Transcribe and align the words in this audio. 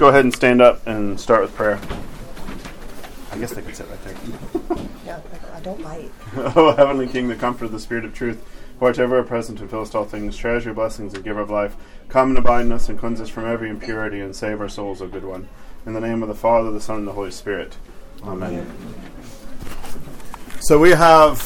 go 0.00 0.08
ahead 0.08 0.24
and 0.24 0.34
stand 0.34 0.62
up 0.62 0.84
and 0.86 1.20
start 1.20 1.42
with 1.42 1.54
prayer. 1.54 1.78
I 3.30 3.36
guess 3.38 3.52
they 3.52 3.60
could 3.60 3.76
sit 3.76 3.86
right 3.88 4.02
there. 4.04 4.16
Yeah, 5.04 5.20
I 5.54 5.60
don't 5.60 5.82
bite. 5.82 6.10
oh, 6.56 6.72
Heavenly 6.72 7.08
King, 7.08 7.26
the 7.28 7.34
comfort 7.34 7.64
of 7.64 7.72
the 7.72 7.80
Spirit 7.80 8.04
of 8.04 8.14
truth, 8.14 8.40
who 8.78 8.86
art 8.86 8.98
ever 8.98 9.22
present 9.24 9.60
and 9.60 9.68
fillest 9.68 9.94
all 9.94 10.04
things, 10.04 10.36
treasure 10.36 10.68
your 10.68 10.74
blessings 10.74 11.14
and 11.14 11.24
giver 11.24 11.40
of 11.40 11.50
life, 11.50 11.74
come 12.08 12.28
and 12.30 12.38
abide 12.38 12.66
in 12.66 12.72
us 12.72 12.88
and 12.88 12.98
cleanse 12.98 13.20
us 13.20 13.28
from 13.28 13.44
every 13.44 13.68
impurity 13.68 14.20
and 14.20 14.34
save 14.36 14.60
our 14.60 14.68
souls, 14.68 15.02
O 15.02 15.08
good 15.08 15.24
one. 15.24 15.48
In 15.84 15.94
the 15.94 16.00
name 16.00 16.22
of 16.22 16.28
the 16.28 16.34
Father, 16.34 16.70
the 16.70 16.80
Son, 16.80 16.98
and 16.98 17.08
the 17.08 17.12
Holy 17.12 17.32
Spirit. 17.32 17.76
Amen. 18.22 18.70
So 20.60 20.78
we 20.78 20.90
have. 20.90 21.38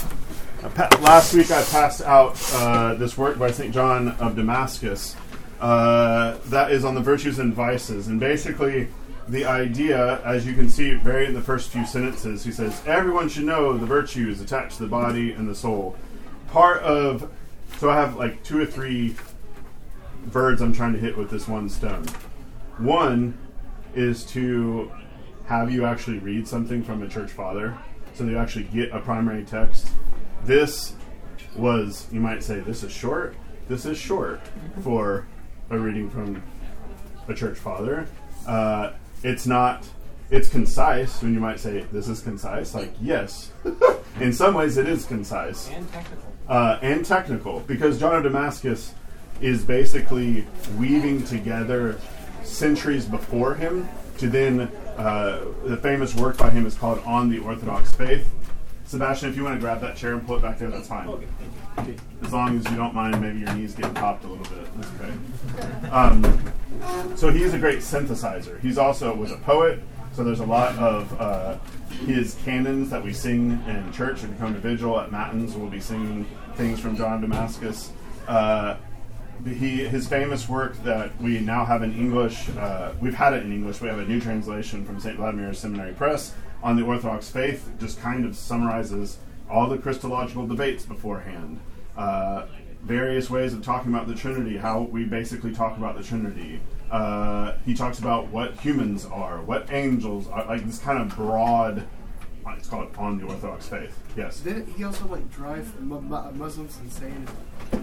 pa- 0.75 0.91
Last 1.01 1.33
week 1.33 1.51
I 1.51 1.63
passed 1.65 2.03
out 2.03 2.39
uh, 2.55 2.95
this 2.95 3.17
work 3.17 3.39
by 3.39 3.51
St. 3.51 3.73
John 3.73 4.09
of 4.21 4.37
Damascus 4.37 5.17
uh, 5.65 6.37
that 6.49 6.71
is 6.71 6.85
on 6.85 6.95
the 6.95 7.01
virtues 7.01 7.39
and 7.39 7.55
vices. 7.55 8.09
And 8.09 8.21
basically, 8.21 8.87
the 9.29 9.47
idea, 9.47 10.21
as 10.23 10.47
you 10.47 10.53
can 10.53 10.69
see 10.69 10.93
very 10.93 11.25
in 11.25 11.33
the 11.33 11.41
first 11.41 11.71
few 11.71 11.87
sentences, 11.87 12.45
he 12.45 12.53
says, 12.53 12.83
Everyone 12.87 13.31
should 13.31 13.45
know 13.45 13.75
the 13.79 13.87
virtues 13.87 14.43
attached 14.43 14.77
to 14.77 14.83
the 14.83 14.91
body 14.91 15.33
and 15.33 15.49
the 15.49 15.55
soul. 15.55 15.97
Part 16.49 16.83
of. 16.83 17.33
So 17.79 17.89
I 17.89 17.97
have 17.97 18.17
like 18.17 18.45
two 18.45 18.61
or 18.61 18.67
three 18.67 19.17
birds 20.27 20.61
I'm 20.61 20.75
trying 20.75 20.93
to 20.93 20.99
hit 20.99 21.17
with 21.17 21.31
this 21.31 21.49
one 21.49 21.71
stone. 21.71 22.05
One 22.77 23.39
is 23.95 24.27
to 24.27 24.93
have 25.47 25.73
you 25.73 25.87
actually 25.87 26.19
read 26.19 26.47
something 26.47 26.85
from 26.85 27.03
a 27.03 27.09
church 27.09 27.31
father 27.31 27.79
so 28.13 28.25
that 28.25 28.31
you 28.31 28.37
actually 28.37 28.65
get 28.65 28.93
a 28.93 29.01
primary 29.01 29.45
text. 29.45 29.89
This 30.45 30.95
was, 31.57 32.07
you 32.13 32.21
might 32.21 32.43
say, 32.43 32.61
this 32.61 32.83
is 32.83 32.93
short. 32.93 33.35
This 33.67 33.87
is 33.87 33.97
short 33.97 34.43
for 34.83 35.27
a 35.71 35.79
reading 35.79 36.11
from 36.11 36.43
a 37.29 37.35
church 37.35 37.59
father. 37.59 38.07
Uh, 38.47 38.93
it's 39.23 39.47
not, 39.47 39.87
it's 40.31 40.49
concise 40.49 41.23
when 41.23 41.33
you 41.35 41.41
might 41.41 41.59
say, 41.61 41.81
this 41.93 42.09
is 42.09 42.21
concise. 42.21 42.75
Like, 42.75 42.93
yes. 43.01 43.51
In 44.21 44.33
some 44.33 44.55
ways, 44.55 44.77
it 44.77 44.89
is 44.89 45.07
concise 45.07 45.69
And 45.71 45.91
technical. 45.91 46.33
uh, 46.49 46.79
and 46.83 47.05
technical 47.05 47.61
because 47.61 47.99
John 47.99 48.15
of 48.15 48.23
Damascus 48.23 48.95
is 49.41 49.65
basically 49.65 50.47
weaving 50.79 51.25
together 51.25 51.99
centuries 52.45 53.07
before 53.07 53.55
him 53.55 53.89
to 54.19 54.29
then 54.29 54.61
uh, 54.97 55.45
the 55.65 55.77
famous 55.79 56.15
work 56.15 56.37
by 56.37 56.51
him 56.51 56.67
is 56.67 56.75
called 56.77 57.01
On 57.05 57.29
the 57.29 57.39
Orthodox 57.41 57.93
Faith. 57.93 58.31
Sebastian, 58.87 59.31
if 59.31 59.37
you 59.37 59.43
want 59.43 59.57
to 59.57 59.61
grab 59.61 59.81
that 59.81 59.97
chair 59.97 60.13
and 60.13 60.25
pull 60.25 60.37
it 60.37 60.43
back 60.43 60.59
there, 60.59 60.69
that's 60.71 60.87
fine. 60.87 61.09
Okay. 61.09 61.27
As 62.23 62.33
long 62.33 62.59
as 62.59 62.65
you 62.71 62.77
don't 62.77 62.95
mind, 62.95 63.21
maybe 63.21 63.41
your 63.41 63.53
knees 63.55 63.75
get 63.75 63.93
popped 63.95 64.25
a 64.25 64.29
little 64.29 64.45
bit. 64.45 64.69
That's 64.77 64.91
okay. 65.01 65.89
Um, 65.89 67.17
so 67.17 67.31
he's 67.31 67.55
a 67.55 67.59
great 67.59 67.79
synthesizer. 67.79 68.61
He's 68.61 68.79
also 68.79 69.15
was 69.15 69.31
a 69.31 69.37
poet. 69.39 69.81
So 70.13 70.23
there's 70.23 70.41
a 70.41 70.47
lot 70.47 70.77
of 70.79 71.21
uh, 71.21 71.59
his 72.07 72.37
canons 72.45 72.91
that 72.91 73.03
we 73.03 73.13
sing 73.13 73.63
in 73.67 73.93
church 73.93 74.23
and 74.23 74.39
come 74.39 74.55
to 74.55 74.61
vigil 74.61 74.99
at 75.01 75.11
matins. 75.11 75.55
We'll 75.55 75.69
be 75.69 75.81
singing 75.81 76.27
things 76.55 76.79
from 76.79 76.97
John 76.97 77.21
Damascus. 77.21 77.91
Uh, 78.29 78.77
he 79.45 79.85
his 79.85 80.07
famous 80.07 80.49
work 80.49 80.77
that 80.85 81.21
we 81.21 81.41
now 81.41 81.65
have 81.65 81.83
in 81.83 81.93
English. 81.95 82.49
Uh, 82.51 82.93
we've 83.01 83.15
had 83.15 83.33
it 83.33 83.43
in 83.43 83.53
English. 83.53 83.81
We 83.81 83.89
have 83.89 83.99
a 83.99 84.05
new 84.05 84.21
translation 84.21 84.85
from 84.85 85.01
St. 85.01 85.17
Vladimir 85.17 85.53
Seminary 85.53 85.93
Press 85.93 86.33
on 86.63 86.77
the 86.77 86.85
Orthodox 86.85 87.29
faith. 87.29 87.69
Just 87.81 88.01
kind 88.01 88.25
of 88.25 88.37
summarizes 88.37 89.19
all 89.51 89.69
the 89.69 89.79
Christological 89.79 90.47
debates 90.47 90.85
beforehand. 90.85 91.61
Uh, 91.97 92.47
various 92.83 93.31
ways 93.31 93.55
of 93.55 93.63
talking 93.63 93.93
about 93.93 94.07
the 94.07 94.15
Trinity. 94.15 94.57
How 94.57 94.83
we 94.83 95.05
basically 95.05 95.53
talk 95.55 95.77
about 95.77 95.97
the 95.97 96.03
Trinity. 96.03 96.61
Uh, 96.91 97.55
he 97.65 97.75
talks 97.75 97.99
about 97.99 98.29
what 98.29 98.55
humans 98.61 99.07
are, 99.07 99.43
what 99.43 99.73
angels 99.73 100.29
are. 100.29 100.45
Like 100.47 100.65
this 100.65 100.79
kind 100.79 100.99
of 100.99 101.17
broad. 101.17 101.87
It's 102.57 102.69
called 102.69 102.95
on 102.99 103.19
the 103.19 103.25
Orthodox 103.25 103.67
faith. 103.67 103.99
Yes. 104.17 104.41
Didn't 104.41 104.69
he 104.69 104.85
also 104.85 105.07
like 105.07 105.31
drive 105.31 105.81
mu- 105.81 106.01
mu- 106.01 106.31
Muslims 106.33 106.79
insane? 106.83 107.27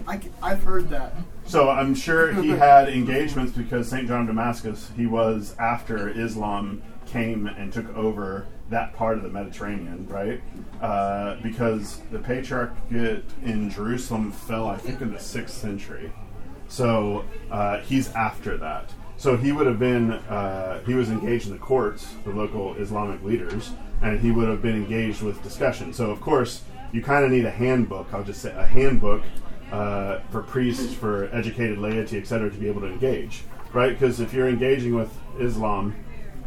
I, 0.06 0.20
have 0.40 0.62
heard 0.62 0.88
that. 0.90 1.14
So 1.44 1.68
I'm 1.68 1.94
sure 1.94 2.32
he 2.32 2.48
had 2.50 2.88
engagements 2.88 3.52
because 3.52 3.88
St. 3.88 4.08
John 4.08 4.22
of 4.22 4.26
Damascus, 4.28 4.90
he 4.96 5.06
was 5.06 5.54
after 5.58 6.08
Islam 6.08 6.82
came 7.06 7.46
and 7.46 7.72
took 7.72 7.94
over 7.96 8.46
that 8.72 8.94
part 8.94 9.16
of 9.16 9.22
the 9.22 9.28
Mediterranean, 9.28 10.06
right? 10.08 10.40
Uh, 10.80 11.36
because 11.42 12.00
the 12.10 12.18
Patriarchate 12.18 13.24
in 13.44 13.70
Jerusalem 13.70 14.32
fell, 14.32 14.66
I 14.66 14.76
think, 14.76 15.00
in 15.00 15.12
the 15.12 15.20
sixth 15.20 15.54
century. 15.54 16.12
So 16.68 17.24
uh, 17.50 17.80
he's 17.80 18.10
after 18.12 18.56
that. 18.58 18.90
So 19.16 19.36
he 19.36 19.52
would 19.52 19.66
have 19.66 19.78
been, 19.78 20.12
uh, 20.12 20.82
he 20.84 20.94
was 20.94 21.10
engaged 21.10 21.46
in 21.46 21.52
the 21.52 21.58
courts, 21.58 22.14
the 22.24 22.30
local 22.30 22.74
Islamic 22.74 23.22
leaders, 23.22 23.70
and 24.02 24.18
he 24.18 24.32
would 24.32 24.48
have 24.48 24.62
been 24.62 24.74
engaged 24.74 25.22
with 25.22 25.42
discussion. 25.42 25.92
So, 25.92 26.10
of 26.10 26.20
course, 26.20 26.62
you 26.92 27.02
kind 27.02 27.24
of 27.24 27.30
need 27.30 27.44
a 27.44 27.50
handbook, 27.50 28.12
I'll 28.12 28.24
just 28.24 28.42
say 28.42 28.52
a 28.56 28.66
handbook 28.66 29.22
uh, 29.70 30.18
for 30.30 30.42
priests, 30.42 30.92
for 30.92 31.28
educated 31.32 31.78
laity, 31.78 32.18
etc., 32.18 32.50
to 32.50 32.56
be 32.56 32.68
able 32.68 32.80
to 32.80 32.88
engage, 32.88 33.44
right? 33.72 33.92
Because 33.92 34.18
if 34.18 34.34
you're 34.34 34.48
engaging 34.48 34.94
with 34.94 35.16
Islam 35.38 35.94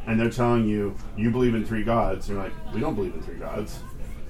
and 0.08 0.20
they're 0.20 0.30
telling 0.30 0.66
you 0.66 0.96
you 1.18 1.32
believe 1.32 1.56
in 1.56 1.66
three 1.66 1.84
gods, 1.84 2.30
you're 2.30 2.38
like, 2.38 2.54
we 2.74 2.80
don't 2.80 2.96
believe 2.96 3.14
in 3.14 3.22
three 3.22 3.38
gods. 3.38 3.80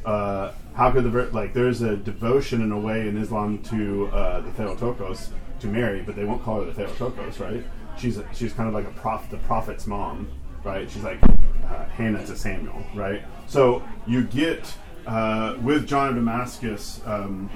Uh, 0.05 0.51
how 0.75 0.91
could 0.91 1.03
the 1.03 1.29
like? 1.31 1.53
There's 1.53 1.81
a 1.81 1.95
devotion 1.95 2.61
in 2.61 2.71
a 2.71 2.79
way 2.79 3.07
in 3.07 3.17
Islam 3.17 3.57
to 3.63 4.07
uh, 4.07 4.41
the 4.41 4.51
Theotokos 4.51 5.31
to 5.61 5.67
Mary, 5.67 6.01
but 6.01 6.15
they 6.15 6.25
won't 6.25 6.43
call 6.43 6.59
her 6.59 6.65
the 6.65 6.73
Theotokos, 6.73 7.39
right? 7.39 7.63
She's 7.97 8.17
a, 8.17 8.27
she's 8.33 8.53
kind 8.53 8.67
of 8.67 8.75
like 8.75 8.85
a 8.85 8.99
prof, 8.99 9.29
the 9.31 9.37
prophet's 9.37 9.87
mom, 9.87 10.29
right? 10.63 10.89
She's 10.89 11.03
like 11.03 11.19
uh, 11.23 11.85
Hannah 11.85 12.25
to 12.25 12.35
Samuel, 12.35 12.83
right? 12.93 13.23
So 13.47 13.81
you 14.05 14.23
get 14.25 14.71
uh, 15.07 15.55
with 15.61 15.87
John 15.87 16.09
of 16.09 16.15
Damascus 16.15 17.01
um, 17.05 17.49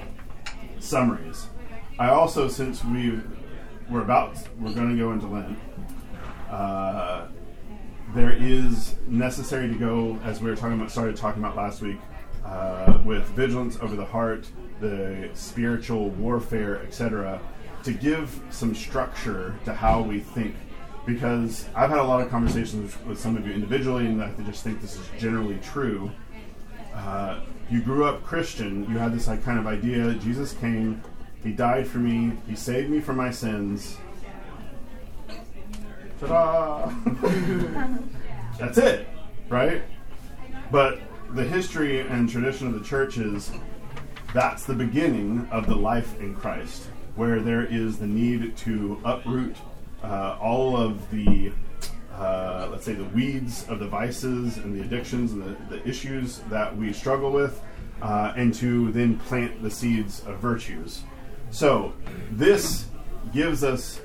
summaries. 0.78 1.46
I 1.98 2.08
also, 2.08 2.48
since 2.48 2.84
we 2.84 3.20
we're 3.90 4.02
about 4.02 4.36
we're 4.58 4.72
going 4.72 4.90
to 4.90 4.96
go 4.96 5.12
into 5.12 5.26
Lent, 5.26 5.58
uh, 6.50 7.26
there 8.14 8.32
is 8.32 8.96
necessary 9.06 9.68
to 9.68 9.74
go 9.74 10.18
as 10.24 10.40
we 10.40 10.50
were 10.50 10.56
talking 10.56 10.74
about 10.74 10.90
started 10.90 11.16
talking 11.16 11.42
about 11.42 11.56
last 11.56 11.80
week 11.80 11.98
uh, 12.44 13.00
with 13.04 13.24
vigilance 13.28 13.78
over 13.80 13.96
the 13.96 14.04
heart, 14.04 14.48
the 14.80 15.30
spiritual 15.34 16.10
warfare, 16.10 16.82
etc. 16.82 17.40
To 17.84 17.92
give 17.92 18.40
some 18.50 18.74
structure 18.74 19.54
to 19.64 19.72
how 19.72 20.02
we 20.02 20.20
think, 20.20 20.54
because 21.06 21.66
I've 21.74 21.90
had 21.90 21.98
a 21.98 22.04
lot 22.04 22.20
of 22.20 22.30
conversations 22.30 22.96
with 23.06 23.18
some 23.18 23.36
of 23.36 23.46
you 23.46 23.52
individually, 23.52 24.06
and 24.06 24.22
I 24.22 24.32
just 24.42 24.64
think 24.64 24.80
this 24.80 24.96
is 24.96 25.08
generally 25.18 25.58
true. 25.62 26.10
Uh, 26.94 27.40
you 27.70 27.80
grew 27.80 28.04
up 28.04 28.24
Christian, 28.24 28.90
you 28.90 28.98
had 28.98 29.12
this 29.12 29.28
like 29.28 29.44
kind 29.44 29.58
of 29.58 29.66
idea 29.66 30.12
Jesus 30.14 30.52
came, 30.54 31.02
He 31.42 31.52
died 31.52 31.86
for 31.86 31.98
me, 31.98 32.32
He 32.48 32.56
saved 32.56 32.90
me 32.90 33.00
from 33.00 33.16
my 33.16 33.30
sins. 33.30 33.96
Ta-da! 36.20 36.92
That's 38.58 38.78
it, 38.78 39.08
right? 39.48 39.82
But 40.70 41.00
the 41.34 41.44
history 41.44 42.00
and 42.00 42.28
tradition 42.28 42.66
of 42.66 42.74
the 42.74 42.84
church 42.84 43.18
is 43.18 43.50
that's 44.34 44.64
the 44.64 44.74
beginning 44.74 45.48
of 45.50 45.66
the 45.66 45.74
life 45.74 46.20
in 46.20 46.34
Christ, 46.34 46.84
where 47.16 47.40
there 47.40 47.64
is 47.64 47.98
the 47.98 48.06
need 48.06 48.56
to 48.58 49.00
uproot 49.04 49.56
uh, 50.04 50.36
all 50.40 50.76
of 50.76 51.10
the, 51.10 51.52
uh, 52.14 52.68
let's 52.70 52.84
say, 52.84 52.94
the 52.94 53.04
weeds 53.04 53.66
of 53.68 53.78
the 53.80 53.88
vices 53.88 54.58
and 54.58 54.78
the 54.78 54.84
addictions 54.84 55.32
and 55.32 55.42
the, 55.42 55.76
the 55.76 55.88
issues 55.88 56.38
that 56.50 56.76
we 56.76 56.92
struggle 56.92 57.32
with, 57.32 57.60
uh, 58.02 58.32
and 58.36 58.54
to 58.54 58.92
then 58.92 59.18
plant 59.20 59.62
the 59.62 59.70
seeds 59.70 60.24
of 60.26 60.38
virtues. 60.38 61.02
So, 61.50 61.92
this 62.30 62.86
gives 63.32 63.64
us, 63.64 64.00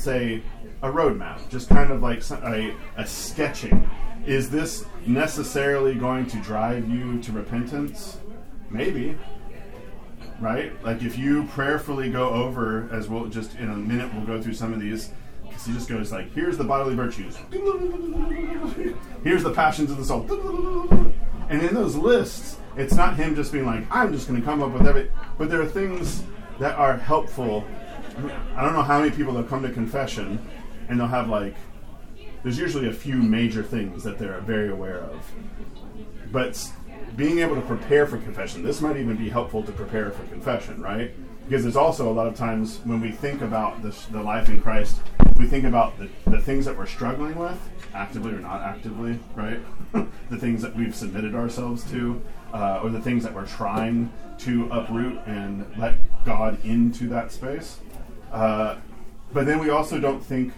say, 0.00 0.42
a 0.82 0.88
roadmap, 0.88 1.48
just 1.48 1.68
kind 1.68 1.90
of 1.90 2.02
like 2.02 2.22
a, 2.30 2.74
a 2.96 3.06
sketching. 3.06 3.88
Is 4.26 4.50
this 4.50 4.84
necessarily 5.06 5.94
going 5.94 6.26
to 6.26 6.36
drive 6.40 6.88
you 6.88 7.20
to 7.22 7.32
repentance? 7.32 8.18
Maybe. 8.70 9.16
Right? 10.40 10.72
Like 10.84 11.02
if 11.02 11.16
you 11.16 11.44
prayerfully 11.44 12.10
go 12.10 12.28
over, 12.28 12.88
as 12.92 13.08
we'll 13.08 13.26
just 13.26 13.54
in 13.56 13.70
a 13.70 13.76
minute, 13.76 14.12
we'll 14.12 14.26
go 14.26 14.42
through 14.42 14.54
some 14.54 14.72
of 14.72 14.80
these. 14.80 15.10
Because 15.42 15.64
he 15.64 15.72
just 15.72 15.88
goes 15.88 16.12
like, 16.12 16.32
here's 16.34 16.58
the 16.58 16.64
bodily 16.64 16.94
virtues. 16.94 17.38
Here's 19.22 19.42
the 19.42 19.52
passions 19.54 19.90
of 19.90 19.96
the 19.96 20.04
soul. 20.04 20.26
And 21.48 21.62
in 21.62 21.74
those 21.74 21.94
lists, 21.94 22.58
it's 22.76 22.94
not 22.94 23.16
him 23.16 23.34
just 23.34 23.52
being 23.52 23.64
like, 23.64 23.86
I'm 23.90 24.12
just 24.12 24.28
going 24.28 24.38
to 24.38 24.44
come 24.44 24.62
up 24.62 24.72
with 24.72 24.86
every. 24.86 25.10
But 25.38 25.48
there 25.48 25.62
are 25.62 25.66
things 25.66 26.24
that 26.58 26.76
are 26.76 26.96
helpful. 26.96 27.64
I 28.16 28.62
don't 28.62 28.72
know 28.72 28.82
how 28.82 29.00
many 29.00 29.10
people 29.10 29.34
that 29.34 29.48
come 29.48 29.62
to 29.62 29.70
confession 29.70 30.40
and 30.88 30.98
they'll 30.98 31.06
have 31.06 31.28
like, 31.28 31.54
there's 32.42 32.58
usually 32.58 32.88
a 32.88 32.92
few 32.92 33.16
major 33.16 33.62
things 33.62 34.04
that 34.04 34.18
they're 34.18 34.40
very 34.40 34.70
aware 34.70 35.00
of. 35.00 35.30
But 36.32 36.72
being 37.16 37.40
able 37.40 37.56
to 37.56 37.62
prepare 37.62 38.06
for 38.06 38.18
confession, 38.18 38.62
this 38.62 38.80
might 38.80 38.96
even 38.96 39.16
be 39.16 39.28
helpful 39.28 39.62
to 39.62 39.72
prepare 39.72 40.10
for 40.10 40.24
confession, 40.28 40.80
right? 40.80 41.12
Because 41.44 41.62
there's 41.62 41.76
also 41.76 42.10
a 42.10 42.14
lot 42.14 42.26
of 42.26 42.34
times 42.34 42.80
when 42.84 43.00
we 43.00 43.10
think 43.10 43.42
about 43.42 43.82
the, 43.82 43.94
the 44.10 44.22
life 44.22 44.48
in 44.48 44.60
Christ, 44.60 45.00
we 45.36 45.46
think 45.46 45.64
about 45.64 45.98
the, 45.98 46.08
the 46.30 46.40
things 46.40 46.64
that 46.64 46.76
we're 46.76 46.86
struggling 46.86 47.36
with, 47.36 47.58
actively 47.94 48.32
or 48.32 48.40
not 48.40 48.62
actively, 48.62 49.18
right? 49.34 49.60
the 50.30 50.36
things 50.36 50.62
that 50.62 50.74
we've 50.74 50.94
submitted 50.94 51.34
ourselves 51.34 51.88
to, 51.90 52.20
uh, 52.52 52.80
or 52.82 52.90
the 52.90 53.00
things 53.00 53.22
that 53.22 53.34
we're 53.34 53.46
trying 53.46 54.10
to 54.38 54.68
uproot 54.70 55.18
and 55.26 55.66
let 55.78 55.94
God 56.24 56.62
into 56.64 57.08
that 57.08 57.32
space. 57.32 57.78
Uh, 58.32 58.76
but 59.32 59.46
then 59.46 59.58
we 59.58 59.70
also 59.70 59.98
don't 59.98 60.24
think 60.24 60.52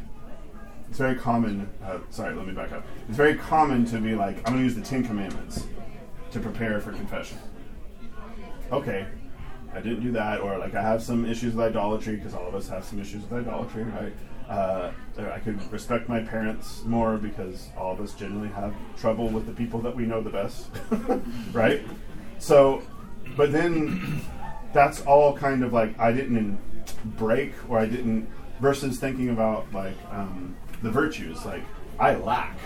it's 0.89 0.99
very 0.99 1.17
common. 1.17 1.69
Uh, 1.85 1.99
sorry, 2.11 2.35
let 2.35 2.47
me 2.47 2.53
back 2.53 2.73
up. 2.73 2.85
It's 3.09 3.17
very 3.17 3.35
common 3.35 3.85
to 3.87 3.99
be 3.99 4.15
like, 4.15 4.39
I'm 4.39 4.55
going 4.55 4.59
to 4.59 4.63
use 4.63 4.75
the 4.75 4.83
Ten 4.83 5.05
Commandments 5.05 5.67
to 6.31 6.41
prepare 6.41 6.81
for 6.81 6.93
confession. 6.93 7.39
Okay, 8.71 9.07
I 9.73 9.81
didn't 9.81 10.01
do 10.01 10.13
that, 10.13 10.41
or 10.41 10.59
like 10.59 10.75
I 10.75 10.83
have 10.83 11.03
some 11.03 11.25
issues 11.25 11.55
with 11.55 11.65
idolatry 11.65 12.17
because 12.17 12.35
all 12.35 12.47
of 12.47 12.55
us 12.55 12.69
have 12.69 12.85
some 12.85 13.01
issues 13.01 13.23
with 13.23 13.47
idolatry, 13.47 13.85
right? 13.85 14.13
Uh, 14.49 14.93
I 15.19 15.39
could 15.41 15.61
respect 15.71 16.09
my 16.09 16.21
parents 16.21 16.83
more 16.85 17.19
because 17.19 17.69
all 17.77 17.93
of 17.93 18.01
us 18.01 18.15
generally 18.15 18.49
have 18.49 18.75
trouble 18.97 19.29
with 19.29 19.47
the 19.47 19.53
people 19.53 19.81
that 19.81 19.95
we 19.95 20.07
know 20.07 20.23
the 20.23 20.31
best, 20.31 20.69
right? 21.53 21.83
So, 22.39 22.83
but 23.37 23.53
then 23.53 24.23
that's 24.73 25.03
all 25.03 25.37
kind 25.37 25.63
of 25.63 25.73
like 25.75 25.99
I 25.99 26.13
didn't 26.13 26.59
break 26.93 27.53
or 27.69 27.79
I 27.79 27.87
didn't 27.87 28.29
versus 28.61 28.99
thinking 28.99 29.31
about 29.31 29.73
like 29.73 29.97
um, 30.11 30.57
the 30.83 30.91
virtues. 30.91 31.45
Like 31.45 31.63
I 31.99 32.15
lack 32.15 32.59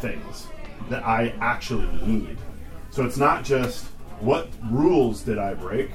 things 0.00 0.46
that 0.88 1.06
I 1.06 1.34
actually 1.40 1.88
need. 2.06 2.36
So 2.90 3.04
it's 3.04 3.16
not 3.16 3.44
just 3.44 3.86
what 4.20 4.48
rules 4.70 5.22
did 5.22 5.38
I 5.38 5.54
break 5.54 5.90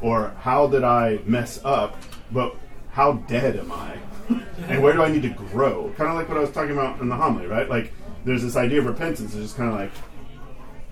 or 0.00 0.34
how 0.40 0.66
did 0.66 0.84
I 0.84 1.20
mess 1.24 1.60
up, 1.64 1.96
but 2.32 2.56
how 2.90 3.14
dead 3.28 3.56
am 3.56 3.72
I? 3.72 3.96
and 4.68 4.82
where 4.82 4.92
do 4.92 5.02
I 5.02 5.10
need 5.10 5.22
to 5.22 5.30
grow? 5.30 5.92
Kind 5.96 6.10
of 6.10 6.16
like 6.16 6.28
what 6.28 6.38
I 6.38 6.40
was 6.40 6.50
talking 6.50 6.72
about 6.72 7.00
in 7.00 7.08
the 7.08 7.16
homily, 7.16 7.46
right? 7.46 7.68
Like 7.68 7.92
there's 8.24 8.42
this 8.42 8.56
idea 8.56 8.80
of 8.80 8.86
repentance. 8.86 9.34
It's 9.34 9.42
just 9.42 9.56
kind 9.56 9.70
of 9.70 9.76
like 9.76 9.92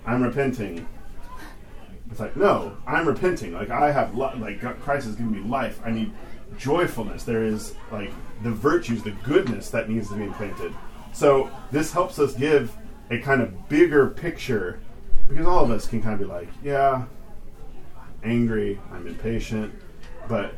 I'm 0.07 0.23
repenting. 0.23 0.87
It's 2.13 2.21
like 2.21 2.37
no, 2.37 2.77
I'm 2.87 3.09
repenting. 3.09 3.55
Like 3.55 3.71
I 3.71 3.91
have 3.91 4.15
li- 4.15 4.35
like 4.37 4.61
Christ 4.83 5.07
has 5.07 5.17
given 5.17 5.33
me 5.33 5.41
life. 5.41 5.81
I 5.83 5.91
need 5.91 6.13
joyfulness. 6.59 7.25
There 7.25 7.43
is 7.43 7.75
like 7.91 8.13
the 8.43 8.51
virtues, 8.51 9.03
the 9.03 9.13
goodness 9.23 9.71
that 9.71 9.89
needs 9.89 10.11
to 10.11 10.17
be 10.17 10.25
implanted. 10.25 10.75
So 11.15 11.51
this 11.71 11.91
helps 11.91 12.19
us 12.19 12.35
give 12.35 12.77
a 13.11 13.19
kind 13.19 13.41
of 13.41 13.67
bigger 13.71 14.11
picture 14.11 14.79
because 15.27 15.47
all 15.47 15.65
of 15.65 15.71
us 15.71 15.89
can 15.89 16.03
kind 16.03 16.13
of 16.13 16.21
be 16.21 16.27
like, 16.27 16.49
yeah, 16.63 17.07
angry, 18.23 18.79
I'm 18.93 19.07
impatient, 19.07 19.73
but 20.29 20.55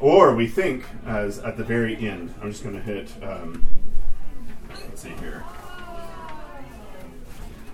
or 0.00 0.34
we 0.34 0.48
think 0.48 0.84
as 1.06 1.38
at 1.38 1.56
the 1.56 1.62
very 1.62 1.94
end. 2.08 2.34
I'm 2.42 2.50
just 2.50 2.64
going 2.64 2.74
to 2.74 2.82
hit. 2.82 3.08
Um, 3.22 3.64
let's 4.68 5.00
see 5.00 5.10
here. 5.20 5.44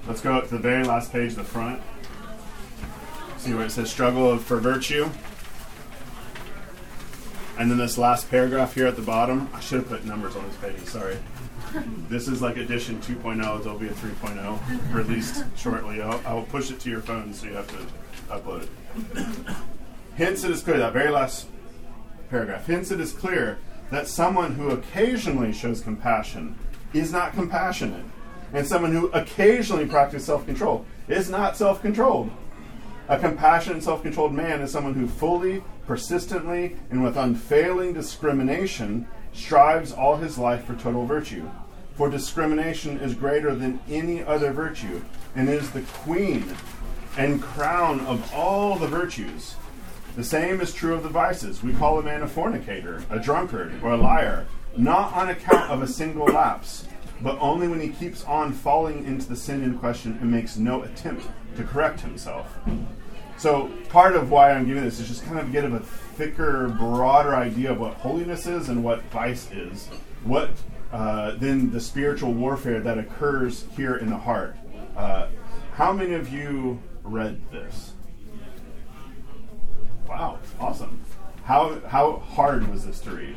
Let's 0.06 0.20
go 0.20 0.34
up 0.34 0.48
to 0.48 0.50
the 0.50 0.58
very 0.58 0.84
last 0.84 1.10
page, 1.10 1.36
the 1.36 1.42
front. 1.42 1.80
See 3.44 3.52
where 3.52 3.66
it 3.66 3.72
says 3.72 3.90
"struggle 3.90 4.38
for 4.38 4.56
virtue." 4.56 5.10
And 7.58 7.70
then 7.70 7.76
this 7.76 7.98
last 7.98 8.30
paragraph 8.30 8.74
here 8.74 8.86
at 8.86 8.96
the 8.96 9.02
bottom, 9.02 9.50
I 9.52 9.60
should 9.60 9.80
have 9.80 9.88
put 9.90 10.06
numbers 10.06 10.34
on 10.34 10.48
this 10.48 10.56
page, 10.56 10.80
sorry. 10.86 11.18
This 12.08 12.26
is 12.26 12.40
like 12.40 12.56
edition 12.56 13.02
2.0, 13.02 13.62
there'll 13.62 13.78
be 13.78 13.88
a 13.88 13.92
3.0 13.92 14.94
released 14.94 15.44
shortly. 15.58 16.00
I'll, 16.00 16.22
I 16.24 16.32
will 16.32 16.44
push 16.44 16.70
it 16.70 16.80
to 16.80 16.90
your 16.90 17.02
phone 17.02 17.34
so 17.34 17.44
you 17.44 17.52
have 17.52 17.68
to 17.68 18.32
upload 18.34 18.62
it. 18.62 19.56
Hence, 20.16 20.42
it 20.42 20.50
is 20.50 20.62
clear, 20.62 20.78
that 20.78 20.94
very 20.94 21.10
last 21.10 21.46
paragraph. 22.30 22.66
Hence, 22.66 22.90
it 22.90 22.98
is 22.98 23.12
clear 23.12 23.58
that 23.90 24.08
someone 24.08 24.54
who 24.54 24.70
occasionally 24.70 25.52
shows 25.52 25.82
compassion 25.82 26.58
is 26.94 27.12
not 27.12 27.34
compassionate, 27.34 28.06
and 28.54 28.66
someone 28.66 28.92
who 28.92 29.08
occasionally 29.08 29.84
practices 29.84 30.24
self 30.24 30.46
control 30.46 30.86
is 31.08 31.28
not 31.28 31.58
self 31.58 31.82
controlled. 31.82 32.30
A 33.06 33.18
compassionate, 33.18 33.82
self 33.82 34.02
controlled 34.02 34.32
man 34.32 34.62
is 34.62 34.72
someone 34.72 34.94
who 34.94 35.06
fully, 35.06 35.62
persistently, 35.86 36.76
and 36.90 37.02
with 37.02 37.18
unfailing 37.18 37.92
discrimination 37.92 39.06
strives 39.34 39.92
all 39.92 40.16
his 40.16 40.38
life 40.38 40.64
for 40.64 40.74
total 40.74 41.04
virtue. 41.04 41.50
For 41.96 42.08
discrimination 42.08 42.98
is 42.98 43.14
greater 43.14 43.54
than 43.54 43.80
any 43.90 44.24
other 44.24 44.52
virtue, 44.52 45.02
and 45.36 45.50
is 45.50 45.70
the 45.70 45.82
queen 45.82 46.56
and 47.18 47.42
crown 47.42 48.00
of 48.00 48.32
all 48.34 48.76
the 48.76 48.88
virtues. 48.88 49.56
The 50.16 50.24
same 50.24 50.60
is 50.62 50.72
true 50.72 50.94
of 50.94 51.02
the 51.02 51.08
vices. 51.10 51.62
We 51.62 51.74
call 51.74 51.98
a 51.98 52.02
man 52.02 52.22
a 52.22 52.26
fornicator, 52.26 53.04
a 53.10 53.18
drunkard, 53.18 53.82
or 53.82 53.92
a 53.92 53.96
liar, 53.98 54.46
not 54.76 55.12
on 55.12 55.28
account 55.28 55.70
of 55.70 55.82
a 55.82 55.86
single 55.86 56.26
lapse, 56.26 56.88
but 57.24 57.38
only 57.40 57.66
when 57.66 57.80
he 57.80 57.88
keeps 57.88 58.22
on 58.24 58.52
falling 58.52 59.04
into 59.06 59.26
the 59.26 59.34
sin 59.34 59.64
in 59.64 59.78
question 59.78 60.18
and 60.20 60.30
makes 60.30 60.58
no 60.58 60.82
attempt 60.82 61.26
to 61.56 61.64
correct 61.64 62.00
himself. 62.00 62.54
So, 63.38 63.72
part 63.88 64.14
of 64.14 64.30
why 64.30 64.52
I'm 64.52 64.66
giving 64.66 64.84
this 64.84 65.00
is 65.00 65.08
just 65.08 65.24
kind 65.24 65.38
of 65.38 65.50
get 65.50 65.64
a 65.64 65.80
thicker, 65.80 66.68
broader 66.68 67.34
idea 67.34 67.72
of 67.72 67.80
what 67.80 67.94
holiness 67.94 68.46
is 68.46 68.68
and 68.68 68.84
what 68.84 69.02
vice 69.04 69.50
is. 69.50 69.86
What 70.22 70.50
uh, 70.92 71.32
then 71.36 71.72
the 71.72 71.80
spiritual 71.80 72.32
warfare 72.32 72.80
that 72.80 72.98
occurs 72.98 73.64
here 73.74 73.96
in 73.96 74.10
the 74.10 74.18
heart. 74.18 74.56
Uh, 74.94 75.28
how 75.72 75.92
many 75.92 76.12
of 76.12 76.32
you 76.32 76.80
read 77.02 77.40
this? 77.50 77.94
Wow, 80.06 80.38
awesome. 80.60 81.00
How 81.44 81.80
how 81.88 82.18
hard 82.18 82.70
was 82.70 82.86
this 82.86 83.00
to 83.00 83.10
read? 83.10 83.36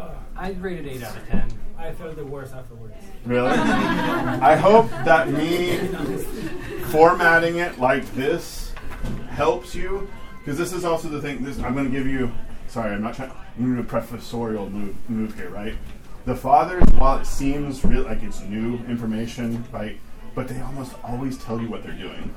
Uh, 0.00 0.14
I'd 0.34 0.60
rate 0.62 0.78
it 0.78 0.88
eight 0.88 1.02
out 1.02 1.14
of 1.14 1.28
ten. 1.28 1.52
I 1.76 1.92
felt 1.92 2.16
the 2.16 2.24
worst 2.24 2.54
afterwards. 2.54 2.94
Really? 3.26 3.48
I 3.50 4.56
hope 4.56 4.88
that 5.04 5.28
me 5.28 5.76
formatting 6.90 7.56
it 7.56 7.78
like 7.78 8.10
this 8.14 8.72
helps 9.28 9.74
you, 9.74 10.08
because 10.38 10.56
this 10.56 10.72
is 10.72 10.86
also 10.86 11.08
the 11.08 11.20
thing. 11.20 11.44
This 11.44 11.58
I'm 11.58 11.74
going 11.74 11.84
to 11.84 11.90
give 11.90 12.06
you. 12.06 12.32
Sorry, 12.68 12.94
I'm 12.94 13.02
not 13.02 13.14
trying. 13.14 13.30
I'm 13.30 13.64
doing 13.64 13.78
a 13.78 13.82
professorial 13.82 14.70
move, 14.70 14.96
move 15.10 15.34
here, 15.34 15.50
right? 15.50 15.74
The 16.24 16.36
fathers, 16.36 16.84
while 16.94 17.18
it 17.18 17.26
seems 17.26 17.84
real, 17.84 18.04
like 18.04 18.22
it's 18.22 18.40
new 18.40 18.76
information, 18.88 19.64
right? 19.70 19.98
But 20.34 20.48
they 20.48 20.60
almost 20.60 20.94
always 21.04 21.36
tell 21.36 21.60
you 21.60 21.68
what 21.68 21.82
they're 21.82 21.92
doing 21.92 22.34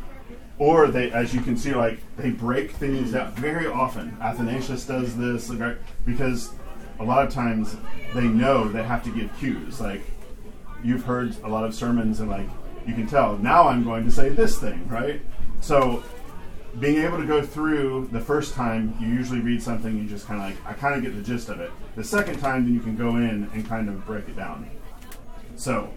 or 0.60 0.88
they, 0.88 1.12
as 1.12 1.34
you 1.34 1.42
can 1.42 1.58
see, 1.58 1.74
like 1.74 2.00
they 2.16 2.30
break 2.30 2.72
things 2.72 3.16
out 3.16 3.34
very 3.34 3.68
often. 3.68 4.16
Athanasius 4.22 4.86
does 4.86 5.16
this 5.18 5.52
because 6.06 6.54
a 7.00 7.04
lot 7.04 7.26
of 7.26 7.34
times 7.34 7.76
they 8.14 8.28
know 8.28 8.68
they 8.68 8.84
have 8.84 9.04
to 9.04 9.10
give 9.12 9.36
cues. 9.38 9.82
Like 9.82 10.02
you've 10.84 11.04
heard 11.04 11.36
a 11.44 11.48
lot 11.48 11.64
of 11.64 11.74
sermons, 11.74 12.20
and 12.20 12.30
like 12.30 12.48
you 12.86 12.94
can 12.94 13.08
tell 13.08 13.38
now 13.38 13.68
I'm 13.68 13.84
going 13.84 14.06
to 14.06 14.12
say 14.12 14.30
this 14.30 14.58
thing, 14.60 14.88
right? 14.88 15.22
So 15.62 16.04
being 16.80 17.04
able 17.04 17.18
to 17.18 17.26
go 17.26 17.42
through 17.42 18.10
the 18.12 18.20
first 18.20 18.54
time, 18.54 18.96
you 19.00 19.08
usually 19.08 19.40
read 19.40 19.62
something, 19.62 19.96
you 19.98 20.08
just 20.08 20.26
kind 20.26 20.42
of 20.42 20.50
like 20.50 20.72
I 20.72 20.74
kind 20.78 20.96
of 20.96 21.02
get 21.02 21.16
the 21.16 21.22
gist 21.22 21.50
of 21.50 21.60
it. 21.60 21.72
The 21.96 22.04
second 22.04 22.40
time, 22.40 22.66
then 22.66 22.74
you 22.74 22.80
can 22.80 22.96
go 22.96 23.18
in 23.18 23.50
and 23.54 23.68
kind 23.68 23.90
of 23.90 24.06
break 24.06 24.28
it 24.28 24.36
down. 24.36 24.70
So 25.56 25.94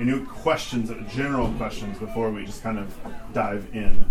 any 0.00 0.18
questions, 0.24 0.90
general 1.12 1.52
questions, 1.52 1.98
before 1.98 2.30
we 2.30 2.44
just 2.44 2.62
kind 2.62 2.78
of 2.78 2.96
dive 3.32 3.68
in? 3.72 4.04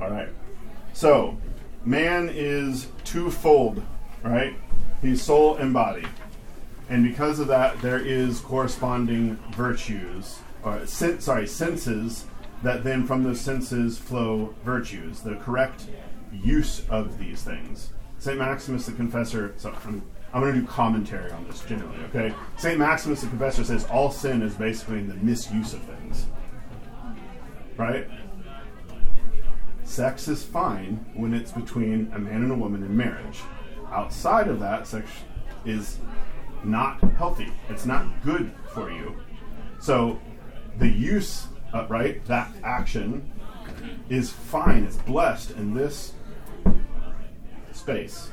All 0.00 0.10
right. 0.10 0.28
So, 0.92 1.36
man 1.88 2.30
is 2.32 2.88
twofold, 3.04 3.82
right? 4.22 4.54
He's 5.00 5.22
soul 5.22 5.56
and 5.56 5.72
body. 5.72 6.04
And 6.90 7.02
because 7.02 7.38
of 7.38 7.48
that, 7.48 7.80
there 7.80 7.98
is 7.98 8.40
corresponding 8.40 9.36
virtues, 9.52 10.38
or 10.62 10.86
sen- 10.86 11.20
sorry, 11.20 11.46
senses 11.46 12.24
that 12.62 12.84
then 12.84 13.06
from 13.06 13.22
those 13.22 13.40
senses 13.40 13.98
flow 13.98 14.54
virtues, 14.64 15.20
the 15.20 15.36
correct 15.36 15.86
use 16.32 16.82
of 16.88 17.18
these 17.18 17.42
things. 17.42 17.90
St. 18.18 18.38
Maximus 18.38 18.86
the 18.86 18.92
Confessor, 18.92 19.54
so 19.56 19.72
I'm 19.84 20.02
I'm 20.34 20.42
going 20.42 20.54
to 20.54 20.60
do 20.60 20.66
commentary 20.66 21.30
on 21.32 21.46
this 21.46 21.62
generally, 21.62 21.96
okay? 22.04 22.34
St. 22.58 22.78
Maximus 22.78 23.22
the 23.22 23.28
Confessor 23.28 23.64
says 23.64 23.86
all 23.86 24.10
sin 24.10 24.42
is 24.42 24.54
basically 24.54 24.98
in 24.98 25.08
the 25.08 25.14
misuse 25.14 25.72
of 25.72 25.80
things. 25.82 26.26
Right? 27.78 28.06
Sex 29.88 30.28
is 30.28 30.44
fine 30.44 31.04
when 31.14 31.32
it's 31.32 31.50
between 31.50 32.12
a 32.14 32.18
man 32.18 32.42
and 32.42 32.52
a 32.52 32.54
woman 32.54 32.82
in 32.82 32.94
marriage. 32.94 33.40
Outside 33.90 34.46
of 34.46 34.60
that, 34.60 34.86
sex 34.86 35.08
is 35.64 35.96
not 36.62 37.00
healthy. 37.16 37.50
It's 37.70 37.86
not 37.86 38.06
good 38.22 38.52
for 38.74 38.90
you. 38.90 39.16
So 39.80 40.20
the 40.78 40.88
use, 40.88 41.46
of, 41.72 41.90
right, 41.90 42.22
that 42.26 42.52
action 42.62 43.32
is 44.10 44.30
fine. 44.30 44.84
It's 44.84 44.96
blessed 44.98 45.52
in 45.52 45.72
this 45.72 46.12
space. 47.72 48.30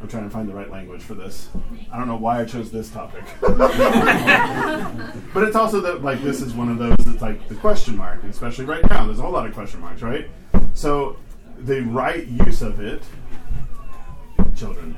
I'm 0.00 0.08
trying 0.08 0.24
to 0.24 0.30
find 0.30 0.48
the 0.48 0.54
right 0.54 0.70
language 0.70 1.02
for 1.02 1.14
this. 1.14 1.48
I 1.90 1.98
don't 1.98 2.06
know 2.06 2.16
why 2.16 2.40
I 2.40 2.44
chose 2.44 2.70
this 2.70 2.90
topic. 2.90 3.24
but 3.40 5.42
it's 5.42 5.56
also 5.56 5.80
that 5.80 6.02
like 6.02 6.22
this 6.22 6.42
is 6.42 6.52
one 6.52 6.68
of 6.68 6.78
those 6.78 6.96
that's 6.98 7.22
like 7.22 7.48
the 7.48 7.54
question 7.54 7.96
mark, 7.96 8.22
especially 8.24 8.66
right 8.66 8.88
now. 8.90 9.06
There's 9.06 9.18
a 9.18 9.22
whole 9.22 9.32
lot 9.32 9.46
of 9.46 9.54
question 9.54 9.80
marks, 9.80 10.02
right? 10.02 10.28
So 10.74 11.16
the 11.58 11.80
right 11.82 12.26
use 12.26 12.60
of 12.60 12.80
it 12.80 13.02
children, 14.56 14.96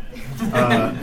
uh, 0.54 0.94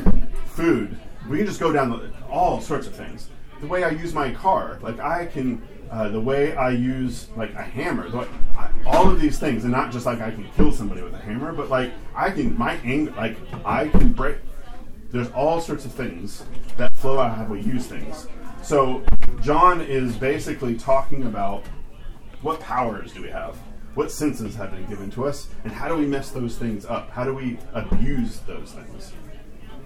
food. 0.47 0.97
We 1.29 1.37
can 1.37 1.45
just 1.45 1.59
go 1.59 1.71
down 1.71 1.89
the, 1.89 2.11
all 2.29 2.61
sorts 2.61 2.87
of 2.87 2.95
things. 2.95 3.29
The 3.61 3.67
way 3.67 3.83
I 3.83 3.89
use 3.89 4.13
my 4.13 4.33
car, 4.33 4.79
like 4.81 4.99
I 4.99 5.25
can, 5.25 5.61
uh, 5.91 6.09
the 6.09 6.19
way 6.19 6.55
I 6.55 6.71
use 6.71 7.27
like 7.35 7.53
a 7.53 7.61
hammer, 7.61 8.07
I, 8.57 8.69
all 8.85 9.09
of 9.09 9.19
these 9.19 9.39
things, 9.39 9.63
and 9.63 9.71
not 9.71 9.91
just 9.91 10.05
like 10.05 10.21
I 10.21 10.31
can 10.31 10.47
kill 10.55 10.71
somebody 10.71 11.01
with 11.01 11.13
a 11.13 11.19
hammer, 11.19 11.53
but 11.53 11.69
like 11.69 11.91
I 12.15 12.31
can, 12.31 12.57
my 12.57 12.73
anger, 12.83 13.11
like 13.11 13.37
I 13.63 13.87
can 13.87 14.13
break. 14.13 14.37
There's 15.11 15.29
all 15.31 15.61
sorts 15.61 15.85
of 15.85 15.93
things 15.93 16.43
that 16.77 16.95
flow 16.95 17.19
out 17.19 17.31
of 17.31 17.37
how 17.37 17.45
we 17.45 17.61
use 17.61 17.87
things. 17.87 18.27
So 18.61 19.03
John 19.41 19.81
is 19.81 20.15
basically 20.15 20.75
talking 20.75 21.23
about 21.23 21.63
what 22.41 22.59
powers 22.59 23.13
do 23.13 23.21
we 23.21 23.29
have? 23.29 23.55
What 23.95 24.11
senses 24.11 24.55
have 24.55 24.71
been 24.71 24.85
given 24.87 25.09
to 25.11 25.25
us? 25.25 25.47
And 25.63 25.71
how 25.71 25.87
do 25.87 25.95
we 25.95 26.05
mess 26.05 26.29
those 26.31 26.57
things 26.57 26.85
up? 26.85 27.09
How 27.09 27.23
do 27.23 27.33
we 27.33 27.57
abuse 27.73 28.41
those 28.41 28.73
things? 28.73 29.13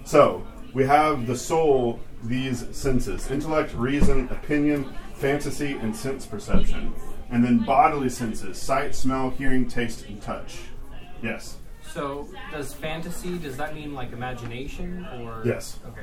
So, 0.03 0.45
we 0.73 0.85
have 0.85 1.27
the 1.27 1.37
soul, 1.37 1.99
these 2.23 2.65
senses 2.75 3.29
intellect, 3.29 3.73
reason, 3.75 4.27
opinion, 4.29 4.93
fantasy, 5.19 5.73
and 5.73 5.95
sense 5.95 6.25
perception. 6.25 6.93
And 7.29 7.43
then 7.43 7.59
bodily 7.59 8.09
senses 8.09 8.59
sight, 8.59 8.95
smell, 8.95 9.29
hearing, 9.29 9.67
taste, 9.67 10.05
and 10.07 10.21
touch. 10.21 10.57
Yes. 11.21 11.57
So, 11.93 12.27
does 12.51 12.73
fantasy, 12.73 13.37
does 13.37 13.57
that 13.57 13.75
mean 13.75 13.93
like 13.93 14.13
imagination 14.13 15.05
or? 15.19 15.43
Yes. 15.45 15.79
Okay. 15.87 16.01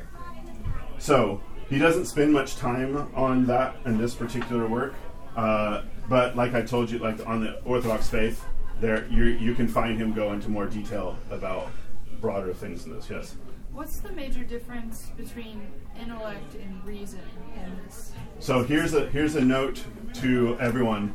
So 0.98 1.40
he 1.68 1.78
doesn't 1.78 2.06
spend 2.06 2.32
much 2.32 2.56
time 2.56 3.10
on 3.14 3.46
that 3.46 3.76
in 3.84 3.98
this 3.98 4.14
particular 4.14 4.66
work, 4.66 4.94
uh, 5.36 5.82
but 6.08 6.36
like 6.36 6.54
I 6.54 6.62
told 6.62 6.90
you, 6.90 6.98
like 6.98 7.24
on 7.26 7.42
the 7.42 7.60
Orthodox 7.62 8.08
faith, 8.08 8.44
there 8.80 9.06
you 9.08 9.24
you 9.24 9.54
can 9.54 9.68
find 9.68 9.98
him 9.98 10.12
go 10.12 10.32
into 10.32 10.48
more 10.48 10.66
detail 10.66 11.16
about 11.30 11.70
broader 12.20 12.52
things 12.52 12.86
in 12.86 12.92
this. 12.92 13.10
Yes. 13.10 13.36
What's 13.76 13.98
the 13.98 14.10
major 14.12 14.42
difference 14.42 15.10
between 15.18 15.60
intellect 16.00 16.54
and 16.54 16.82
reason 16.82 17.20
in 17.62 17.76
this? 17.84 18.12
So 18.38 18.64
here's 18.64 18.94
a 18.94 19.10
here's 19.10 19.36
a 19.36 19.42
note 19.42 19.84
to 20.14 20.56
everyone. 20.58 21.12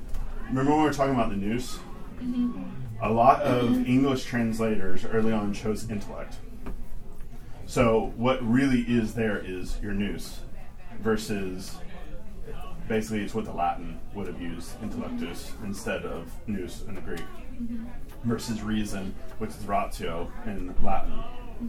Remember 0.48 0.70
when 0.70 0.82
we 0.82 0.86
were 0.86 0.94
talking 0.94 1.16
about 1.16 1.32
the 1.32 1.38
nous? 1.38 1.80
Mm-hmm. 2.20 2.62
A 3.02 3.10
lot 3.10 3.42
of 3.42 3.88
English 3.88 4.26
translators 4.26 5.06
early 5.06 5.34
on 5.34 5.56
chose 5.56 5.90
intellect. 5.90 6.36
So 7.66 8.14
what 8.16 8.48
really 8.48 8.82
is 8.82 9.16
there 9.16 9.40
is 9.44 9.80
your 9.82 9.94
nous 9.94 10.42
versus 11.00 11.80
basically 12.88 13.24
it's 13.24 13.34
what 13.34 13.46
the 13.46 13.54
Latin 13.54 14.00
would 14.14 14.28
have 14.28 14.40
used 14.40 14.80
intellectus 14.82 15.48
mm-hmm. 15.48 15.66
instead 15.66 16.06
of 16.06 16.32
nous 16.46 16.84
in 16.88 16.94
the 16.94 17.02
Greek 17.02 17.22
mm-hmm. 17.60 17.86
versus 18.24 18.62
reason, 18.62 19.16
which 19.40 19.50
is 19.50 19.66
ratio 19.66 20.32
in 20.46 20.76
Latin, 20.84 21.24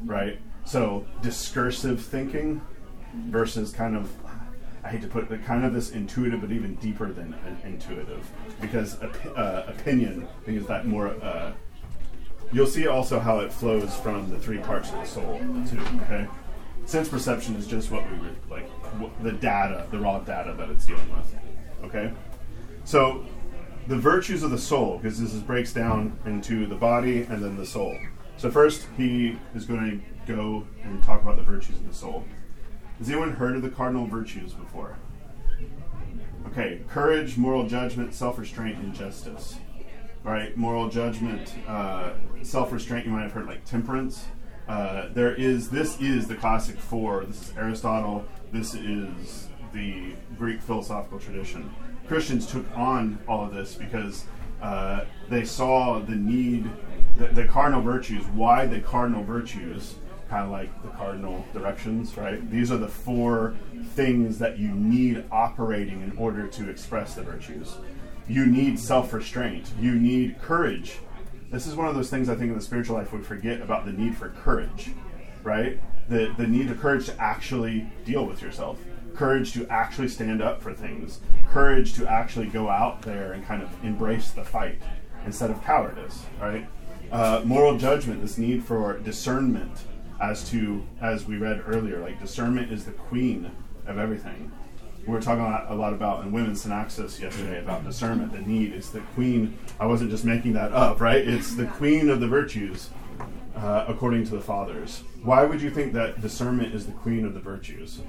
right? 0.04 0.38
So 0.64 1.06
discursive 1.22 2.02
thinking 2.02 2.60
versus 3.26 3.72
kind 3.72 3.96
of 3.96 4.10
I 4.84 4.88
hate 4.88 5.02
to 5.02 5.08
put 5.08 5.24
it, 5.24 5.28
but 5.28 5.44
kind 5.44 5.64
of 5.64 5.72
this 5.72 5.90
intuitive, 5.90 6.40
but 6.40 6.50
even 6.50 6.74
deeper 6.76 7.12
than 7.12 7.34
an 7.46 7.56
intuitive, 7.64 8.28
because 8.60 9.00
op- 9.00 9.38
uh, 9.38 9.62
opinion 9.68 10.26
I 10.26 10.44
think 10.44 10.58
is 10.58 10.66
that 10.66 10.86
more. 10.86 11.08
Uh, 11.08 11.52
you'll 12.52 12.66
see 12.66 12.86
also 12.88 13.20
how 13.20 13.38
it 13.40 13.52
flows 13.52 13.94
from 14.00 14.28
the 14.30 14.38
three 14.38 14.58
parts 14.58 14.90
of 14.90 14.96
the 14.96 15.06
soul 15.06 15.38
too. 15.70 15.80
Okay, 16.02 16.26
sense 16.84 17.08
perception 17.08 17.54
is 17.56 17.66
just 17.66 17.90
what 17.92 18.10
we 18.10 18.18
would 18.18 18.36
like 18.50 18.68
wh- 19.00 19.22
the 19.22 19.32
data, 19.32 19.86
the 19.90 19.98
raw 19.98 20.18
data 20.18 20.52
that 20.58 20.68
it's 20.68 20.84
dealing 20.84 21.08
with. 21.16 21.34
Okay, 21.84 22.12
so 22.84 23.24
the 23.86 23.96
virtues 23.96 24.42
of 24.42 24.50
the 24.50 24.58
soul, 24.58 24.98
because 24.98 25.20
this 25.20 25.32
is, 25.32 25.42
breaks 25.42 25.72
down 25.72 26.18
into 26.24 26.66
the 26.66 26.74
body 26.74 27.22
and 27.22 27.42
then 27.42 27.56
the 27.56 27.66
soul. 27.66 27.96
So 28.42 28.50
first, 28.50 28.88
he 28.96 29.38
is 29.54 29.64
going 29.66 30.02
to 30.26 30.32
go 30.34 30.66
and 30.82 31.00
talk 31.04 31.22
about 31.22 31.36
the 31.36 31.44
virtues 31.44 31.76
of 31.76 31.86
the 31.86 31.94
soul. 31.94 32.24
Has 32.98 33.08
anyone 33.08 33.30
heard 33.30 33.54
of 33.54 33.62
the 33.62 33.70
cardinal 33.70 34.08
virtues 34.08 34.52
before? 34.52 34.96
Okay, 36.48 36.80
courage, 36.88 37.36
moral 37.36 37.68
judgment, 37.68 38.12
self-restraint, 38.14 38.78
and 38.78 38.92
justice. 38.92 39.60
All 40.26 40.32
right, 40.32 40.56
moral 40.56 40.88
judgment, 40.88 41.54
uh, 41.68 42.14
self-restraint. 42.42 43.06
You 43.06 43.12
might 43.12 43.22
have 43.22 43.30
heard 43.30 43.46
like 43.46 43.64
temperance. 43.64 44.24
Uh, 44.66 45.10
there 45.12 45.36
is 45.36 45.70
this 45.70 46.00
is 46.00 46.26
the 46.26 46.34
classic 46.34 46.76
four. 46.76 47.24
This 47.24 47.48
is 47.50 47.56
Aristotle. 47.56 48.24
This 48.50 48.74
is 48.74 49.50
the 49.72 50.16
Greek 50.36 50.60
philosophical 50.60 51.20
tradition. 51.20 51.72
Christians 52.08 52.48
took 52.48 52.66
on 52.76 53.20
all 53.28 53.44
of 53.44 53.54
this 53.54 53.76
because 53.76 54.24
uh, 54.60 55.04
they 55.28 55.44
saw 55.44 56.00
the 56.00 56.16
need, 56.16 56.68
the, 57.16 57.28
the 57.28 57.44
cardinal 57.44 57.82
virtues. 57.82 58.24
Why 58.26 58.66
the 58.66 58.80
cardinal 58.80 59.22
virtues? 59.22 59.96
Kind 60.28 60.44
of 60.44 60.50
like 60.50 60.82
the 60.82 60.88
cardinal 60.88 61.44
directions, 61.52 62.16
right? 62.16 62.50
These 62.50 62.72
are 62.72 62.78
the 62.78 62.88
four 62.88 63.54
things 63.94 64.38
that 64.38 64.58
you 64.58 64.68
need 64.68 65.24
operating 65.30 66.02
in 66.02 66.16
order 66.16 66.48
to 66.48 66.70
express 66.70 67.14
the 67.14 67.22
virtues. 67.22 67.76
You 68.28 68.46
need 68.46 68.78
self 68.78 69.12
restraint. 69.12 69.70
You 69.78 69.94
need 69.94 70.40
courage. 70.40 70.98
This 71.50 71.66
is 71.66 71.74
one 71.74 71.86
of 71.86 71.94
those 71.94 72.08
things 72.08 72.30
I 72.30 72.34
think 72.34 72.48
in 72.48 72.56
the 72.56 72.64
spiritual 72.64 72.96
life 72.96 73.12
we 73.12 73.20
forget 73.20 73.60
about 73.60 73.84
the 73.84 73.92
need 73.92 74.16
for 74.16 74.30
courage, 74.30 74.90
right? 75.42 75.78
The, 76.08 76.34
the 76.38 76.46
need 76.46 76.70
of 76.70 76.80
courage 76.80 77.06
to 77.06 77.20
actually 77.20 77.92
deal 78.06 78.24
with 78.24 78.40
yourself, 78.40 78.78
courage 79.14 79.52
to 79.52 79.68
actually 79.68 80.08
stand 80.08 80.40
up 80.40 80.62
for 80.62 80.72
things, 80.72 81.20
courage 81.50 81.92
to 81.94 82.10
actually 82.10 82.46
go 82.46 82.70
out 82.70 83.02
there 83.02 83.32
and 83.32 83.44
kind 83.44 83.62
of 83.62 83.68
embrace 83.84 84.30
the 84.30 84.44
fight 84.44 84.78
instead 85.26 85.50
of 85.50 85.62
cowardice, 85.62 86.24
right? 86.40 86.66
Uh, 87.12 87.42
moral 87.44 87.76
judgment, 87.76 88.22
this 88.22 88.38
need 88.38 88.64
for 88.64 88.98
discernment 89.00 89.70
as 90.18 90.48
to, 90.48 90.82
as 91.02 91.26
we 91.26 91.36
read 91.36 91.62
earlier, 91.66 91.98
like 91.98 92.18
discernment 92.18 92.72
is 92.72 92.86
the 92.86 92.92
queen 92.92 93.50
of 93.86 93.98
everything. 93.98 94.50
We 95.06 95.12
were 95.12 95.20
talking 95.20 95.44
a 95.44 95.48
lot, 95.48 95.66
a 95.68 95.74
lot 95.74 95.92
about 95.92 96.24
in 96.24 96.32
Women's 96.32 96.64
Synaxis 96.64 97.20
yesterday 97.20 97.58
about 97.58 97.84
discernment. 97.84 98.32
The 98.32 98.40
need 98.40 98.72
is 98.72 98.88
the 98.88 99.00
queen. 99.14 99.58
I 99.78 99.84
wasn't 99.84 100.10
just 100.10 100.24
making 100.24 100.54
that 100.54 100.72
up, 100.72 101.02
right? 101.02 101.26
It's 101.26 101.54
the 101.54 101.66
queen 101.66 102.08
of 102.08 102.20
the 102.20 102.28
virtues, 102.28 102.88
uh, 103.56 103.84
according 103.88 104.24
to 104.28 104.30
the 104.30 104.40
fathers. 104.40 105.02
Why 105.22 105.44
would 105.44 105.60
you 105.60 105.70
think 105.70 105.92
that 105.92 106.22
discernment 106.22 106.74
is 106.74 106.86
the 106.86 106.92
queen 106.92 107.26
of 107.26 107.34
the 107.34 107.40
virtues? 107.40 108.00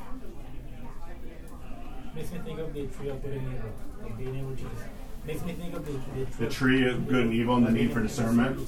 Makes 2.16 2.32
me 2.32 2.40
think 2.46 2.60
of 2.60 2.74
the 2.74 2.88
tree 2.88 3.10
of 3.10 3.22
being 3.22 4.40
able 4.40 4.56
to 4.56 4.64
just 4.64 4.84
the, 5.26 6.28
the, 6.40 6.50
tree 6.50 6.88
of 6.88 7.08
good 7.08 7.26
and 7.26 7.34
evil 7.34 7.56
and 7.56 7.66
the 7.66 7.72
need 7.72 7.92
for 7.92 8.02
discernment? 8.02 8.68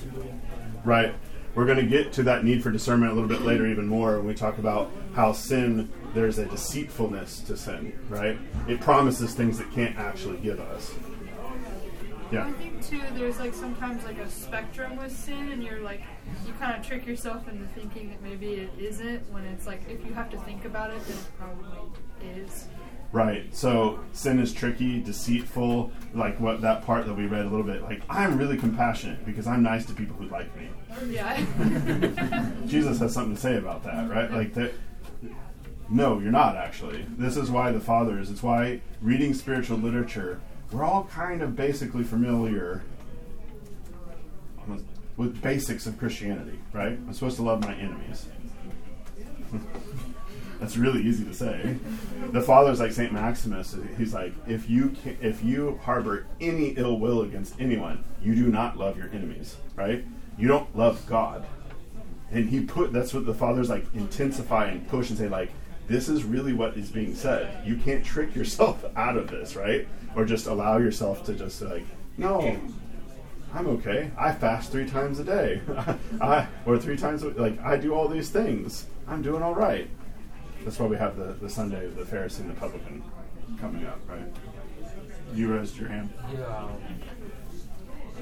Right. 0.84 1.14
We're 1.54 1.66
going 1.66 1.78
to 1.78 1.86
get 1.86 2.12
to 2.14 2.24
that 2.24 2.44
need 2.44 2.62
for 2.62 2.72
discernment 2.72 3.12
a 3.12 3.16
little 3.16 3.30
bit 3.30 3.42
later, 3.42 3.66
even 3.66 3.88
more, 3.88 4.18
when 4.18 4.28
we 4.28 4.34
talk 4.34 4.58
about 4.58 4.92
how 5.14 5.32
sin, 5.32 5.92
there's 6.14 6.38
a 6.38 6.46
deceitfulness 6.46 7.40
to 7.42 7.56
sin, 7.56 7.98
right? 8.10 8.38
It 8.68 8.82
promises 8.82 9.34
things 9.34 9.58
that 9.60 9.72
can't 9.72 9.98
actually 9.98 10.38
give 10.38 10.60
us. 10.60 10.94
Yeah. 12.32 12.48
I 12.48 12.52
think 12.54 12.86
too, 12.86 13.02
there's 13.14 13.40
like 13.40 13.54
sometimes 13.54 14.04
like 14.04 14.18
a 14.18 14.30
spectrum 14.30 14.98
with 14.98 15.16
sin, 15.16 15.52
and 15.52 15.64
you're 15.64 15.80
like, 15.80 16.02
you 16.46 16.54
kind 16.54 16.78
of 16.78 16.86
trick 16.86 17.06
yourself 17.06 17.48
into 17.48 17.66
thinking 17.68 18.10
that 18.10 18.22
maybe 18.22 18.56
it 18.56 18.72
isn't. 18.78 19.32
When 19.32 19.46
it's 19.46 19.68
like, 19.68 19.82
if 19.88 20.06
you 20.06 20.14
have 20.14 20.30
to 20.32 20.40
think 20.40 20.66
about 20.66 20.92
it, 20.92 21.06
then 21.06 21.18
it 21.18 21.38
probably 21.38 21.80
is. 22.38 22.68
Right. 23.12 23.56
So 23.56 24.00
sin 24.12 24.40
is 24.40 24.54
tricky, 24.54 25.02
deceitful, 25.02 25.92
like 26.14 26.40
what 26.40 26.62
that 26.62 26.86
part 26.86 27.06
that 27.06 27.14
we 27.14 27.28
read 27.28 27.46
a 27.46 27.50
little 27.50 27.66
bit. 27.66 27.82
Like, 27.84 28.02
I'm 28.10 28.38
really 28.38 28.58
compassionate 28.58 29.26
because 29.26 29.48
I'm 29.48 29.64
nice 29.64 29.86
to 29.86 29.94
people 29.94 30.16
who 30.18 30.28
like 30.28 30.54
me. 30.58 30.70
Oh, 30.92 31.06
yeah. 31.06 32.52
Jesus 32.66 33.00
has 33.00 33.14
something 33.14 33.36
to 33.36 33.42
say 33.42 33.58
about 33.58 33.84
that, 33.84 34.10
right? 34.10 34.30
Like 34.32 34.54
that. 34.56 34.74
No, 35.90 36.20
you're 36.20 36.32
not 36.32 36.56
actually. 36.56 37.06
This 37.18 37.38
is 37.38 37.52
why 37.52 37.72
the 37.72 37.80
fathers. 37.80 38.30
It's 38.30 38.44
why 38.44 38.82
reading 39.02 39.34
spiritual 39.34 39.78
literature. 39.78 40.42
We're 40.72 40.84
all 40.84 41.06
kind 41.06 41.42
of 41.42 41.56
basically 41.56 42.04
familiar 42.04 42.84
with 45.18 45.42
basics 45.42 45.86
of 45.86 45.98
Christianity, 45.98 46.60
right? 46.74 46.94
I'm 46.94 47.14
supposed 47.14 47.38
to 47.38 47.44
love 47.44 47.62
my 47.62 47.76
enemies. 47.76 48.28
That's 50.60 50.78
really 50.78 51.02
easy 51.04 51.26
to 51.26 51.34
say. 51.34 51.78
The 52.32 52.42
fathers, 52.42 52.80
like 52.80 52.92
Saint 52.92 53.12
Maximus, 53.12 53.76
he's 53.98 54.14
like, 54.14 54.34
if 54.48 54.70
you 54.70 54.90
can, 54.90 55.18
if 55.22 55.44
you 55.44 55.80
harbor 55.84 56.26
any 56.40 56.70
ill 56.70 57.00
will 57.00 57.22
against 57.22 57.60
anyone, 57.60 58.04
you 58.22 58.36
do 58.36 58.48
not 58.48 58.78
love 58.78 58.98
your 58.98 59.10
enemies, 59.10 59.58
right? 59.76 60.06
You 60.38 60.48
don't 60.48 60.76
love 60.76 61.06
God. 61.08 61.46
And 62.32 62.50
he 62.50 62.62
put 62.62 62.92
that's 62.92 63.14
what 63.14 63.26
the 63.26 63.34
fathers 63.34 63.70
like 63.70 63.86
intensify 63.94 64.68
and 64.68 64.88
push 64.88 65.10
and 65.10 65.18
say 65.18 65.28
like, 65.28 65.52
this 65.88 66.10
is 66.10 66.24
really 66.24 66.54
what 66.54 66.76
is 66.76 66.90
being 66.90 67.14
said. 67.14 67.66
You 67.66 67.78
can't 67.78 68.04
trick 68.04 68.36
yourself 68.36 68.84
out 68.96 69.18
of 69.18 69.30
this, 69.30 69.56
right? 69.56 69.88
Or 70.16 70.26
just 70.26 70.48
allow 70.48 70.78
yourself 70.78 71.24
to 71.26 71.34
just 71.34 71.62
like, 71.62 71.86
no, 72.18 72.58
I'm 73.54 73.68
okay. 73.68 74.12
I 74.18 74.32
fast 74.34 74.72
three 74.72 74.90
times 74.90 75.20
a 75.20 75.24
day. 75.24 75.62
I 76.22 76.48
or 76.66 76.78
three 76.78 76.98
times 76.98 77.24
like 77.24 77.62
I 77.64 77.78
do 77.78 77.94
all 77.94 78.08
these 78.08 78.30
things. 78.30 78.88
I'm 79.08 79.22
doing 79.22 79.44
all 79.44 79.54
right. 79.54 79.90
That's 80.66 80.80
why 80.80 80.88
we 80.88 80.98
have 80.98 81.16
the, 81.16 81.34
the 81.40 81.50
Sunday 81.50 81.86
of 81.86 81.96
the 81.96 82.02
Pharisee 82.04 82.40
and 82.40 82.50
the 82.50 82.56
publican 82.56 83.04
coming 83.62 83.86
up, 83.86 84.00
right? 84.10 84.26
You 85.36 85.56
raised 85.56 85.78
your 85.78 85.90
hand. 85.90 86.10
Yeah. 86.34 86.44
Um, 86.44 86.72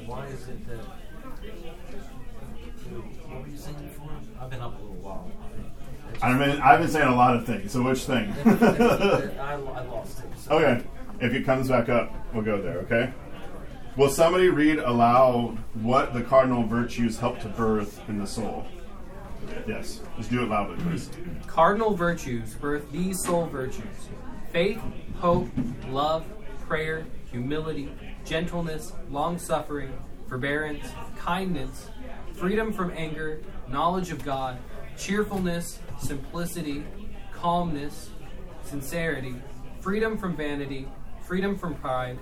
why 0.05 0.25
is 0.27 0.49
it 0.49 0.67
that 0.67 0.79
What 3.29 3.41
were 3.41 3.47
you 3.47 3.57
saying 3.57 3.77
before? 3.77 4.11
I've 4.41 4.49
been 4.49 4.59
up 4.59 4.77
a 4.77 4.81
little 4.81 4.97
while. 4.97 5.31
I 6.21 6.33
mean, 6.33 6.59
I've 6.61 6.81
been 6.81 6.89
saying 6.89 7.07
a 7.07 7.15
lot 7.15 7.37
of 7.37 7.45
things. 7.45 7.71
So 7.71 7.81
which 7.81 8.03
thing? 8.03 8.33
I, 9.39 9.53
I 9.53 9.55
lost 9.55 10.19
it. 10.19 10.25
So. 10.37 10.51
okay. 10.51 10.85
If 11.21 11.33
it 11.33 11.45
comes 11.45 11.69
back 11.69 11.87
up, 11.87 12.13
we'll 12.33 12.43
go 12.43 12.61
there. 12.61 12.79
Okay. 12.79 13.13
Will 13.95 14.09
somebody 14.09 14.49
read 14.49 14.79
aloud 14.79 15.57
what 15.75 16.13
the 16.13 16.21
cardinal 16.21 16.63
virtues 16.63 17.19
help 17.19 17.39
to 17.41 17.47
birth 17.47 18.01
in 18.09 18.19
the 18.19 18.27
soul? 18.27 18.65
Yes. 19.67 20.01
Just 20.17 20.29
do 20.29 20.43
it 20.43 20.49
loudly, 20.49 20.77
please. 20.83 21.09
Cardinal 21.47 21.95
virtues 21.95 22.55
birth 22.55 22.91
these 22.91 23.23
soul 23.23 23.45
virtues 23.47 24.09
faith, 24.51 24.81
hope, 25.15 25.49
love, 25.87 26.25
prayer, 26.67 27.05
humility, 27.31 27.91
gentleness, 28.23 28.93
long 29.09 29.37
suffering, 29.39 29.91
forbearance, 30.27 30.85
kindness, 31.17 31.89
freedom 32.33 32.71
from 32.71 32.91
anger, 32.95 33.41
knowledge 33.67 34.11
of 34.11 34.23
God, 34.23 34.59
cheerfulness, 34.97 35.79
simplicity, 35.99 36.83
calmness, 37.33 38.11
sincerity, 38.63 39.35
freedom 39.79 40.17
from 40.17 40.35
vanity, 40.35 40.87
freedom 41.25 41.57
from 41.57 41.73
pride, 41.75 42.19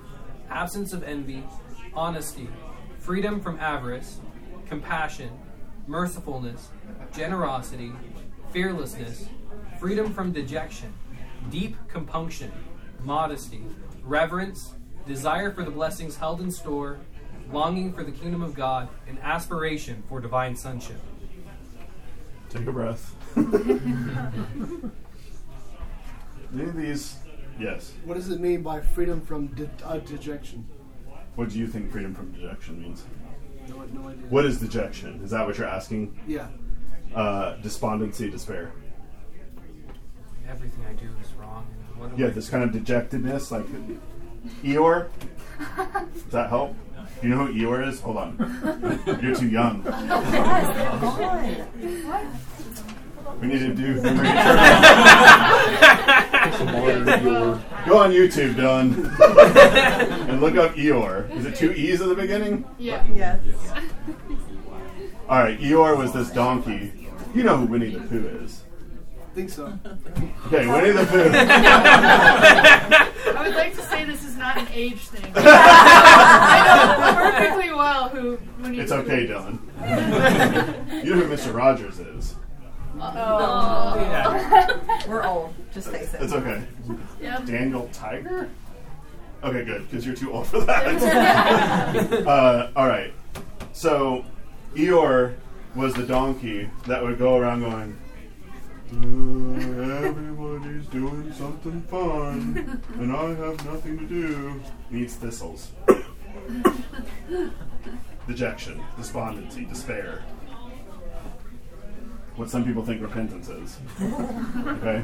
absence 0.49 0.93
of 0.93 1.03
envy, 1.03 1.43
honesty, 1.93 2.47
freedom 2.99 3.41
from 3.41 3.59
avarice, 3.59 4.19
compassion, 4.67 5.29
mercifulness, 5.87 6.67
generosity, 7.13 7.91
fearlessness, 8.51 9.27
freedom 9.79 10.13
from 10.13 10.31
dejection, 10.31 10.93
deep 11.49 11.75
compunction, 11.87 12.51
modesty, 13.03 13.61
reverence, 14.03 14.73
desire 15.07 15.51
for 15.51 15.63
the 15.63 15.71
blessings 15.71 16.17
held 16.17 16.41
in 16.41 16.51
store, 16.51 16.99
longing 17.51 17.91
for 17.93 18.03
the 18.03 18.11
kingdom 18.11 18.41
of 18.41 18.53
God, 18.53 18.89
and 19.07 19.17
aspiration 19.19 20.03
for 20.07 20.21
divine 20.21 20.55
sonship. 20.55 20.99
Take 22.49 22.67
a 22.67 22.71
breath. 22.71 23.15
Any 26.53 26.63
of 26.63 26.75
these? 26.75 27.17
Yes. 27.59 27.93
What 28.03 28.15
does 28.15 28.29
it 28.29 28.39
mean 28.39 28.61
by 28.61 28.81
freedom 28.81 29.21
from 29.21 29.47
de- 29.47 29.69
uh, 29.85 29.97
dejection? 29.99 30.67
What 31.35 31.49
do 31.49 31.57
you 31.57 31.67
think 31.67 31.91
freedom 31.91 32.13
from 32.13 32.31
dejection 32.33 32.81
means? 32.81 33.05
No, 33.69 33.75
no 33.93 34.09
idea. 34.09 34.25
What 34.29 34.45
is 34.45 34.59
dejection? 34.59 35.21
Is 35.23 35.31
that 35.31 35.45
what 35.45 35.57
you're 35.57 35.67
asking? 35.67 36.19
Yeah. 36.27 36.47
Uh, 37.15 37.55
despondency, 37.57 38.29
despair. 38.29 38.71
Everything 40.49 40.85
I 40.85 40.93
do 40.93 41.09
is 41.21 41.33
wrong. 41.33 41.65
What 41.97 42.17
Yeah, 42.17 42.27
this 42.27 42.49
kind 42.49 42.63
of 42.63 42.71
dejectedness, 42.71 43.51
like 43.51 43.65
Eeyore. 44.63 45.07
Does 46.13 46.23
that 46.31 46.49
help? 46.49 46.75
Do 47.21 47.27
you 47.27 47.35
know 47.35 47.45
who 47.45 47.53
Eeyore 47.53 47.87
is? 47.87 47.99
Hold 48.01 48.17
on. 48.17 48.35
You're 49.21 49.35
too 49.35 49.49
young. 49.49 49.83
We 53.39 53.47
need 53.47 53.59
to 53.59 53.73
do. 53.73 54.01
Go 57.85 57.97
on 57.99 58.09
YouTube, 58.11 58.55
Dylan, 58.55 59.05
and 60.29 60.41
look 60.41 60.55
up 60.55 60.73
Eeyore. 60.73 61.29
Is 61.37 61.45
it 61.45 61.55
two 61.55 61.71
E's 61.71 62.01
at 62.01 62.09
the 62.09 62.15
beginning? 62.15 62.65
Yeah. 62.79 63.05
Yes. 63.13 63.39
All 65.29 65.37
right, 65.37 65.59
Eeyore 65.59 65.95
was 65.95 66.11
this 66.13 66.31
donkey. 66.31 67.07
You 67.35 67.43
know 67.43 67.57
who 67.57 67.67
Winnie 67.67 67.91
the 67.91 67.99
Pooh 67.99 68.27
is. 68.43 68.63
I 69.19 69.33
think 69.35 69.51
so. 69.51 69.77
Okay, 70.47 70.65
Winnie 70.65 70.89
the 70.91 71.05
Pooh. 71.05 71.29
I 71.31 73.43
would 73.45 73.53
like 73.55 73.75
to 73.75 73.81
say 73.83 74.03
this 74.05 74.23
is 74.23 74.35
not 74.35 74.57
an 74.57 74.67
age 74.73 75.09
thing. 75.09 75.31
I 75.35 76.63
know 76.65 77.31
perfectly 77.31 77.71
well 77.71 78.09
who. 78.09 78.37
When 78.61 78.73
you 78.73 78.81
It's 78.81 78.91
okay, 78.91 79.27
Dylan. 79.27 79.59
You 81.03 81.15
know 81.15 81.21
who 81.21 81.35
Mr. 81.35 81.53
Rogers 81.53 81.99
is. 81.99 82.35
Oh. 82.99 83.95
Yeah. 83.97 84.97
We're 85.07 85.25
old. 85.25 85.53
Just 85.73 85.89
face 85.89 86.13
it. 86.13 86.21
It's 86.21 86.33
okay. 86.33 86.63
Yeah. 87.21 87.39
Daniel 87.45 87.89
Tiger? 87.93 88.49
Okay, 89.43 89.63
good, 89.65 89.89
because 89.89 90.05
you're 90.05 90.15
too 90.15 90.31
old 90.33 90.45
for 90.47 90.59
that. 90.61 90.85
uh, 92.27 92.69
all 92.75 92.87
right. 92.87 93.11
So, 93.73 94.23
Eeyore 94.75 95.33
was 95.75 95.93
the 95.95 96.03
donkey 96.03 96.69
that 96.85 97.01
would 97.01 97.17
go 97.17 97.37
around 97.37 97.61
going, 97.61 97.97
"Uh, 98.93 100.05
Everybody's 100.07 100.85
doing 100.87 101.33
something 101.33 101.81
fun, 101.83 102.83
and 102.99 103.11
I 103.11 103.29
have 103.29 103.65
nothing 103.65 103.97
to 103.97 104.05
do. 104.05 104.61
Needs 104.91 105.15
thistles. 105.15 105.71
Dejection, 108.27 108.79
despondency, 108.97 109.65
despair. 109.65 110.21
What 112.41 112.49
some 112.49 112.65
people 112.65 112.83
think 112.83 113.03
repentance 113.03 113.49
is. 113.49 113.77
Okay? 114.01 115.03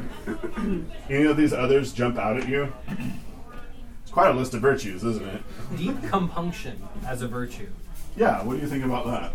Any 1.07 1.25
of 1.25 1.37
these 1.37 1.53
others 1.53 1.93
jump 1.93 2.17
out 2.17 2.35
at 2.37 2.49
you? 2.49 2.73
It's 4.01 4.11
quite 4.11 4.31
a 4.31 4.33
list 4.33 4.55
of 4.55 4.61
virtues, 4.61 5.03
isn't 5.03 5.23
it? 5.23 5.43
Deep 5.77 6.01
compunction 6.09 6.81
as 7.05 7.21
a 7.21 7.27
virtue. 7.27 7.67
Yeah, 8.15 8.41
what 8.41 8.55
do 8.55 8.61
you 8.61 8.67
think 8.67 8.83
about 8.83 9.05
that? 9.05 9.33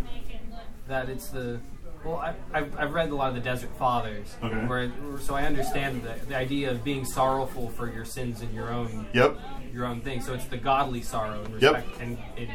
That 0.88 1.08
it's 1.10 1.28
the. 1.28 1.60
Well, 2.04 2.16
I, 2.16 2.34
I've, 2.52 2.76
I've 2.76 2.92
read 2.92 3.10
a 3.10 3.14
lot 3.14 3.28
of 3.28 3.36
the 3.36 3.40
Desert 3.40 3.70
Fathers, 3.78 4.34
Okay. 4.42 4.66
where 4.66 4.90
so 5.20 5.36
I 5.36 5.44
understand 5.44 6.02
the, 6.02 6.16
the 6.26 6.34
idea 6.36 6.72
of 6.72 6.82
being 6.82 7.04
sorrowful 7.04 7.68
for 7.68 7.88
your 7.88 8.04
sins 8.04 8.40
and 8.40 8.52
your 8.52 8.72
own 8.72 9.06
Yep. 9.14 9.38
your 9.72 9.84
own 9.86 10.00
thing. 10.00 10.22
So 10.22 10.34
it's 10.34 10.46
the 10.46 10.56
godly 10.56 11.02
sorrow 11.02 11.40
in 11.44 11.60
Yep. 11.60 11.74
respect 11.74 12.00
and 12.00 12.18
in 12.36 12.48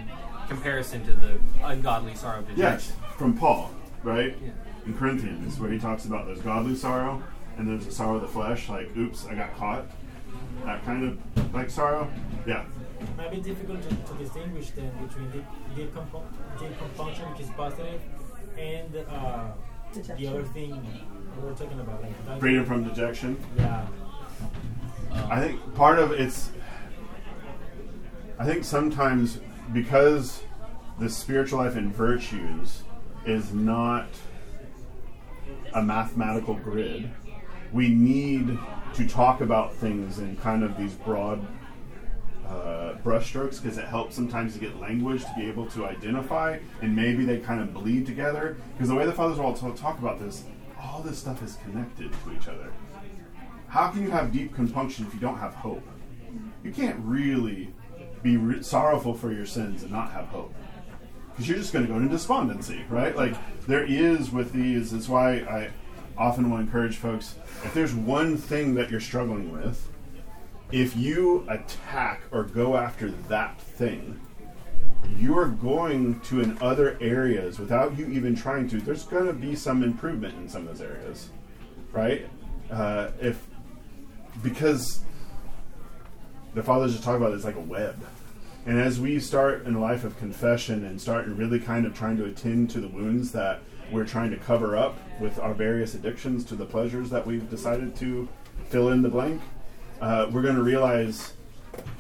comparison 0.49 1.05
to 1.05 1.13
the 1.13 1.39
ungodly 1.63 2.15
sorrow 2.15 2.39
of 2.39 2.49
dejection. 2.49 2.93
Yes, 3.01 3.15
from 3.17 3.38
Paul, 3.38 3.71
right? 4.03 4.36
Yeah. 4.43 4.49
In 4.88 4.97
Corinthians, 4.97 5.60
where 5.60 5.69
he 5.69 5.78
talks 5.78 6.06
about 6.06 6.28
there's 6.28 6.39
godly 6.39 6.73
sorrow 6.73 7.21
and 7.58 7.67
there's 7.67 7.86
a 7.88 7.91
sorrow 7.91 8.15
of 8.15 8.21
the 8.21 8.28
flesh, 8.28 8.69
like, 8.69 8.95
oops, 8.95 9.26
I 9.26 9.36
got 9.36 9.54
caught. 9.58 9.86
That 10.63 10.84
kind 10.86 11.04
of 11.04 11.54
like 11.54 11.69
sorrow. 11.69 12.10
Yeah. 12.45 12.65
It 13.02 13.17
might 13.17 13.32
be 13.32 13.41
difficult 13.41 13.82
to, 13.84 13.89
to 13.89 14.13
distinguish 14.17 14.69
then 14.71 14.91
between 15.06 15.30
deep, 15.32 15.45
deep, 15.76 15.93
compu- 15.93 16.23
deep 16.60 16.78
compunction, 16.78 17.30
which 17.32 17.41
is 17.41 17.50
positive, 17.50 18.02
and 18.58 18.95
uh, 19.10 19.52
the 20.17 20.28
other 20.28 20.43
thing 20.43 20.82
we 21.36 21.43
were 21.43 21.54
talking 21.54 21.80
about, 21.80 22.02
like 22.02 22.39
Freedom 22.39 22.65
from 22.65 22.84
dejection. 22.86 23.38
Yeah. 23.58 23.86
I 25.30 25.41
think 25.41 25.76
part 25.76 26.00
of 26.00 26.12
it's. 26.12 26.50
I 28.39 28.45
think 28.45 28.63
sometimes 28.63 29.39
because 29.73 30.43
the 31.00 31.10
spiritual 31.10 31.60
life 31.60 31.76
and 31.76 31.93
virtues 31.93 32.84
is 33.26 33.54
not 33.54 34.08
a 35.73 35.82
mathematical 35.82 36.56
grid, 36.56 37.10
we 37.71 37.89
need 37.89 38.58
to 38.93 39.08
talk 39.08 39.41
about 39.41 39.75
things 39.75 40.19
in 40.19 40.36
kind 40.38 40.63
of 40.63 40.77
these 40.77 40.93
broad 40.93 41.45
uh, 42.47 42.95
brushstrokes 43.03 43.62
because 43.62 43.77
it 43.77 43.86
helps 43.86 44.15
sometimes 44.15 44.53
to 44.53 44.60
get 44.60 44.80
language 44.80 45.21
to 45.23 45.34
be 45.38 45.45
able 45.45 45.65
to 45.67 45.86
identify 45.86 46.58
and 46.82 46.95
maybe 46.95 47.25
they 47.25 47.39
kind 47.39 47.60
of 47.60 47.73
bleed 47.73 48.06
together 48.06 48.56
because 48.73 48.88
the 48.88 48.95
way 48.95 49.06
the 49.06 49.12
fathers 49.12 49.38
all 49.38 49.53
talk 49.53 49.99
about 49.99 50.17
this 50.17 50.45
all 50.80 51.01
this 51.01 51.17
stuff 51.17 51.43
is 51.43 51.58
connected 51.65 52.10
to 52.23 52.34
each 52.34 52.47
other 52.47 52.71
how 53.67 53.89
can 53.89 54.01
you 54.01 54.12
have 54.12 54.32
deep 54.32 54.56
compunction 54.56 55.06
if 55.06 55.13
you 55.13 55.19
don't 55.19 55.38
have 55.38 55.53
hope? 55.53 55.86
You 56.63 56.71
can't 56.71 56.97
really 57.03 57.73
be 58.23 58.38
re- 58.38 58.63
sorrowful 58.63 59.13
for 59.13 59.32
your 59.32 59.45
sins 59.45 59.84
and 59.84 59.91
not 59.91 60.12
have 60.12 60.25
hope. 60.27 60.53
Because 61.38 61.50
you're 61.50 61.60
just 61.60 61.71
going 61.71 61.86
to 61.86 61.93
go 61.93 62.00
into 62.00 62.10
despondency, 62.10 62.84
right? 62.89 63.15
Like, 63.15 63.36
there 63.67 63.86
is 63.86 64.32
with 64.32 64.54
these, 64.54 64.91
it's 64.91 65.08
why 65.08 65.36
I 65.36 65.69
often 66.17 66.50
will 66.50 66.58
encourage 66.58 66.95
folks 66.95 67.36
if 67.63 67.73
there's 67.76 67.93
one 67.93 68.38
thing 68.38 68.73
that 68.73 68.89
you're 68.89 69.00
struggling 69.00 69.52
with, 69.52 69.88
if 70.71 70.97
you 70.97 71.45
attack 71.47 72.21
or 72.32 72.43
go 72.43 72.76
after 72.76 73.12
that 73.12 73.62
thing, 73.62 74.19
you're 75.17 75.47
going 75.47 76.19
to 76.21 76.41
in 76.41 76.58
other 76.60 76.97
areas 77.00 77.60
without 77.60 77.97
you 77.97 78.08
even 78.08 78.36
trying 78.36 78.67
to, 78.69 78.82
there's 78.82 79.04
going 79.04 79.28
to 79.28 79.34
be 79.34 79.56
some 79.56 79.84
improvement 79.84 80.36
in 80.38 80.50
some 80.50 80.67
of 80.67 80.78
those 80.78 80.82
areas, 80.82 81.30
right? 81.91 82.28
Uh, 82.69 83.12
if 83.21 83.47
because 84.43 85.02
the 86.54 86.63
fathers 86.63 86.91
just 86.91 87.04
talk 87.04 87.15
about 87.15 87.32
it 87.32 87.36
as 87.36 87.45
like 87.45 87.56
a 87.56 87.62
web. 87.62 87.95
And 88.67 88.82
as 88.82 88.99
we 88.99 89.21
start 89.21 89.65
in 89.65 89.75
a 89.75 89.80
life 89.80 90.03
of 90.03 90.17
confession 90.17 90.84
and 90.84 90.99
start 90.99 91.25
really 91.27 91.58
kind 91.58 91.86
of 91.86 91.97
trying 91.97 92.17
to 92.17 92.25
attend 92.25 92.69
to 92.71 92.82
the 92.82 92.89
wounds 92.89 93.32
that 93.32 93.62
we're 93.93 94.03
trying 94.03 94.30
to 94.32 94.36
cover 94.36 94.75
up 94.75 94.99
with 95.21 95.39
our 95.39 95.53
various 95.53 95.95
addictions 95.95 96.43
to 96.43 96.56
the 96.56 96.65
pleasures 96.65 97.10
that 97.10 97.25
we've 97.25 97.49
decided 97.49 97.95
to 97.95 98.27
fill 98.67 98.89
in 98.89 99.01
the 99.01 99.08
blank, 99.08 99.41
uh, 100.01 100.27
we're 100.34 100.41
going 100.41 100.58
to 100.58 100.63
realize 100.63 101.32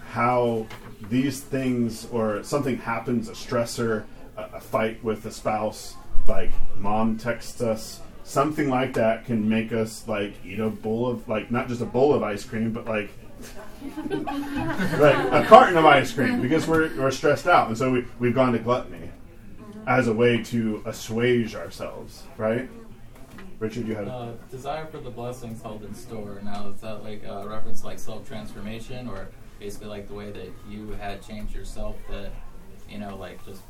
how 0.09 0.67
these 1.09 1.39
things 1.39 2.05
or 2.11 2.43
something 2.43 2.75
happens, 2.75 3.29
a 3.29 3.31
stressor, 3.31 4.03
a, 4.35 4.41
a 4.55 4.59
fight 4.59 5.01
with 5.01 5.25
a 5.25 5.31
spouse, 5.31 5.95
like 6.27 6.51
mom 6.75 7.17
texts 7.17 7.61
us, 7.61 8.01
something 8.25 8.69
like 8.69 8.93
that 8.93 9.23
can 9.23 9.47
make 9.47 9.71
us 9.71 10.05
like 10.05 10.33
eat 10.45 10.59
a 10.59 10.69
bowl 10.69 11.07
of 11.07 11.29
like 11.29 11.49
not 11.49 11.69
just 11.69 11.79
a 11.79 11.85
bowl 11.85 12.13
of 12.13 12.23
ice 12.23 12.43
cream, 12.43 12.73
but 12.73 12.85
like 12.85 13.09
like 14.09 15.15
a 15.31 15.45
carton 15.47 15.77
of 15.77 15.85
ice 15.85 16.11
cream 16.11 16.41
because 16.41 16.67
we're, 16.67 16.95
we're 16.97 17.11
stressed 17.11 17.47
out 17.47 17.67
and 17.67 17.77
so 17.77 17.91
we, 17.91 18.05
we've 18.19 18.35
gone 18.35 18.53
to 18.53 18.59
gluttony 18.59 19.11
as 19.87 20.07
a 20.07 20.13
way 20.13 20.43
to 20.43 20.81
assuage 20.85 21.55
ourselves, 21.55 22.23
right? 22.37 22.69
Richard, 23.59 23.87
you 23.87 23.95
had 23.95 24.07
Uh, 24.07 24.33
desire 24.51 24.85
for 24.85 24.99
the 24.99 25.09
blessings 25.09 25.61
held 25.61 25.83
in 25.83 25.93
store. 25.95 26.39
Now, 26.43 26.67
is 26.67 26.81
that 26.81 27.03
like 27.03 27.23
a 27.23 27.47
reference 27.47 27.81
to 27.81 27.87
like 27.87 27.97
self 27.97 28.27
transformation, 28.27 29.07
or 29.07 29.29
basically 29.59 29.87
like 29.87 30.07
the 30.07 30.13
way 30.13 30.31
that 30.31 30.51
you 30.69 30.91
had 30.91 31.21
changed 31.23 31.55
yourself 31.55 31.95
that, 32.09 32.31
you 32.89 32.99
know, 32.99 33.15
like 33.15 33.43
just 33.45 33.61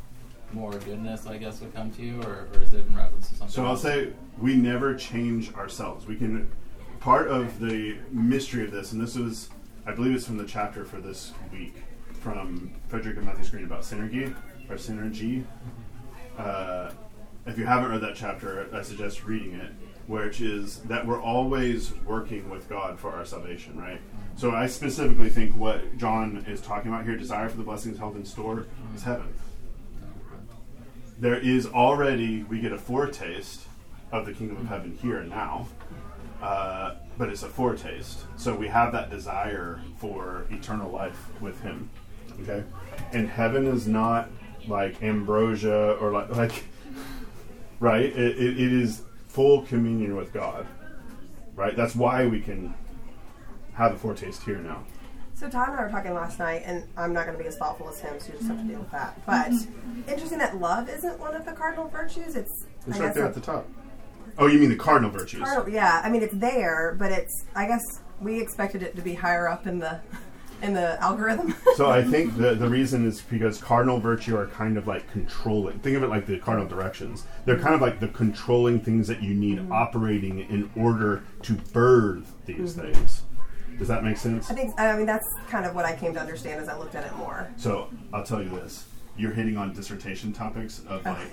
more 0.51 0.71
goodness, 0.71 1.25
I 1.27 1.37
guess, 1.37 1.61
would 1.61 1.73
come 1.73 1.91
to 1.91 2.01
you, 2.01 2.21
or, 2.23 2.47
or 2.53 2.61
is 2.63 2.73
it 2.73 2.85
in 2.85 2.95
reference 2.95 3.29
to 3.29 3.35
something? 3.35 3.53
So 3.53 3.65
I'll 3.65 3.77
say 3.77 4.11
we 4.39 4.55
never 4.55 4.93
change 4.95 5.53
ourselves. 5.53 6.05
We 6.05 6.15
can. 6.15 6.49
Part 6.99 7.27
of 7.27 7.59
the 7.59 7.95
mystery 8.11 8.65
of 8.65 8.71
this, 8.71 8.91
and 8.91 8.99
this 8.99 9.15
was, 9.15 9.49
I 9.87 9.93
believe 9.93 10.13
it's 10.15 10.25
from 10.25 10.37
the 10.37 10.45
chapter 10.45 10.85
for 10.85 10.97
this 10.97 11.31
week 11.51 11.75
from 12.19 12.71
Frederica 12.87 13.21
Mathewes-Green 13.21 13.63
about 13.63 13.81
synergy 13.81 14.35
or 14.69 14.75
synergy. 14.75 15.45
Uh, 16.37 16.91
if 17.45 17.57
you 17.57 17.65
haven't 17.65 17.89
read 17.89 18.01
that 18.01 18.15
chapter, 18.15 18.67
I 18.73 18.81
suggest 18.81 19.23
reading 19.23 19.53
it, 19.53 19.71
which 20.07 20.41
is 20.41 20.79
that 20.81 21.07
we're 21.07 21.21
always 21.21 21.93
working 22.05 22.49
with 22.49 22.67
God 22.67 22.99
for 22.99 23.13
our 23.13 23.23
salvation, 23.23 23.79
right? 23.79 24.01
So 24.35 24.51
I 24.51 24.67
specifically 24.67 25.29
think 25.29 25.55
what 25.55 25.97
John 25.97 26.45
is 26.47 26.61
talking 26.61 26.91
about 26.91 27.05
here, 27.05 27.15
desire 27.15 27.47
for 27.47 27.57
the 27.57 27.63
blessings 27.63 27.97
held 27.97 28.17
in 28.17 28.25
store, 28.25 28.67
is 28.93 29.03
heaven 29.03 29.33
there 31.19 31.39
is 31.39 31.65
already 31.65 32.43
we 32.43 32.59
get 32.59 32.71
a 32.71 32.77
foretaste 32.77 33.61
of 34.11 34.25
the 34.25 34.33
kingdom 34.33 34.57
of 34.57 34.67
heaven 34.67 34.97
here 35.01 35.17
and 35.17 35.29
now 35.29 35.67
uh, 36.41 36.95
but 37.17 37.29
it's 37.29 37.43
a 37.43 37.49
foretaste. 37.49 38.25
So 38.35 38.55
we 38.55 38.67
have 38.67 38.91
that 38.93 39.09
desire 39.09 39.81
for 39.97 40.45
eternal 40.49 40.91
life 40.91 41.29
with 41.41 41.59
him. 41.61 41.89
Okay. 42.41 42.63
And 43.13 43.27
heaven 43.27 43.65
is 43.65 43.87
not 43.87 44.29
like 44.67 45.01
ambrosia 45.01 45.93
or 45.93 46.11
like 46.11 46.35
like 46.35 46.63
right? 47.79 48.05
It, 48.05 48.37
it, 48.37 48.59
it 48.59 48.73
is 48.73 49.01
full 49.27 49.63
communion 49.63 50.15
with 50.15 50.33
god 50.33 50.67
right? 51.57 51.75
That's 51.75 51.95
why 51.95 52.25
we 52.25 52.39
can 52.39 52.73
have 53.73 53.91
a 53.93 53.97
foretaste 53.97 54.43
here 54.43 54.59
now. 54.59 54.85
So 55.33 55.49
Todd 55.49 55.69
and 55.69 55.79
I 55.79 55.83
were 55.83 55.89
talking 55.89 56.13
last 56.13 56.39
night, 56.39 56.63
and 56.65 56.83
I'm 56.95 57.13
not 57.13 57.25
going 57.25 57.37
to 57.37 57.43
be 57.43 57.47
as 57.47 57.57
thoughtful 57.57 57.89
as 57.89 57.99
him, 57.99 58.19
so 58.19 58.27
you 58.27 58.33
just 58.39 58.47
have 58.47 58.59
to 58.59 58.63
deal 58.63 58.79
with 58.79 58.91
that. 58.91 59.23
But 59.25 59.51
mm-hmm. 59.51 60.09
interesting 60.09 60.39
that 60.39 60.59
love 60.59 60.89
isn't 60.89 61.19
one 61.19 61.35
of 61.35 61.45
the 61.45 61.51
cardinal 61.51 61.89
virtues. 61.89 62.35
It's 62.35 62.65
it's 62.87 62.97
I 62.97 63.05
right 63.05 63.13
there 63.13 63.25
a- 63.25 63.27
at 63.27 63.33
the 63.33 63.41
top 63.41 63.67
oh 64.37 64.47
you 64.47 64.59
mean 64.59 64.69
the 64.69 64.75
cardinal 64.75 65.11
virtues 65.11 65.41
Cardinal, 65.41 65.69
yeah, 65.69 66.01
I 66.03 66.09
mean 66.09 66.21
it's 66.21 66.35
there, 66.35 66.95
but 66.97 67.11
it's. 67.11 67.45
I 67.55 67.67
guess 67.67 67.83
we 68.21 68.39
expected 68.39 68.83
it 68.83 68.95
to 68.95 69.01
be 69.01 69.13
higher 69.13 69.47
up 69.47 69.67
in 69.67 69.79
the 69.79 69.99
in 70.61 70.73
the 70.73 71.01
algorithm. 71.01 71.55
So 71.75 71.91
I 71.91 72.03
think 72.03 72.35
the 72.37 72.55
the 72.55 72.67
reason 72.67 73.05
is 73.05 73.21
because 73.21 73.61
cardinal 73.61 73.99
virtue 73.99 74.35
are 74.35 74.47
kind 74.47 74.77
of 74.77 74.87
like 74.87 75.09
controlling. 75.11 75.77
Think 75.79 75.95
of 75.95 76.01
it 76.01 76.07
like 76.07 76.25
the 76.25 76.39
cardinal 76.39 76.67
directions. 76.67 77.25
They're 77.45 77.59
kind 77.59 77.75
of 77.75 77.81
like 77.81 77.99
the 77.99 78.07
controlling 78.07 78.79
things 78.79 79.07
that 79.09 79.21
you 79.21 79.35
need 79.35 79.59
mm-hmm. 79.59 79.71
operating 79.71 80.39
in 80.39 80.71
order 80.75 81.21
to 81.43 81.53
birth 81.53 82.33
these 82.47 82.73
mm-hmm. 82.73 82.93
things. 82.93 83.21
Does 83.77 83.87
that 83.89 84.03
make 84.03 84.17
sense? 84.17 84.49
I 84.49 84.55
think. 84.55 84.79
I 84.79 84.97
mean 84.97 85.05
that's 85.05 85.27
kind 85.47 85.67
of 85.67 85.75
what 85.75 85.85
I 85.85 85.95
came 85.95 86.15
to 86.15 86.19
understand 86.19 86.59
as 86.59 86.67
I 86.67 86.75
looked 86.75 86.95
at 86.95 87.05
it 87.05 87.15
more. 87.15 87.47
So 87.57 87.89
I'll 88.11 88.23
tell 88.23 88.41
you 88.41 88.49
this: 88.49 88.87
you're 89.17 89.33
hitting 89.33 89.55
on 89.55 89.73
dissertation 89.73 90.33
topics 90.33 90.81
of 90.87 91.05
like 91.05 91.31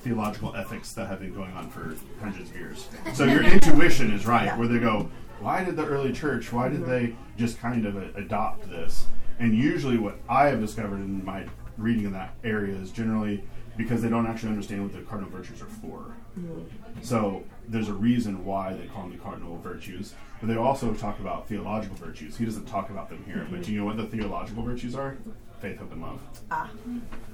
theological 0.00 0.54
ethics 0.56 0.92
that 0.92 1.06
have 1.06 1.20
been 1.20 1.34
going 1.34 1.52
on 1.52 1.70
for 1.70 1.94
hundreds 2.20 2.50
of 2.50 2.56
years. 2.56 2.88
So 3.14 3.24
your 3.24 3.42
intuition 3.52 4.12
is 4.12 4.26
right, 4.26 4.46
Yeah. 4.46 4.58
where 4.58 4.68
they 4.68 4.78
go, 4.78 5.10
why 5.40 5.64
did 5.64 5.76
the 5.76 5.86
early 5.86 6.12
church? 6.12 6.52
Why 6.52 6.68
did 6.68 6.80
mm-hmm. 6.80 6.90
they 6.90 7.16
just 7.36 7.58
kind 7.58 7.86
of 7.86 7.96
a- 7.96 8.12
adopt 8.14 8.68
this? 8.68 9.06
And 9.38 9.54
usually, 9.54 9.96
what 9.96 10.18
I 10.28 10.46
have 10.46 10.60
discovered 10.60 10.96
in 10.96 11.24
my 11.24 11.46
reading 11.78 12.04
in 12.04 12.12
that 12.12 12.34
area 12.44 12.76
is 12.76 12.90
generally 12.90 13.42
because 13.76 14.02
they 14.02 14.10
don't 14.10 14.26
actually 14.26 14.50
understand 14.50 14.82
what 14.82 14.92
the 14.92 15.00
cardinal 15.00 15.30
virtues 15.30 15.62
are 15.62 15.66
for. 15.66 16.14
Mm-hmm. 16.38 16.62
So 17.02 17.44
there's 17.66 17.88
a 17.88 17.94
reason 17.94 18.44
why 18.44 18.74
they 18.74 18.86
call 18.86 19.04
them 19.04 19.12
the 19.12 19.18
cardinal 19.18 19.56
virtues, 19.58 20.14
but 20.40 20.48
they 20.48 20.56
also 20.56 20.92
talk 20.92 21.18
about 21.20 21.48
theological 21.48 21.96
virtues. 21.96 22.36
He 22.36 22.44
doesn't 22.44 22.66
talk 22.66 22.90
about 22.90 23.08
them 23.08 23.24
here, 23.26 23.46
but 23.50 23.56
do 23.58 23.62
mm-hmm. 23.62 23.72
you 23.72 23.78
know 23.80 23.86
what 23.86 23.96
the 23.96 24.04
theological 24.06 24.62
virtues 24.62 24.94
are? 24.94 25.16
Faith, 25.60 25.78
hope, 25.78 25.92
and 25.92 26.02
love. 26.02 26.20
Ah, 26.50 26.70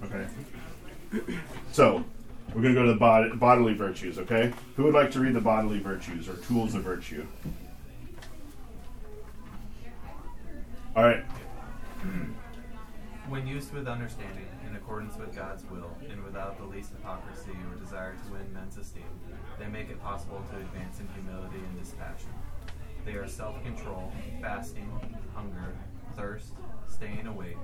Okay. 0.04 0.26
So 1.72 2.04
we're 2.54 2.62
going 2.62 2.74
to 2.74 2.80
go 2.80 2.86
to 2.86 2.92
the 2.92 2.98
bod- 2.98 3.38
bodily 3.38 3.74
virtues. 3.74 4.18
Okay. 4.18 4.52
Who 4.76 4.84
would 4.84 4.94
like 4.94 5.10
to 5.12 5.20
read 5.20 5.34
the 5.34 5.40
bodily 5.40 5.78
virtues 5.78 6.28
or 6.28 6.36
tools 6.36 6.74
of 6.74 6.82
virtue? 6.82 7.26
All 10.94 11.04
right. 11.04 11.24
When 13.28 13.46
used 13.46 13.74
with 13.74 13.88
understanding, 13.88 14.46
in 14.66 14.76
accordance 14.76 15.16
with 15.16 15.34
God's 15.34 15.64
will, 15.68 15.90
and 16.08 16.22
without 16.24 16.58
the 16.58 16.64
least 16.64 16.92
hypocrisy 16.92 17.50
or 17.70 17.76
desire 17.76 18.14
to 18.14 18.32
win 18.32 18.52
men's 18.54 18.78
esteem, 18.78 19.02
they 19.58 19.66
make 19.66 19.90
it 19.90 20.00
possible 20.00 20.42
to 20.50 20.56
advance 20.56 21.00
in 21.00 21.08
humility 21.08 21.58
and 21.58 21.78
dispassion. 21.78 22.30
They 23.04 23.14
are 23.14 23.26
self 23.26 23.62
control, 23.64 24.12
fasting, 24.40 24.90
hunger, 25.34 25.74
thirst, 26.14 26.52
staying 26.88 27.26
awake, 27.26 27.58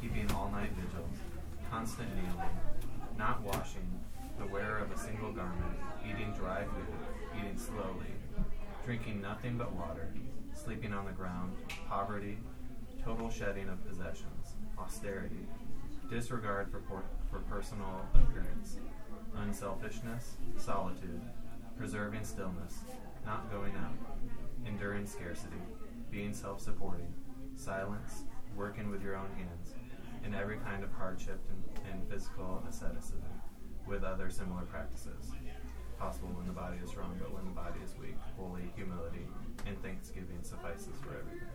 keeping 0.00 0.30
all 0.32 0.50
night 0.50 0.70
vigils, 0.72 1.16
constant 1.70 2.08
kneeling, 2.14 2.50
not 3.18 3.40
washing, 3.42 4.00
the 4.38 4.46
wearer 4.46 4.78
of 4.78 4.90
a 4.90 4.98
single 4.98 5.32
garment, 5.32 5.76
eating 6.04 6.32
dry 6.32 6.64
food, 6.64 6.94
eating 7.38 7.58
slowly, 7.58 8.12
drinking 8.84 9.20
nothing 9.20 9.56
but 9.56 9.72
water, 9.74 10.12
sleeping 10.52 10.92
on 10.92 11.06
the 11.06 11.12
ground, 11.12 11.52
poverty, 11.88 12.38
total 13.04 13.30
shedding 13.30 13.68
of 13.68 13.86
possessions, 13.86 14.54
austerity, 14.78 15.46
disregard 16.10 16.70
for, 16.70 16.80
por- 16.80 17.04
for 17.30 17.38
personal 17.40 18.06
appearance, 18.14 18.76
unselfishness, 19.36 20.36
solitude, 20.56 21.20
preserving 21.78 22.24
stillness, 22.24 22.80
not 23.24 23.50
going 23.50 23.72
out, 23.76 23.94
enduring 24.66 25.06
scarcity, 25.06 25.56
being 26.10 26.32
self 26.32 26.60
supporting, 26.60 27.12
silence, 27.54 28.24
working 28.56 28.90
with 28.90 29.02
your 29.02 29.16
own 29.16 29.28
hands, 29.36 29.74
and 30.24 30.34
every 30.34 30.56
kind 30.58 30.82
of 30.82 30.92
hardship 30.92 31.40
and, 31.50 31.92
and 31.92 32.08
physical 32.10 32.64
asceticism, 32.68 33.22
with 33.88 34.04
other 34.04 34.30
similar 34.30 34.62
practices. 34.62 35.30
Possible 35.98 36.28
when 36.36 36.46
the 36.46 36.52
body 36.52 36.76
is 36.82 36.90
strong, 36.90 37.16
but 37.18 37.32
when 37.32 37.44
the 37.44 37.50
body 37.50 37.80
is 37.84 37.94
weak, 37.98 38.16
holy 38.36 38.62
humility 38.76 39.26
and 39.66 39.80
thanksgiving 39.82 40.38
suffices 40.42 40.94
for 41.00 41.16
everything. 41.18 41.48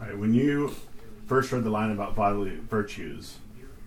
All 0.00 0.06
right. 0.06 0.16
When 0.16 0.32
you 0.32 0.74
first 1.26 1.50
read 1.50 1.64
the 1.64 1.70
line 1.70 1.90
about 1.90 2.14
bodily 2.14 2.56
virtues, 2.56 3.38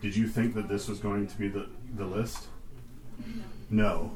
did 0.02 0.16
you 0.16 0.28
think 0.28 0.54
that 0.56 0.68
this 0.68 0.88
was 0.90 1.00
going 1.00 1.28
to 1.28 1.38
be 1.38 1.48
the, 1.48 1.70
the 1.96 2.06
list? 2.06 2.48
No. 3.70 4.12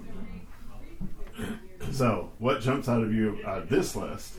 So, 1.91 2.31
what 2.39 2.61
jumps 2.61 2.89
out 2.89 3.03
of 3.03 3.13
you 3.13 3.37
uh, 3.45 3.61
this 3.69 3.95
list? 3.95 4.37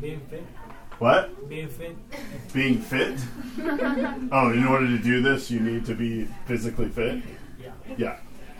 Being 0.00 0.20
fit. 0.28 0.44
What? 0.98 1.48
Being 1.48 1.68
fit. 1.68 1.96
Being 2.52 2.78
fit? 2.80 3.18
oh, 4.32 4.52
in 4.52 4.66
order 4.66 4.86
to 4.86 4.98
do 4.98 5.20
this, 5.20 5.50
you 5.50 5.60
need 5.60 5.84
to 5.86 5.94
be 5.94 6.24
physically 6.46 6.88
fit? 6.88 7.22
Yeah. 7.60 7.72
Yeah. 7.96 8.16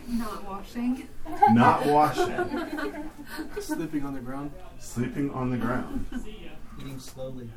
Not 0.09 0.45
washing. 0.45 1.09
Not 1.51 1.87
washing. 1.87 3.11
Sleeping 3.61 4.05
on 4.05 4.15
the 4.15 4.21
ground. 4.21 4.53
Sleeping 4.79 5.31
on 5.31 5.51
the 5.51 5.57
ground. 5.57 6.07
Eating 6.79 7.01
slowly. 7.01 7.49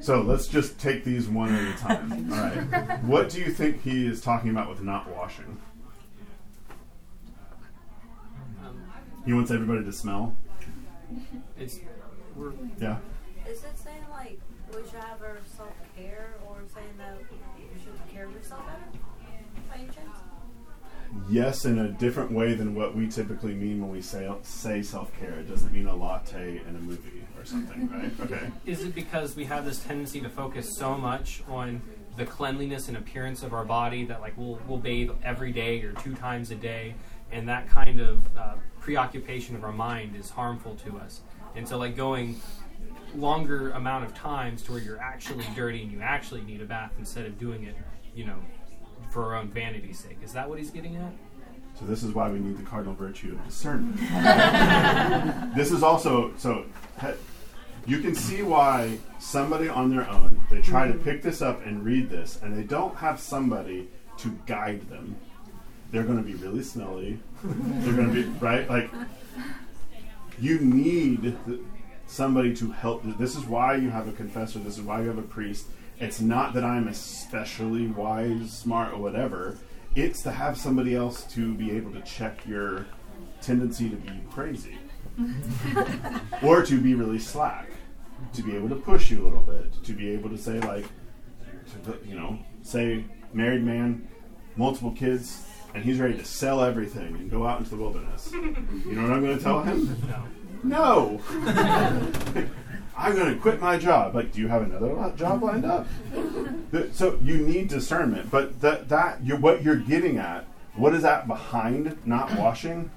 So 0.00 0.22
let's 0.22 0.48
just 0.48 0.80
take 0.80 1.04
these 1.04 1.28
one 1.28 1.54
at 1.54 1.74
a 1.74 1.78
time. 1.78 2.32
All 2.32 2.38
right. 2.38 3.02
What 3.04 3.28
do 3.28 3.40
you 3.40 3.50
think 3.50 3.82
he 3.82 4.06
is 4.06 4.22
talking 4.22 4.50
about 4.50 4.70
with 4.70 4.80
not 4.80 5.08
washing? 5.08 5.60
Um, 8.64 8.82
He 9.26 9.34
wants 9.34 9.50
everybody 9.50 9.84
to 9.84 9.92
smell? 9.92 10.34
it's 11.58 11.78
we're 12.36 12.52
Yeah. 12.80 12.98
Is 13.48 13.64
it 13.64 13.78
saying 13.78 14.04
like 14.10 14.38
we 14.74 14.82
should 14.88 15.00
have 15.00 15.20
our 15.22 15.38
self 15.56 15.74
care 15.96 16.34
or 16.48 16.58
saying 16.72 16.94
that 16.98 17.18
you 17.58 17.66
should 17.82 17.98
take 17.98 18.14
care 18.14 18.26
of 18.26 18.32
yourself 18.32 18.64
better? 18.66 18.98
By 19.68 19.76
any 19.76 19.86
chance? 19.86 20.18
Yes, 21.28 21.64
in 21.64 21.78
a 21.78 21.88
different 21.88 22.32
way 22.32 22.54
than 22.54 22.74
what 22.74 22.94
we 22.94 23.06
typically 23.06 23.54
mean 23.54 23.80
when 23.80 23.90
we 23.90 24.00
say 24.00 24.30
say 24.42 24.82
self 24.82 25.12
care. 25.18 25.32
It 25.32 25.48
doesn't 25.48 25.72
mean 25.72 25.86
a 25.86 25.94
latte 25.94 26.60
and 26.66 26.76
a 26.76 26.80
movie 26.80 27.22
or 27.38 27.44
something, 27.44 27.88
right? 27.90 28.12
Okay. 28.20 28.50
Is 28.64 28.82
it 28.84 28.94
because 28.94 29.36
we 29.36 29.44
have 29.44 29.64
this 29.64 29.80
tendency 29.80 30.20
to 30.20 30.28
focus 30.28 30.76
so 30.78 30.96
much 30.96 31.42
on 31.48 31.82
the 32.16 32.24
cleanliness 32.24 32.88
and 32.88 32.96
appearance 32.96 33.42
of 33.42 33.52
our 33.52 33.64
body 33.64 34.04
that 34.04 34.20
like 34.20 34.36
we'll 34.36 34.58
we'll 34.66 34.78
bathe 34.78 35.10
every 35.22 35.52
day 35.52 35.82
or 35.82 35.92
two 35.92 36.14
times 36.14 36.50
a 36.50 36.54
day, 36.54 36.94
and 37.30 37.48
that 37.48 37.68
kind 37.68 38.00
of 38.00 38.24
uh, 38.36 38.54
preoccupation 38.80 39.54
of 39.54 39.64
our 39.64 39.72
mind 39.72 40.16
is 40.16 40.30
harmful 40.30 40.76
to 40.76 40.98
us. 40.98 41.20
And 41.54 41.68
so 41.68 41.78
like 41.78 41.96
going 41.96 42.40
longer 43.14 43.70
amount 43.72 44.04
of 44.04 44.14
times 44.14 44.62
to 44.62 44.72
where 44.72 44.80
you're 44.80 45.00
actually 45.00 45.44
dirty 45.54 45.82
and 45.82 45.92
you 45.92 46.00
actually 46.00 46.42
need 46.42 46.60
a 46.62 46.64
bath 46.64 46.92
instead 46.98 47.26
of 47.26 47.38
doing 47.38 47.64
it, 47.64 47.76
you 48.14 48.24
know, 48.24 48.38
for 49.10 49.24
our 49.26 49.36
own 49.36 49.48
vanity's 49.48 49.98
sake. 49.98 50.18
Is 50.22 50.32
that 50.32 50.48
what 50.48 50.58
he's 50.58 50.70
getting 50.70 50.96
at? 50.96 51.12
So 51.78 51.86
this 51.86 52.02
is 52.02 52.14
why 52.14 52.30
we 52.30 52.38
need 52.38 52.58
the 52.58 52.62
cardinal 52.62 52.94
virtue 52.94 53.32
of 53.32 53.44
discernment. 53.44 53.96
this 55.56 55.72
is 55.72 55.82
also 55.82 56.32
so. 56.36 56.64
you 57.86 57.98
can 57.98 58.14
see 58.14 58.42
why 58.42 58.98
somebody 59.18 59.68
on 59.68 59.90
their 59.90 60.08
own 60.08 60.40
they 60.50 60.60
try 60.60 60.86
to 60.86 60.94
pick 60.94 61.22
this 61.22 61.40
up 61.40 61.64
and 61.64 61.84
read 61.84 62.10
this, 62.10 62.38
and 62.42 62.56
they 62.56 62.62
don't 62.62 62.94
have 62.96 63.18
somebody 63.18 63.88
to 64.18 64.38
guide 64.46 64.82
them. 64.90 65.16
They're 65.90 66.04
going 66.04 66.18
to 66.18 66.24
be 66.24 66.34
really 66.34 66.62
smelly. 66.62 67.18
They're 67.42 67.94
going 67.94 68.14
to 68.14 68.22
be 68.22 68.28
right 68.38 68.68
like 68.68 68.90
you 70.40 70.58
need 70.60 71.36
somebody 72.06 72.54
to 72.56 72.70
help. 72.70 73.02
This 73.18 73.36
is 73.36 73.44
why 73.44 73.76
you 73.76 73.90
have 73.90 74.08
a 74.08 74.12
confessor. 74.12 74.58
This 74.58 74.78
is 74.78 74.82
why 74.82 75.00
you 75.02 75.08
have 75.08 75.18
a 75.18 75.22
priest. 75.22 75.66
It's 75.98 76.20
not 76.20 76.54
that 76.54 76.64
I'm 76.64 76.88
especially 76.88 77.86
wise, 77.86 78.52
smart, 78.52 78.92
or 78.92 78.98
whatever. 78.98 79.58
It's 79.94 80.22
to 80.22 80.32
have 80.32 80.56
somebody 80.56 80.94
else 80.94 81.24
to 81.34 81.54
be 81.54 81.70
able 81.72 81.92
to 81.92 82.00
check 82.02 82.46
your 82.46 82.86
tendency 83.40 83.90
to 83.90 83.96
be 83.96 84.10
crazy 84.30 84.78
or 86.42 86.62
to 86.62 86.80
be 86.80 86.94
really 86.94 87.18
slack, 87.18 87.68
to 88.32 88.42
be 88.42 88.56
able 88.56 88.68
to 88.70 88.76
push 88.76 89.10
you 89.10 89.22
a 89.22 89.24
little 89.24 89.42
bit, 89.42 89.72
to 89.84 89.92
be 89.92 90.10
able 90.10 90.30
to 90.30 90.38
say 90.38 90.60
like, 90.60 90.86
to, 91.84 91.98
you 92.06 92.14
know, 92.14 92.38
say 92.62 93.04
married 93.32 93.62
man, 93.62 94.08
multiple 94.56 94.92
kids, 94.92 95.46
and 95.74 95.84
he's 95.84 95.98
ready 95.98 96.16
to 96.16 96.24
sell 96.24 96.62
everything 96.62 97.14
and 97.16 97.30
go 97.30 97.46
out 97.46 97.58
into 97.58 97.70
the 97.70 97.76
wilderness. 97.76 98.30
You 98.32 98.40
know 98.92 99.02
what 99.02 99.12
I'm 99.12 99.22
going 99.22 99.38
to 99.38 99.42
tell 99.42 99.62
him? 99.62 99.96
No. 100.64 101.20
No. 101.24 102.46
I'm 102.96 103.16
going 103.16 103.34
to 103.34 103.40
quit 103.40 103.60
my 103.60 103.78
job. 103.78 104.14
Like, 104.14 104.32
do 104.32 104.40
you 104.40 104.48
have 104.48 104.62
another 104.62 105.12
job 105.16 105.42
lined 105.42 105.64
up? 105.64 105.86
So 106.92 107.18
you 107.22 107.38
need 107.38 107.68
discernment, 107.68 108.30
but 108.30 108.60
that 108.60 108.88
that 108.90 109.24
you 109.24 109.36
what 109.36 109.62
you're 109.62 109.76
getting 109.76 110.18
at, 110.18 110.46
what 110.74 110.94
is 110.94 111.02
that 111.02 111.26
behind 111.26 111.96
not 112.06 112.36
washing, 112.36 112.90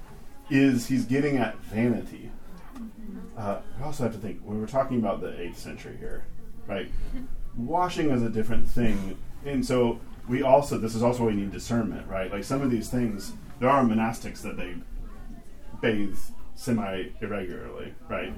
is 0.50 0.86
he's 0.86 1.04
getting 1.06 1.38
at 1.38 1.56
vanity. 1.58 2.30
Uh, 3.36 3.60
we 3.78 3.84
also 3.84 4.04
have 4.04 4.12
to 4.12 4.18
think 4.18 4.40
when 4.44 4.60
we're 4.60 4.66
talking 4.66 4.98
about 4.98 5.20
the 5.20 5.38
eighth 5.40 5.58
century 5.58 5.96
here, 5.98 6.24
right? 6.66 6.90
Washing 7.56 8.10
is 8.10 8.22
a 8.22 8.30
different 8.30 8.68
thing, 8.68 9.18
and 9.44 9.64
so 9.64 9.98
we 10.28 10.42
also 10.42 10.78
this 10.78 10.94
is 10.94 11.02
also 11.02 11.20
why 11.20 11.28
we 11.28 11.36
need 11.36 11.52
discernment, 11.52 12.08
right? 12.08 12.30
Like 12.30 12.44
some 12.44 12.62
of 12.62 12.70
these 12.70 12.88
things, 12.88 13.32
there 13.60 13.68
are 13.68 13.84
monastics 13.84 14.42
that 14.42 14.56
they 14.56 14.74
bathe 15.80 16.18
semi 16.54 17.04
irregularly, 17.20 17.94
right? 18.08 18.32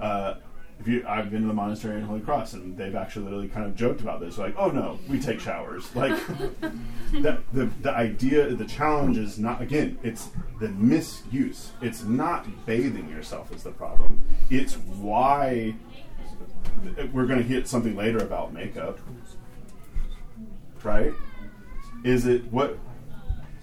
Uh, 0.00 0.34
if 0.82 0.88
you, 0.88 1.04
I've 1.06 1.30
been 1.30 1.42
to 1.42 1.46
the 1.46 1.54
monastery 1.54 1.96
in 1.96 2.02
Holy 2.02 2.20
Cross, 2.20 2.54
and 2.54 2.76
they've 2.76 2.96
actually 2.96 3.26
literally 3.26 3.48
kind 3.48 3.66
of 3.66 3.76
joked 3.76 4.00
about 4.00 4.18
this, 4.18 4.36
like, 4.36 4.54
"Oh 4.58 4.70
no, 4.70 4.98
we 5.08 5.20
take 5.20 5.38
showers." 5.38 5.88
Like, 5.94 6.18
that, 7.22 7.40
the 7.52 7.66
the 7.82 7.92
idea, 7.92 8.52
the 8.54 8.64
challenge 8.64 9.16
is 9.16 9.38
not 9.38 9.62
again, 9.62 9.98
it's 10.02 10.30
the 10.60 10.68
misuse. 10.70 11.70
It's 11.80 12.02
not 12.02 12.66
bathing 12.66 13.08
yourself 13.08 13.54
is 13.54 13.62
the 13.62 13.70
problem. 13.70 14.22
It's 14.50 14.74
why 14.74 15.76
we're 17.12 17.26
going 17.26 17.38
to 17.38 17.44
hit 17.44 17.68
something 17.68 17.94
later 17.94 18.18
about 18.18 18.52
makeup, 18.52 18.98
right? 20.84 21.12
Is 22.04 22.26
it 22.26 22.44
what 22.52 22.78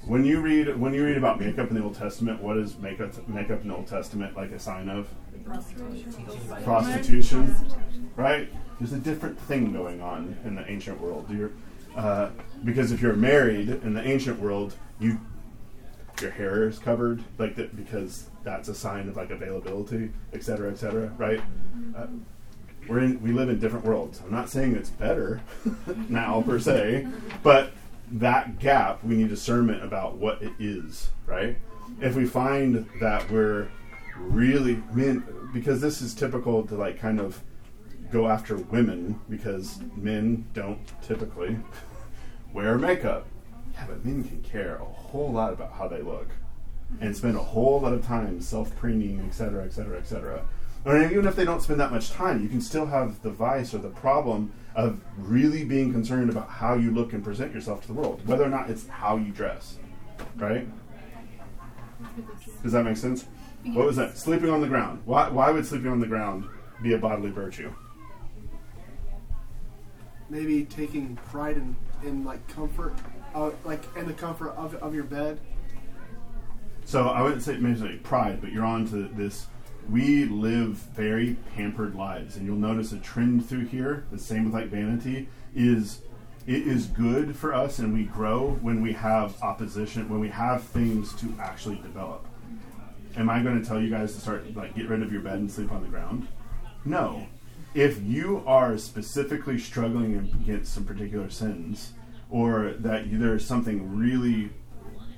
when 0.05 0.23
you 0.25 0.41
read 0.41 0.77
when 0.77 0.93
you 0.93 1.05
read 1.05 1.17
about 1.17 1.39
makeup 1.39 1.69
in 1.69 1.75
the 1.75 1.84
Old 1.84 1.95
Testament? 1.95 2.41
What 2.41 2.58
is 2.58 2.77
makeup 2.77 3.27
makeup 3.27 3.62
in 3.62 3.67
the 3.67 3.75
Old 3.75 3.88
Testament 3.88 4.36
like 4.36 4.51
a 4.51 4.60
sign 4.60 4.89
of? 4.89 5.08
Prostitution, 6.63 7.55
right? 8.15 8.49
There's 8.79 8.93
a 8.93 8.99
different 8.99 9.39
thing 9.39 9.73
going 9.73 10.01
on 10.01 10.38
in 10.45 10.55
the 10.55 10.69
ancient 10.69 10.99
world. 11.01 11.29
Uh, 11.95 12.29
because 12.63 12.91
if 12.91 13.01
you're 13.01 13.15
married 13.15 13.69
in 13.69 13.93
the 13.93 14.08
ancient 14.08 14.39
world, 14.39 14.75
you 14.99 15.19
your 16.21 16.32
hair 16.32 16.67
is 16.67 16.79
covered 16.79 17.23
like 17.38 17.55
that 17.55 17.75
because 17.75 18.29
that's 18.43 18.67
a 18.67 18.75
sign 18.75 19.08
of 19.08 19.15
like 19.15 19.32
availability, 19.32 20.12
et 20.34 20.43
cetera, 20.43 20.69
et 20.69 20.77
cetera, 20.77 21.08
right? 21.17 21.41
Uh, 21.95 22.08
we're 22.89 22.99
in 22.99 23.21
we 23.21 23.32
live 23.32 23.49
in 23.49 23.60
different 23.60 23.86
worlds. 23.86 24.21
I'm 24.23 24.32
not 24.32 24.49
saying 24.49 24.75
it's 24.75 24.89
better 24.89 25.41
now 26.10 26.41
per 26.41 26.60
se, 26.60 27.08
but 27.43 27.71
that 28.12 28.60
gap 28.60 29.04
we 29.04 29.15
need 29.15 29.30
discernment 29.30 29.84
about 29.84 30.17
what 30.17 30.41
it 30.41 30.54
is, 30.60 31.10
right? 31.25 31.58
If 32.02 32.15
we 32.15 32.25
find 32.25 32.88
that 32.99 33.30
we're 33.32 33.69
really 34.17 34.82
men 34.93 35.23
because 35.54 35.82
this 35.82 36.02
is 36.02 36.13
typical 36.13 36.65
to 36.67 36.75
like 36.75 36.99
kind 36.99 37.19
of 37.19 37.41
go 38.12 38.28
after 38.28 38.58
women 38.58 39.19
because 39.30 39.80
men 39.95 40.45
don't 40.54 40.80
typically 41.04 41.58
wear 42.54 42.78
makeup. 42.78 43.28
Yeah, 43.73 43.86
but 43.88 44.04
men 44.04 44.23
can 44.23 44.41
care 44.41 44.78
a 44.78 44.86
whole 44.86 45.32
lot 45.32 45.54
about 45.54 45.71
how 45.73 45.88
they 45.88 46.02
look 46.02 46.30
and 47.02 47.15
spend 47.15 47.36
a 47.36 47.43
whole 47.43 47.82
lot 47.82 47.93
of 47.93 48.06
time 48.06 48.41
self 48.41 48.75
preening, 48.78 49.23
et 49.28 49.34
cetera, 49.34 49.63
et 49.63 49.73
cetera, 49.73 49.97
et 49.97 50.08
cetera. 50.08 50.43
Or 50.85 51.01
even 51.01 51.27
if 51.27 51.35
they 51.35 51.45
don't 51.45 51.61
spend 51.61 51.79
that 51.79 51.91
much 51.91 52.09
time, 52.11 52.41
you 52.41 52.49
can 52.49 52.61
still 52.61 52.85
have 52.85 53.21
the 53.21 53.29
vice 53.29 53.73
or 53.73 53.79
the 53.79 53.89
problem 53.89 54.51
of 54.75 55.01
really 55.17 55.65
being 55.65 55.91
concerned 55.91 56.29
about 56.29 56.49
how 56.49 56.75
you 56.75 56.91
look 56.91 57.11
and 57.13 57.23
present 57.23 57.53
yourself 57.53 57.81
to 57.81 57.87
the 57.87 57.93
world, 57.93 58.25
whether 58.25 58.43
or 58.43 58.49
not 58.49 58.69
it's 58.69 58.87
how 58.87 59.17
you 59.17 59.31
dress. 59.31 59.77
Right? 60.37 60.67
Does 62.63 62.71
that 62.71 62.83
make 62.83 62.97
sense? 62.97 63.25
What 63.65 63.85
was 63.85 63.97
that? 63.97 64.17
Sleeping 64.17 64.49
on 64.49 64.61
the 64.61 64.67
ground. 64.67 65.01
Why, 65.05 65.27
why 65.27 65.51
would 65.51 65.65
sleeping 65.65 65.91
on 65.91 65.99
the 65.99 66.07
ground 66.07 66.45
be 66.81 66.93
a 66.93 66.97
bodily 66.97 67.29
virtue? 67.29 67.73
Maybe 70.29 70.63
taking 70.63 71.17
pride 71.29 71.57
in, 71.57 71.75
in 72.03 72.23
like 72.23 72.47
comfort, 72.47 72.93
uh, 73.35 73.51
like 73.65 73.83
in 73.97 74.07
the 74.07 74.13
comfort 74.13 74.51
of, 74.51 74.75
of 74.75 74.93
your 74.93 75.03
bed. 75.03 75.39
So 76.85 77.07
I 77.07 77.21
wouldn't 77.21 77.43
say 77.43 77.57
maybe 77.57 77.97
pride, 77.97 78.39
but 78.39 78.51
you're 78.51 78.65
on 78.65 78.87
to 78.89 79.09
this. 79.09 79.47
We 79.89 80.25
live 80.25 80.73
very 80.95 81.38
pampered 81.56 81.95
lives, 81.95 82.36
and 82.36 82.45
you'll 82.45 82.58
notice 82.58 82.91
a 82.91 82.97
trend 82.97 83.47
through 83.47 83.65
here. 83.65 84.06
The 84.12 84.19
same 84.19 84.45
with 84.45 84.54
like 84.54 84.67
vanity 84.67 85.28
is 85.56 86.02
it 86.45 86.67
is 86.67 86.86
good 86.86 87.36
for 87.36 87.54
us, 87.56 87.80
and 87.80 87.93
we 87.93 88.04
grow 88.04 88.60
when 88.62 88.82
we 88.84 88.93
have 88.93 89.41
opposition, 89.41 90.08
when 90.08 90.19
we 90.19 90.30
have 90.30 90.63
things 90.63 91.13
to 91.15 91.34
actually 91.39 91.78
develop. 91.78 92.28
Am 93.15 93.30
I 93.30 93.41
going 93.41 93.60
to 93.60 93.67
tell 93.67 93.82
you 93.82 93.89
guys 93.89 94.13
to 94.13 94.21
start 94.21 94.56
like 94.56 94.75
get 94.75 94.88
rid 94.88 95.02
of 95.02 95.12
your 95.12 95.21
bed 95.21 95.39
and 95.39 95.52
sleep 95.52 95.71
on 95.71 95.82
the 95.82 95.89
ground? 95.89 96.28
No. 96.86 97.25
If 97.73 98.02
you 98.04 98.43
are 98.45 98.78
specifically 98.78 99.58
struggling 99.58 100.17
against 100.17 100.73
some 100.73 100.86
particular 100.86 101.32
sins, 101.32 101.93
or 102.30 102.73
that 102.80 103.06
there's 103.12 103.45
something 103.45 103.97
really 103.97 104.52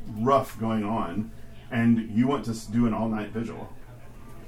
rough 0.08 0.58
going 0.60 0.86
on, 0.86 1.32
and 1.72 2.10
you 2.10 2.28
want 2.28 2.46
to 2.46 2.72
do 2.72 2.88
an 2.88 2.94
all-night 2.94 3.30
vigil, 3.30 3.70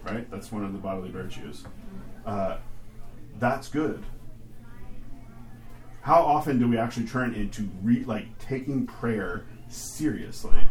right? 0.05 0.29
That's 0.29 0.51
one 0.51 0.63
of 0.63 0.73
the 0.73 0.79
bodily 0.79 1.11
virtues. 1.11 1.65
Uh, 2.25 2.57
that's 3.39 3.67
good. 3.67 4.03
How 6.01 6.21
often 6.21 6.59
do 6.59 6.67
we 6.67 6.77
actually 6.77 7.07
turn 7.07 7.33
into 7.33 7.69
re- 7.81 8.03
like 8.03 8.37
taking 8.37 8.85
prayer 8.85 9.45
seriously 9.69 10.67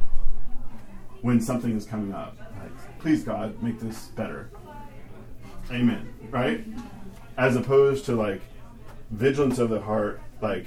when 1.23 1.40
something 1.40 1.75
is 1.77 1.87
coming 1.87 2.12
up? 2.12 2.37
Like, 2.62 2.99
please 2.99 3.25
God, 3.25 3.61
make 3.62 3.81
this 3.81 4.09
better. 4.09 4.51
Amen. 5.71 6.12
Right? 6.31 6.66
As 7.38 7.57
opposed 7.57 8.05
to 8.07 8.14
like 8.14 8.42
vigilance 9.11 9.59
of 9.59 9.71
the 9.71 9.81
heart, 9.81 10.21
like 10.40 10.66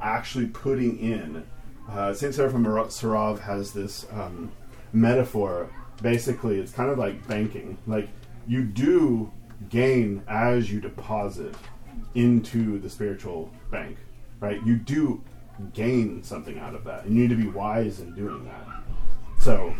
actually 0.00 0.46
putting 0.46 0.98
in. 0.98 1.44
Uh, 1.88 2.12
Saint 2.12 2.34
Seraphim 2.34 2.64
Sarov 2.64 3.40
has 3.40 3.72
this 3.72 4.06
um, 4.10 4.50
metaphor. 4.92 5.70
Basically, 6.02 6.58
it's 6.58 6.72
kind 6.72 6.90
of 6.90 6.98
like 6.98 7.26
banking. 7.26 7.78
Like 7.86 8.08
you 8.46 8.62
do 8.62 9.32
gain 9.68 10.22
as 10.28 10.70
you 10.70 10.80
deposit 10.80 11.54
into 12.14 12.78
the 12.78 12.88
spiritual 12.88 13.50
bank, 13.70 13.96
right? 14.40 14.64
You 14.64 14.76
do 14.76 15.22
gain 15.72 16.22
something 16.22 16.58
out 16.58 16.74
of 16.74 16.84
that, 16.84 17.06
you 17.06 17.14
need 17.14 17.30
to 17.30 17.36
be 17.36 17.48
wise 17.48 18.00
in 18.00 18.14
doing 18.14 18.44
that. 18.44 18.66
So, 19.40 19.74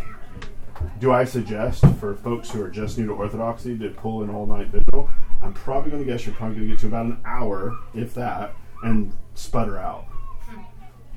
do 1.00 1.12
I 1.12 1.24
suggest 1.24 1.84
for 1.98 2.14
folks 2.14 2.50
who 2.50 2.62
are 2.62 2.70
just 2.70 2.98
new 2.98 3.06
to 3.06 3.12
Orthodoxy 3.12 3.78
to 3.78 3.90
pull 3.90 4.22
an 4.22 4.30
all 4.30 4.46
night 4.46 4.68
vigil? 4.68 5.10
I'm 5.42 5.52
probably 5.52 5.90
going 5.90 6.04
to 6.04 6.10
guess 6.10 6.26
you're 6.26 6.34
probably 6.34 6.56
going 6.56 6.68
to 6.68 6.74
get 6.74 6.80
to 6.80 6.86
about 6.86 7.06
an 7.06 7.18
hour, 7.24 7.76
if 7.94 8.14
that, 8.14 8.54
and 8.82 9.12
sputter 9.34 9.78
out. 9.78 10.06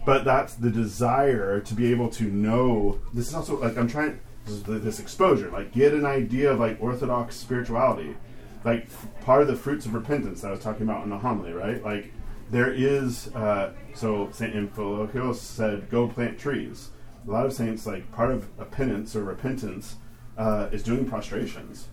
But 0.05 0.23
that's 0.23 0.55
the 0.55 0.69
desire 0.69 1.59
to 1.59 1.73
be 1.73 1.91
able 1.91 2.09
to 2.11 2.23
know. 2.23 2.99
This 3.13 3.27
is 3.27 3.35
also 3.35 3.59
like 3.59 3.77
I'm 3.77 3.87
trying 3.87 4.19
this, 4.49 4.99
exposure, 4.99 5.49
like 5.49 5.71
get 5.71 5.93
an 5.93 6.05
idea 6.05 6.51
of 6.51 6.59
like 6.59 6.81
Orthodox 6.81 7.35
spirituality, 7.35 8.15
like 8.63 8.87
part 9.21 9.41
of 9.41 9.47
the 9.47 9.55
fruits 9.55 9.85
of 9.85 9.93
repentance 9.93 10.41
that 10.41 10.49
I 10.49 10.51
was 10.51 10.59
talking 10.59 10.83
about 10.83 11.03
in 11.03 11.09
the 11.09 11.17
homily, 11.17 11.53
right? 11.53 11.83
Like 11.83 12.11
there 12.51 12.71
is. 12.71 13.33
Uh, 13.35 13.73
so 13.93 14.29
Saint 14.31 14.53
Amphilochios 14.53 15.35
said, 15.35 15.89
"Go 15.89 16.07
plant 16.07 16.39
trees." 16.39 16.89
A 17.27 17.31
lot 17.31 17.45
of 17.45 17.53
saints 17.53 17.85
like 17.85 18.11
part 18.11 18.31
of 18.31 18.47
a 18.57 18.65
penance 18.65 19.15
or 19.15 19.23
repentance 19.23 19.97
uh, 20.37 20.69
is 20.71 20.83
doing 20.83 21.07
prostrations, 21.07 21.87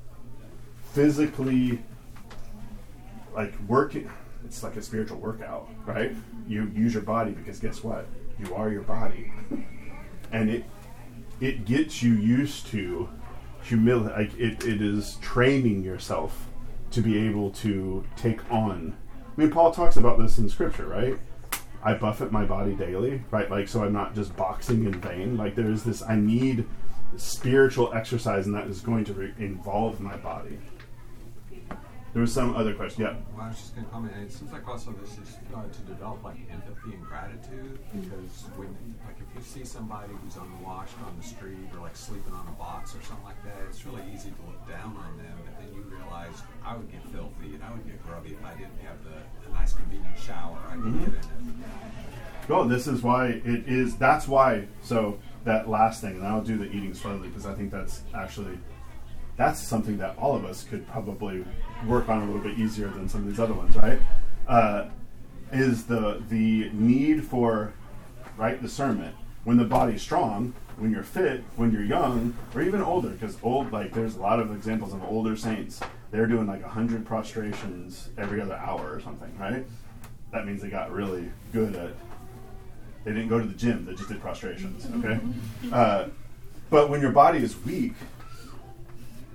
physically 0.93 1.83
like 3.35 3.53
working 3.69 4.11
it's 4.47 4.63
like 4.63 4.77
a 4.77 4.83
spiritual 4.83 5.19
workout 5.19 5.69
right 5.85 6.17
you 6.49 6.71
use 6.75 6.95
your 6.95 7.03
body 7.03 7.33
because 7.33 7.59
guess 7.61 7.85
what 7.85 8.07
you 8.39 8.55
are 8.55 8.71
your 8.71 8.83
body 8.83 9.33
and 10.33 10.49
it 10.49 10.65
it 11.41 11.65
gets 11.65 12.03
you 12.03 12.15
used 12.15 12.67
to 12.69 13.09
humility 13.63 14.15
like 14.15 14.35
it, 14.39 14.65
it 14.65 14.81
is 14.81 15.17
training 15.21 15.83
yourself 15.83 16.47
to 16.91 17.01
be 17.01 17.19
able 17.19 17.51
to 17.51 18.05
take 18.17 18.41
on. 18.51 18.97
I 19.37 19.41
mean, 19.41 19.51
Paul 19.51 19.73
talks 19.73 19.97
about 19.97 20.19
this 20.19 20.39
in 20.39 20.49
Scripture, 20.49 20.87
right? 20.87 21.19
I 21.83 21.95
buffet 21.95 22.33
my 22.33 22.45
body 22.45 22.75
daily, 22.75 23.23
right? 23.31 23.51
Like, 23.51 23.69
so 23.69 23.85
I'm 23.85 23.93
not 23.93 24.15
just 24.15 24.35
boxing 24.37 24.85
in 24.87 25.01
vain. 25.01 25.37
Like, 25.37 25.55
there's 25.55 25.83
this, 25.83 26.03
I 26.03 26.17
need 26.17 26.67
spiritual 27.17 27.93
exercise, 27.93 28.47
and 28.47 28.55
that 28.55 28.67
is 28.67 28.81
going 28.81 29.05
to 29.05 29.13
re- 29.13 29.35
involve 29.39 30.01
my 30.01 30.17
body. 30.17 30.59
There 32.17 32.23
was 32.23 32.33
some 32.33 32.57
other 32.57 32.73
question. 32.73 33.03
Yeah. 33.03 33.13
Well, 33.37 33.45
I 33.45 33.49
was 33.49 33.59
just 33.59 33.75
going 33.75 33.85
to 33.85 33.93
comment. 33.93 34.15
It 34.17 34.33
seems 34.33 34.51
like 34.51 34.67
also 34.67 34.91
this 35.05 35.19
is 35.19 35.37
uh, 35.55 35.61
to 35.69 35.81
develop 35.83 36.25
like 36.25 36.39
empathy 36.51 36.97
and 36.97 37.05
gratitude 37.05 37.79
because 37.93 38.49
when, 38.57 38.73
like, 39.05 39.21
if 39.21 39.29
you 39.37 39.43
see 39.45 39.67
somebody 39.69 40.15
who's 40.25 40.35
unwashed 40.37 40.97
on 41.05 41.13
the 41.21 41.23
street 41.23 41.69
or 41.75 41.81
like 41.81 41.95
sleeping 41.95 42.33
on 42.33 42.49
a 42.49 42.53
box 42.53 42.95
or 42.97 43.03
something 43.03 43.23
like 43.27 43.45
that, 43.45 43.61
it's 43.69 43.85
really 43.85 44.01
easy 44.15 44.31
to 44.31 44.41
look 44.49 44.67
down 44.67 44.97
on 44.97 45.19
them. 45.19 45.37
But 45.45 45.61
then 45.61 45.69
you 45.77 45.83
realize 45.95 46.33
I 46.65 46.75
would 46.75 46.91
get 46.91 47.05
filthy 47.13 47.53
and 47.53 47.63
I 47.63 47.71
would 47.73 47.85
get 47.85 48.03
grubby 48.07 48.31
if 48.33 48.43
I 48.43 48.55
didn't 48.55 48.81
have 48.81 48.97
the, 49.05 49.21
the 49.47 49.53
nice 49.53 49.75
convenient 49.75 50.17
shower 50.19 50.57
I 50.71 50.73
could 50.73 50.85
Mhm. 50.85 51.01
get 51.01 51.09
in 51.09 51.49
it. 51.61 52.49
Well, 52.49 52.65
this 52.65 52.87
is 52.87 53.03
why 53.03 53.27
it 53.45 53.69
is. 53.69 53.99
That's 53.99 54.27
why. 54.27 54.69
So 54.81 55.19
that 55.45 55.69
last 55.69 56.01
thing, 56.01 56.17
and 56.17 56.27
I'll 56.27 56.41
do 56.41 56.57
the 56.57 56.65
eating 56.65 56.95
slowly 56.95 57.29
because 57.29 57.45
I 57.45 57.53
think 57.53 57.71
that's 57.71 58.01
actually 58.15 58.57
that's 59.37 59.61
something 59.61 59.99
that 59.99 60.17
all 60.17 60.35
of 60.35 60.47
us 60.47 60.65
could 60.65 60.89
probably 60.89 61.45
work 61.87 62.09
on 62.09 62.23
a 62.23 62.27
little 62.27 62.41
bit 62.41 62.59
easier 62.59 62.89
than 62.89 63.09
some 63.09 63.23
of 63.23 63.29
these 63.29 63.41
other 63.41 63.55
ones, 63.55 63.77
right? 63.77 63.99
Uh, 64.47 64.87
is 65.53 65.87
the 65.87 66.23
the 66.29 66.71
need 66.73 67.25
for 67.25 67.73
right 68.37 68.61
discernment 68.61 69.15
when 69.45 69.57
the 69.57 69.65
body's 69.65 70.03
strong, 70.03 70.53
when 70.77 70.91
you're 70.91 71.03
fit, 71.03 71.43
when 71.57 71.71
you're 71.71 71.85
young, 71.85 72.35
or 72.55 72.63
even 72.63 72.83
older. 72.83 73.11
Because 73.11 73.37
old, 73.43 73.73
like 73.73 73.93
there's 73.93 74.17
a 74.17 74.21
lot 74.21 74.41
of 74.41 74.51
examples 74.55 74.93
of 74.93 75.03
older 75.05 75.37
saints. 75.37 75.81
They're 76.11 76.27
doing 76.27 76.47
like 76.47 76.63
hundred 76.63 77.07
prostrations 77.07 78.09
every 78.17 78.41
other 78.41 78.55
hour 78.55 78.93
or 78.93 79.01
something, 79.01 79.37
right? 79.39 79.65
That 80.33 80.47
means 80.47 80.63
they 80.63 80.69
got 80.69 80.93
really 80.93 81.31
good 81.53 81.77
at 81.77 81.93
they 83.05 83.13
didn't 83.13 83.29
go 83.29 83.39
to 83.39 83.47
the 83.47 83.55
gym; 83.55 83.85
they 83.85 83.95
just 83.95 84.09
did 84.09 84.21
prostrations. 84.21 84.89
Okay, 84.99 85.21
uh, 85.73 86.09
but 86.71 86.91
when 86.91 87.01
your 87.01 87.13
body 87.13 87.39
is 87.39 87.57
weak, 87.65 87.95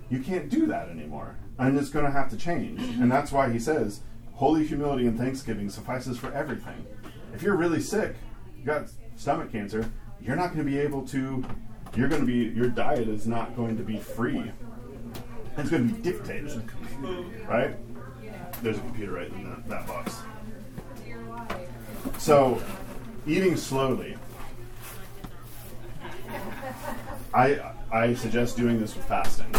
you 0.10 0.20
can't 0.20 0.50
do 0.50 0.66
that 0.68 0.90
anymore, 0.90 1.36
and 1.62 1.78
it's 1.78 1.90
going 1.90 2.06
to 2.06 2.12
have 2.12 2.30
to 2.30 2.38
change. 2.38 2.82
And 3.00 3.12
that's 3.12 3.32
why 3.32 3.52
he 3.52 3.60
says, 3.60 4.02
"Holy 4.34 4.66
humility 4.66 5.06
and 5.06 5.18
thanksgiving 5.18 5.70
suffices 5.70 6.18
for 6.18 6.34
everything." 6.34 6.86
If 7.34 7.44
you're 7.44 7.56
really 7.56 7.80
sick, 7.80 8.16
you 8.58 8.66
got 8.66 8.90
stomach 9.16 9.52
cancer, 9.52 9.90
you're 10.20 10.36
not 10.36 10.48
going 10.54 10.66
to 10.66 10.72
be 10.72 10.80
able 10.80 11.06
to. 11.08 11.46
You're 11.96 12.08
going 12.08 12.22
to 12.22 12.28
be 12.28 12.56
your 12.58 12.70
diet 12.70 13.08
is 13.08 13.28
not 13.28 13.56
going 13.56 13.78
to 13.78 13.84
be 13.84 13.98
free. 13.98 14.52
It's 15.58 15.70
going 15.70 15.88
to 15.88 15.94
be 15.94 16.02
dictated, 16.02 16.64
right? 17.48 17.76
There's 18.64 18.78
a 18.78 18.82
computer 18.82 19.12
right 19.14 19.30
in 19.30 19.50
that, 19.50 19.68
that 19.68 19.88
box. 19.88 20.22
So, 22.18 22.62
eating 23.28 23.58
slowly. 23.58 24.18
I 27.34 27.74
I 27.92 28.14
suggest 28.14 28.58
doing 28.58 28.80
this 28.80 28.96
with 28.96 29.06
fasting. 29.06 29.54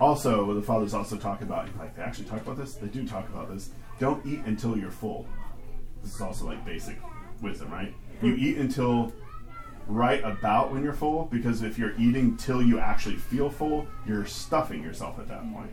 Also, 0.00 0.52
the 0.52 0.62
fathers 0.62 0.94
also 0.94 1.16
talk 1.16 1.40
about 1.40 1.68
like 1.78 1.96
they 1.96 2.02
actually 2.02 2.26
talk 2.26 2.42
about 2.42 2.56
this. 2.56 2.74
They 2.74 2.88
do 2.88 3.06
talk 3.06 3.28
about 3.28 3.50
this. 3.52 3.70
Don't 3.98 4.24
eat 4.26 4.40
until 4.44 4.76
you're 4.76 4.90
full. 4.90 5.26
This 6.02 6.14
is 6.14 6.20
also 6.20 6.46
like 6.46 6.64
basic 6.64 6.98
wisdom, 7.40 7.70
right? 7.70 7.94
You 8.22 8.34
eat 8.34 8.58
until 8.58 9.12
right 9.86 10.22
about 10.24 10.72
when 10.72 10.82
you're 10.82 10.92
full, 10.92 11.26
because 11.26 11.62
if 11.62 11.78
you're 11.78 11.94
eating 11.98 12.36
till 12.36 12.62
you 12.62 12.78
actually 12.78 13.16
feel 13.16 13.48
full, 13.50 13.86
you're 14.06 14.26
stuffing 14.26 14.82
yourself 14.82 15.18
at 15.18 15.28
that 15.28 15.40
point. 15.52 15.70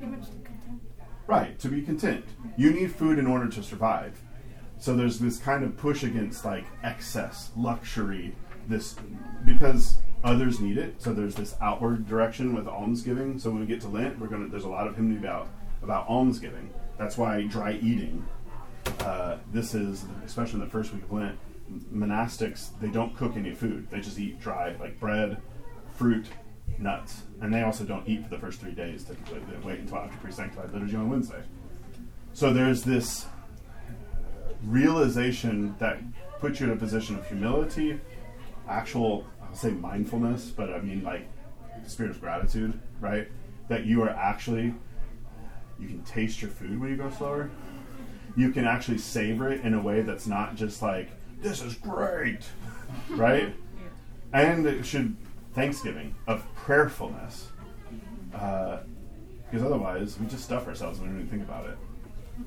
Right, 1.25 1.57
to 1.59 1.69
be 1.69 1.81
content. 1.81 2.25
You 2.57 2.71
need 2.71 2.93
food 2.93 3.17
in 3.17 3.27
order 3.27 3.47
to 3.47 3.63
survive. 3.63 4.19
So 4.77 4.95
there's 4.95 5.19
this 5.19 5.37
kind 5.37 5.63
of 5.63 5.77
push 5.77 6.03
against 6.03 6.45
like 6.45 6.65
excess, 6.83 7.51
luxury, 7.55 8.35
this 8.67 8.95
because 9.45 9.97
others 10.23 10.59
need 10.59 10.77
it. 10.77 11.01
So 11.01 11.13
there's 11.13 11.35
this 11.35 11.55
outward 11.61 12.07
direction 12.07 12.55
with 12.55 12.67
almsgiving. 12.67 13.39
So 13.39 13.49
when 13.49 13.61
we 13.61 13.65
get 13.65 13.81
to 13.81 13.87
Lent, 13.87 14.19
we're 14.19 14.27
gonna 14.27 14.47
there's 14.47 14.63
a 14.63 14.69
lot 14.69 14.87
of 14.87 14.95
hymn 14.95 15.17
about 15.17 15.47
about 15.81 16.07
almsgiving. 16.07 16.69
That's 16.97 17.17
why 17.17 17.43
dry 17.43 17.73
eating. 17.73 18.25
Uh, 18.99 19.37
this 19.51 19.73
is 19.73 20.05
especially 20.25 20.55
in 20.55 20.65
the 20.65 20.71
first 20.71 20.93
week 20.93 21.03
of 21.03 21.11
Lent. 21.11 21.37
Monastics 21.93 22.69
they 22.79 22.89
don't 22.89 23.15
cook 23.15 23.35
any 23.35 23.53
food; 23.53 23.87
they 23.89 23.99
just 23.99 24.19
eat 24.19 24.39
dry, 24.39 24.75
like 24.79 24.99
bread, 24.99 25.41
fruit, 25.93 26.27
nuts, 26.77 27.23
and 27.41 27.53
they 27.53 27.63
also 27.63 27.83
don't 27.83 28.07
eat 28.07 28.23
for 28.23 28.29
the 28.29 28.37
first 28.37 28.59
three 28.59 28.73
days. 28.73 29.03
Typically, 29.03 29.39
they 29.49 29.65
wait 29.65 29.79
until 29.79 29.97
after 29.97 30.17
pre-sanctified 30.17 30.71
liturgy 30.71 30.95
on 30.95 31.09
Wednesday. 31.09 31.41
So 32.33 32.51
there's 32.53 32.83
this 32.83 33.27
realization 34.65 35.75
that 35.79 35.99
puts 36.39 36.59
you 36.59 36.67
in 36.67 36.73
a 36.73 36.75
position 36.75 37.15
of 37.15 37.27
humility, 37.27 37.99
actual, 38.67 39.25
I'll 39.53 39.59
say 39.59 39.69
mindfulness, 39.69 40.49
but 40.49 40.73
I 40.73 40.81
mean 40.81 41.03
like 41.03 41.27
spirit 41.85 42.09
of 42.09 42.19
gratitude, 42.19 42.79
right? 42.99 43.27
That 43.67 43.85
you 43.85 44.01
are 44.01 44.09
actually, 44.09 44.73
you 45.79 45.87
can 45.87 46.01
taste 46.01 46.41
your 46.41 46.49
food 46.49 46.81
when 46.81 46.89
you 46.89 46.97
go 46.97 47.11
slower. 47.11 47.51
You 48.35 48.51
can 48.51 48.65
actually 48.65 48.97
savor 48.97 49.51
it 49.51 49.61
in 49.61 49.75
a 49.75 49.79
way 49.79 50.01
that's 50.01 50.25
not 50.25 50.55
just 50.55 50.81
like, 50.81 51.11
this 51.39 51.61
is 51.61 51.75
great, 51.75 52.39
right? 53.11 53.53
And 54.33 54.65
it 54.65 54.87
should, 54.87 55.15
thanksgiving, 55.53 56.15
of 56.25 56.43
prayerfulness. 56.55 57.49
Uh, 58.33 58.79
because 59.45 59.63
otherwise, 59.63 60.19
we 60.19 60.25
just 60.25 60.45
stuff 60.45 60.67
ourselves 60.67 60.99
when 60.99 61.09
we 61.09 61.13
don't 61.13 61.27
even 61.27 61.37
think 61.37 61.47
about 61.47 61.69
it. 61.69 61.77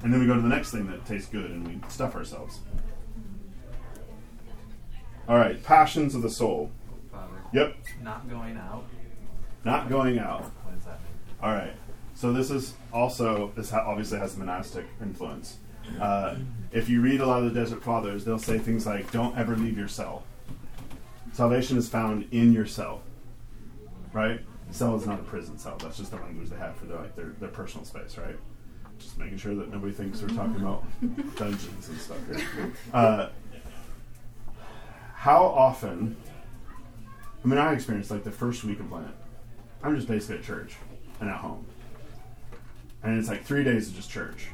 And 0.02 0.12
then 0.12 0.18
we 0.18 0.26
go 0.26 0.34
to 0.34 0.40
the 0.40 0.48
next 0.48 0.72
thing 0.72 0.88
that 0.88 1.06
tastes 1.06 1.28
good 1.28 1.52
and 1.52 1.68
we 1.68 1.88
stuff 1.88 2.16
ourselves. 2.16 2.58
All 5.28 5.36
right, 5.36 5.62
passions 5.62 6.16
of 6.16 6.22
the 6.22 6.30
soul. 6.30 6.72
Yep. 7.56 7.74
Not 8.02 8.28
going 8.28 8.58
out. 8.58 8.84
Not 9.64 9.88
going 9.88 10.18
out. 10.18 10.42
What 10.42 10.74
does 10.74 10.84
that 10.84 11.00
mean? 11.00 11.36
All 11.42 11.52
right. 11.52 11.72
So 12.14 12.30
this 12.30 12.50
is 12.50 12.74
also 12.92 13.50
this 13.56 13.70
ha- 13.70 13.82
obviously 13.86 14.18
has 14.18 14.36
monastic 14.36 14.84
influence. 15.00 15.56
Uh, 15.98 16.34
if 16.70 16.90
you 16.90 17.00
read 17.00 17.20
a 17.20 17.26
lot 17.26 17.42
of 17.42 17.54
the 17.54 17.58
Desert 17.58 17.82
Fathers, 17.82 18.26
they'll 18.26 18.38
say 18.38 18.58
things 18.58 18.84
like, 18.86 19.10
"Don't 19.10 19.36
ever 19.38 19.56
leave 19.56 19.78
your 19.78 19.88
cell." 19.88 20.24
Salvation 21.32 21.78
is 21.78 21.88
found 21.88 22.26
in 22.30 22.52
your 22.52 22.66
cell, 22.66 23.00
right? 24.12 24.40
Cell 24.70 24.94
is 24.96 25.06
not 25.06 25.18
a 25.20 25.22
prison 25.22 25.56
cell. 25.58 25.78
That's 25.78 25.96
just 25.96 26.10
the 26.10 26.16
language 26.18 26.50
they 26.50 26.56
have 26.56 26.76
for 26.76 26.84
their 26.84 26.98
like 26.98 27.16
their, 27.16 27.34
their 27.40 27.48
personal 27.48 27.86
space, 27.86 28.18
right? 28.18 28.36
Just 28.98 29.18
making 29.18 29.38
sure 29.38 29.54
that 29.54 29.70
nobody 29.70 29.92
thinks 29.94 30.20
we're 30.20 30.28
talking 30.28 30.56
about 30.56 30.84
dungeons 31.36 31.88
and 31.88 31.98
stuff 31.98 32.18
here. 32.26 32.72
Uh, 32.92 33.28
how 35.14 35.44
often? 35.44 36.16
I 37.46 37.48
mean, 37.48 37.58
I 37.58 37.74
experienced 37.74 38.10
like 38.10 38.24
the 38.24 38.32
first 38.32 38.64
week 38.64 38.80
of 38.80 38.90
Lent. 38.90 39.06
I'm 39.80 39.94
just 39.94 40.08
basically 40.08 40.38
at 40.38 40.42
church 40.42 40.74
and 41.20 41.30
at 41.30 41.36
home, 41.36 41.64
and 43.04 43.16
it's 43.16 43.28
like 43.28 43.44
three 43.44 43.62
days 43.62 43.88
of 43.88 43.94
just 43.94 44.10
church. 44.10 44.48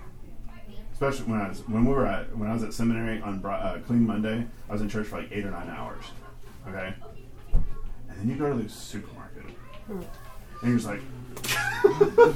Especially 0.92 1.24
when 1.24 1.40
I 1.40 1.48
was 1.48 1.60
when 1.60 1.86
we 1.86 1.94
were 1.94 2.06
at 2.06 2.36
when 2.36 2.50
I 2.50 2.52
was 2.52 2.62
at 2.62 2.74
seminary 2.74 3.22
on 3.22 3.42
uh, 3.46 3.80
Clean 3.86 4.06
Monday, 4.06 4.46
I 4.68 4.72
was 4.72 4.82
in 4.82 4.90
church 4.90 5.06
for 5.06 5.22
like 5.22 5.32
eight 5.32 5.46
or 5.46 5.50
nine 5.50 5.70
hours. 5.70 6.04
Okay, 6.68 6.92
and 7.54 8.18
then 8.18 8.28
you 8.28 8.36
go 8.36 8.54
to 8.54 8.62
the 8.62 8.68
supermarket, 8.68 9.44
and 9.88 10.06
you're 10.62 10.76
just 10.76 10.86
like, 10.86 12.34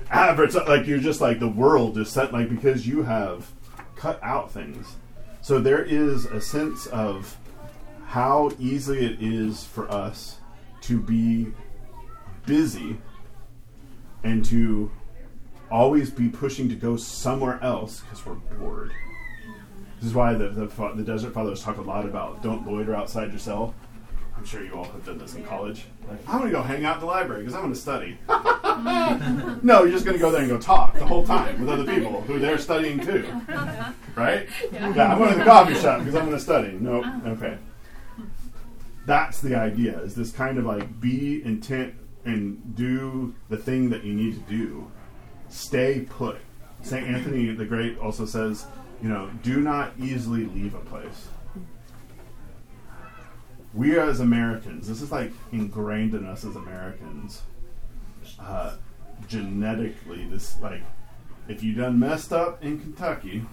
adverts 0.10 0.56
like 0.56 0.88
you're 0.88 0.98
just 0.98 1.20
like 1.20 1.38
the 1.38 1.48
world 1.48 1.96
is 1.96 2.10
set 2.10 2.32
like 2.32 2.48
because 2.48 2.88
you 2.88 3.04
have 3.04 3.48
cut 3.94 4.18
out 4.20 4.50
things. 4.50 4.96
So 5.42 5.60
there 5.60 5.84
is 5.84 6.24
a 6.24 6.40
sense 6.40 6.88
of 6.88 7.36
how 8.10 8.50
easy 8.58 9.06
it 9.06 9.22
is 9.22 9.64
for 9.64 9.88
us 9.88 10.38
to 10.80 11.00
be 11.00 11.46
busy 12.44 12.98
and 14.24 14.44
to 14.44 14.90
always 15.70 16.10
be 16.10 16.28
pushing 16.28 16.68
to 16.68 16.74
go 16.74 16.96
somewhere 16.96 17.62
else 17.62 18.00
because 18.00 18.26
we're 18.26 18.34
bored. 18.34 18.92
This 20.00 20.08
is 20.08 20.14
why 20.14 20.34
the, 20.34 20.48
the, 20.48 20.92
the 20.96 21.04
Desert 21.04 21.32
Fathers 21.32 21.62
talk 21.62 21.76
a 21.76 21.82
lot 21.82 22.04
about 22.04 22.42
don't 22.42 22.66
loiter 22.66 22.96
outside 22.96 23.30
your 23.30 23.38
cell. 23.38 23.76
I'm 24.36 24.44
sure 24.44 24.64
you 24.64 24.72
all 24.72 24.86
have 24.86 25.06
done 25.06 25.18
this 25.18 25.36
in 25.36 25.44
college. 25.44 25.84
Like, 26.08 26.18
I'm 26.26 26.40
going 26.40 26.50
to 26.50 26.56
go 26.56 26.62
hang 26.64 26.84
out 26.84 26.96
in 26.96 27.00
the 27.02 27.06
library 27.06 27.42
because 27.42 27.54
I'm 27.54 27.60
going 27.60 27.74
to 27.74 27.78
study. 27.78 28.18
no, 29.62 29.84
you're 29.84 29.92
just 29.92 30.04
going 30.04 30.16
to 30.16 30.20
go 30.20 30.32
there 30.32 30.40
and 30.40 30.50
go 30.50 30.58
talk 30.58 30.94
the 30.94 31.06
whole 31.06 31.24
time 31.24 31.60
with 31.60 31.68
other 31.68 31.84
people 31.84 32.22
who 32.22 32.40
they're 32.40 32.58
studying 32.58 32.98
too. 32.98 33.24
Right? 34.16 34.48
Yeah. 34.72 35.12
I'm 35.12 35.18
going 35.18 35.30
to 35.30 35.38
the 35.38 35.44
coffee 35.44 35.74
shop 35.74 36.00
because 36.00 36.16
I'm 36.16 36.24
going 36.24 36.36
to 36.36 36.42
study. 36.42 36.76
Nope. 36.80 37.04
Okay. 37.24 37.56
That's 39.06 39.40
the 39.40 39.54
idea. 39.56 39.98
Is 40.00 40.14
this 40.14 40.32
kind 40.32 40.58
of 40.58 40.64
like 40.64 41.00
be 41.00 41.42
intent 41.44 41.94
and 42.24 42.74
do 42.76 43.34
the 43.48 43.56
thing 43.56 43.90
that 43.90 44.04
you 44.04 44.12
need 44.12 44.34
to 44.34 44.50
do. 44.50 44.90
Stay 45.48 46.06
put. 46.08 46.38
St. 46.82 47.06
Anthony 47.06 47.52
the 47.52 47.64
Great 47.64 47.98
also 47.98 48.24
says, 48.24 48.66
you 49.02 49.08
know, 49.08 49.30
do 49.42 49.60
not 49.60 49.92
easily 49.98 50.44
leave 50.44 50.74
a 50.74 50.80
place. 50.80 51.28
We 53.72 53.98
as 53.98 54.20
Americans, 54.20 54.88
this 54.88 55.00
is 55.00 55.12
like 55.12 55.32
ingrained 55.52 56.14
in 56.14 56.26
us 56.26 56.44
as 56.44 56.56
Americans. 56.56 57.42
Uh, 58.38 58.76
genetically 59.28 60.26
this 60.26 60.58
like 60.60 60.82
if 61.48 61.62
you 61.62 61.74
done 61.74 61.98
messed 61.98 62.32
up 62.32 62.62
in 62.64 62.78
Kentucky, 62.78 63.44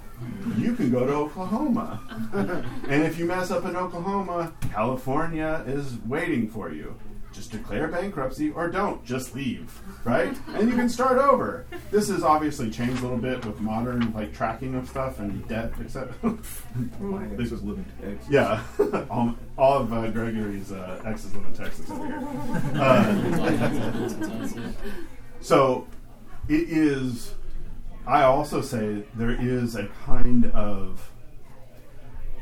you 0.57 0.73
can 0.73 0.89
go 0.91 1.05
to 1.05 1.13
Oklahoma. 1.13 2.01
and 2.89 3.03
if 3.03 3.17
you 3.19 3.25
mess 3.25 3.51
up 3.51 3.65
in 3.65 3.75
Oklahoma, 3.75 4.53
California 4.71 5.63
is 5.67 5.97
waiting 6.05 6.47
for 6.47 6.71
you. 6.71 6.95
Just 7.33 7.51
declare 7.51 7.87
bankruptcy 7.87 8.49
or 8.49 8.67
don't, 8.67 9.05
just 9.05 9.35
leave, 9.35 9.79
right? 10.03 10.35
And 10.55 10.67
you 10.67 10.75
can 10.75 10.89
start 10.89 11.19
over. 11.19 11.67
This 11.91 12.09
has 12.09 12.23
obviously 12.23 12.71
changed 12.71 12.99
a 13.01 13.03
little 13.03 13.19
bit 13.19 13.45
with 13.45 13.59
modern 13.59 14.11
like 14.13 14.33
tracking 14.33 14.73
of 14.73 14.89
stuff 14.89 15.19
and 15.19 15.47
debt, 15.47 15.71
etc. 15.79 16.15
My 16.99 17.25
ex 17.25 17.51
was 17.51 17.61
living 17.61 17.85
Texas. 18.01 18.27
Yeah, 18.27 18.63
all, 19.11 19.35
all 19.55 19.77
of 19.77 19.93
uh, 19.93 20.09
Gregory's 20.09 20.71
uh, 20.71 20.99
exes 21.05 21.35
live 21.35 21.45
in 21.45 21.53
Texas. 21.53 21.91
Uh, 22.75 23.13
so 25.41 25.85
it 26.49 26.69
is. 26.69 27.35
I 28.07 28.23
also 28.23 28.61
say 28.61 29.03
there 29.15 29.31
is 29.31 29.75
a 29.75 29.87
kind 30.05 30.45
of 30.51 31.11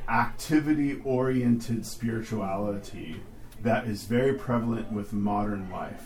activity-oriented 0.08 1.84
spirituality 1.84 3.20
that 3.64 3.88
is 3.88 4.04
very 4.04 4.34
prevalent 4.34 4.92
with 4.92 5.12
modern 5.12 5.72
life. 5.72 6.06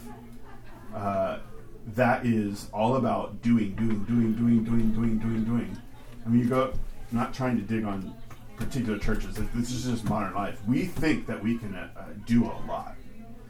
Uh, 0.95 1.39
that 1.87 2.25
is 2.25 2.69
all 2.71 2.95
about 2.95 3.41
doing, 3.41 3.75
doing, 3.75 4.05
doing, 4.05 4.33
doing, 4.33 4.63
doing, 4.63 4.93
doing, 4.93 5.17
doing, 5.19 5.43
doing. 5.43 5.77
I 6.25 6.29
mean, 6.29 6.43
you 6.43 6.47
go. 6.47 6.71
I'm 7.11 7.17
not 7.17 7.33
trying 7.33 7.57
to 7.57 7.63
dig 7.63 7.83
on 7.83 8.15
particular 8.55 8.97
churches. 8.97 9.35
This 9.53 9.71
is 9.71 9.83
just 9.83 10.05
modern 10.05 10.35
life. 10.35 10.61
We 10.67 10.85
think 10.85 11.25
that 11.27 11.43
we 11.43 11.57
can 11.57 11.75
uh, 11.75 11.89
uh, 11.97 12.03
do 12.25 12.45
a 12.45 12.55
lot, 12.65 12.95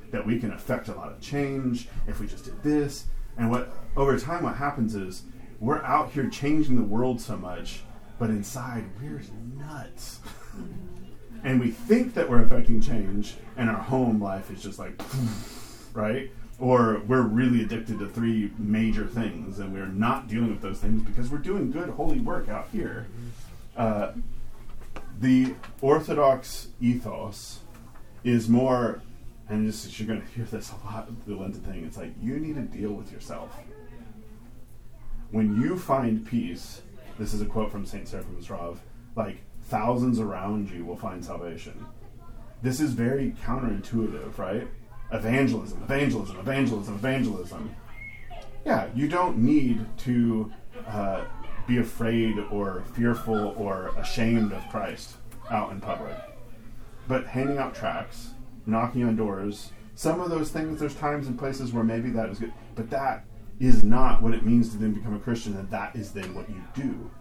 that 0.10 0.26
we 0.26 0.40
can 0.40 0.54
affect 0.54 0.88
a 0.88 0.96
lot 0.96 1.12
of 1.12 1.22
change 1.22 1.88
if 2.08 2.20
we 2.20 2.26
just 2.26 2.46
did 2.46 2.64
this. 2.64 3.06
And 3.38 3.52
what 3.52 3.72
over 3.96 4.18
time, 4.18 4.44
what 4.44 4.56
happens 4.56 4.96
is 4.96 5.24
we're 5.60 5.84
out 5.84 6.12
here 6.12 6.30
changing 6.30 6.76
the 6.76 6.84
world 6.84 7.20
so 7.20 7.38
much, 7.38 7.82
but 8.18 8.30
inside 8.30 8.86
we're 9.02 9.22
nuts. 9.58 10.20
and 11.44 11.60
we 11.60 11.72
think 11.72 12.14
that 12.14 12.30
we're 12.30 12.42
affecting 12.42 12.82
change, 12.82 13.36
and 13.58 13.70
our 13.70 13.78
home 13.78 14.22
life 14.22 14.50
is 14.52 14.62
just 14.62 14.80
like, 14.80 15.02
right? 15.94 16.32
Or 16.60 17.02
we're 17.08 17.22
really 17.22 17.62
addicted 17.64 18.00
to 18.00 18.08
three 18.08 18.52
major 18.58 19.06
things, 19.06 19.60
and 19.60 19.74
we're 19.74 19.88
not 19.88 20.28
dealing 20.28 20.50
with 20.50 20.62
those 20.62 20.80
things 20.80 21.02
because 21.02 21.30
we're 21.30 21.38
doing 21.38 21.72
good, 21.72 21.90
holy 21.90 22.20
work 22.20 22.50
out 22.50 22.68
here. 22.72 23.08
Uh, 23.78 24.12
the 25.20 25.56
Orthodox 25.82 26.70
ethos 26.82 27.60
is 28.24 28.50
more, 28.50 29.02
and 29.48 29.68
this, 29.68 30.00
you're 30.00 30.08
going 30.08 30.22
to 30.22 30.28
hear 30.28 30.46
this 30.46 30.72
a 30.72 30.86
lot, 30.86 31.10
the 31.26 31.36
Lenten 31.36 31.62
thing. 31.62 31.86
It's 31.86 31.98
like 31.98 32.14
you 32.22 32.38
need 32.40 32.56
to 32.56 32.62
deal 32.62 32.92
with 32.92 33.12
yourself. 33.12 33.58
When 35.32 35.62
you 35.62 35.78
find 35.78 36.26
peace, 36.26 36.82
this 37.20 37.36
is 37.36 37.42
a 37.42 37.46
quote 37.46 37.72
from 37.72 37.86
Saint 37.86 38.08
Seraphim 38.08 38.38
of 38.38 38.44
Sarov, 38.44 38.78
like 39.16 39.38
thousands 39.66 40.20
around 40.20 40.72
you 40.72 40.84
will 40.84 40.96
find 40.96 41.24
salvation. 41.24 41.86
This 42.64 42.80
is 42.80 42.94
very 42.94 43.36
counterintuitive, 43.46 44.38
right? 44.40 44.68
Evangelism, 45.12 45.84
evangelism, 45.84 46.40
evangelism, 46.40 46.96
evangelism. 46.96 47.76
Yeah, 48.66 48.88
you 48.96 49.08
don't 49.08 49.38
need 49.38 49.86
to 50.00 50.52
uh, 50.88 51.26
be 51.68 51.78
afraid 51.78 52.40
or 52.52 52.84
fearful 52.96 53.54
or 53.56 53.90
ashamed 53.98 54.52
of 54.52 54.68
Christ 54.70 55.18
out 55.52 55.72
in 55.72 55.80
public. 55.80 56.16
But 57.08 57.28
handing 57.28 57.60
out 57.60 57.76
tracts, 57.76 58.32
knocking 58.66 59.04
on 59.04 59.16
doors, 59.16 59.72
some 59.94 60.22
of 60.22 60.32
those 60.32 60.50
things, 60.50 60.80
there's 60.80 60.96
times 60.96 61.28
and 61.28 61.38
places 61.38 61.72
where 61.72 61.84
maybe 61.84 62.10
that 62.12 62.30
is 62.30 62.40
good, 62.40 62.54
but 62.76 62.90
that 62.90 63.26
is 63.60 63.84
not 63.84 64.22
what 64.22 64.34
it 64.34 64.46
means 64.46 64.70
to 64.70 64.78
then 64.78 64.94
become 64.94 65.16
a 65.16 65.20
Christian, 65.20 65.58
and 65.58 65.70
that 65.70 65.96
is 65.96 66.12
then 66.12 66.34
what 66.34 66.50
you 66.50 66.64
do. 66.74 67.12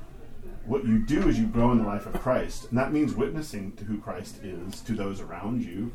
What 0.67 0.85
you 0.85 0.99
do 0.99 1.29
is 1.29 1.39
you 1.39 1.47
grow 1.47 1.73
in 1.73 1.79
the 1.79 1.85
life 1.85 2.07
of 2.07 2.21
Christ, 2.21 2.69
and 2.69 2.79
that 2.79 2.93
means 2.93 3.15
witnessing 3.15 3.73
to 3.73 3.85
who 3.85 3.99
Christ 3.99 4.45
is 4.45 4.81
to 4.83 4.93
those 4.93 5.21
around 5.21 5.65
you. 5.65 5.93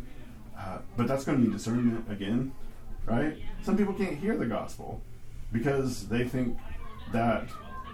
Uh, 0.57 0.79
but 0.97 1.07
that's 1.07 1.23
going 1.23 1.39
to 1.39 1.45
be 1.45 1.51
discernment 1.51 2.09
again, 2.11 2.53
right? 3.05 3.37
Some 3.61 3.77
people 3.77 3.93
can't 3.93 4.17
hear 4.17 4.35
the 4.35 4.45
gospel 4.45 5.01
because 5.51 6.07
they 6.07 6.27
think 6.27 6.57
that 7.11 7.47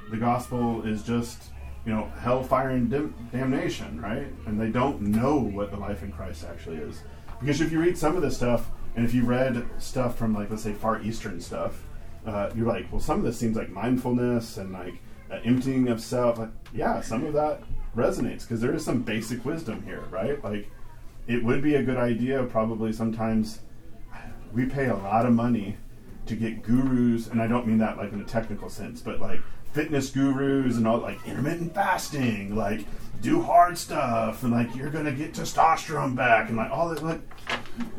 the 0.09 0.17
gospel 0.17 0.85
is 0.85 1.03
just 1.03 1.43
you 1.85 1.93
know 1.93 2.11
hellfire 2.19 2.71
and 2.71 2.89
dim- 2.89 3.13
damnation, 3.31 4.01
right? 4.01 4.27
And 4.45 4.59
they 4.59 4.69
don't 4.69 5.01
know 5.01 5.37
what 5.37 5.71
the 5.71 5.77
life 5.77 6.03
in 6.03 6.11
Christ 6.11 6.45
actually 6.49 6.77
is. 6.77 7.03
Because 7.39 7.61
if 7.61 7.71
you 7.71 7.79
read 7.79 7.97
some 7.97 8.15
of 8.15 8.21
this 8.21 8.35
stuff, 8.35 8.69
and 8.95 9.05
if 9.05 9.13
you 9.13 9.23
read 9.23 9.65
stuff 9.77 10.17
from 10.17 10.33
like 10.33 10.49
let's 10.49 10.63
say 10.63 10.73
Far 10.73 11.01
Eastern 11.01 11.39
stuff, 11.39 11.83
uh, 12.25 12.49
you're 12.55 12.67
like, 12.67 12.91
well, 12.91 13.01
some 13.01 13.19
of 13.19 13.23
this 13.23 13.37
seems 13.37 13.55
like 13.55 13.69
mindfulness 13.69 14.57
and 14.57 14.71
like 14.71 14.95
uh, 15.31 15.39
emptying 15.43 15.87
of 15.87 16.01
self. 16.01 16.39
Like, 16.39 16.49
yeah, 16.73 17.01
some 17.01 17.25
of 17.25 17.33
that 17.33 17.61
resonates 17.95 18.41
because 18.41 18.61
there 18.61 18.73
is 18.73 18.83
some 18.83 19.01
basic 19.01 19.45
wisdom 19.45 19.83
here, 19.83 20.03
right? 20.11 20.43
Like, 20.43 20.69
it 21.27 21.43
would 21.43 21.61
be 21.61 21.75
a 21.75 21.83
good 21.83 21.97
idea 21.97 22.43
probably 22.43 22.91
sometimes. 22.93 23.59
We 24.51 24.65
pay 24.65 24.87
a 24.87 24.95
lot 24.95 25.27
of 25.27 25.33
money 25.33 25.77
to 26.25 26.35
get 26.35 26.63
gurus, 26.63 27.27
and 27.27 27.41
I 27.41 27.47
don't 27.47 27.67
mean 27.67 27.77
that 27.79 27.97
like 27.97 28.13
in 28.13 28.21
a 28.21 28.25
technical 28.25 28.69
sense, 28.69 29.01
but 29.01 29.19
like 29.19 29.41
fitness 29.73 30.09
gurus 30.09 30.77
and 30.77 30.87
all 30.87 30.97
like 30.97 31.19
intermittent 31.27 31.75
fasting, 31.75 32.55
like 32.55 32.85
do 33.21 33.41
hard 33.41 33.77
stuff, 33.77 34.43
and 34.43 34.51
like 34.51 34.75
you're 34.75 34.89
gonna 34.89 35.11
get 35.11 35.33
testosterone 35.33 36.15
back, 36.15 36.49
and 36.49 36.57
like 36.57 36.71
all 36.71 36.89
that. 36.89 37.03
Like, 37.03 37.21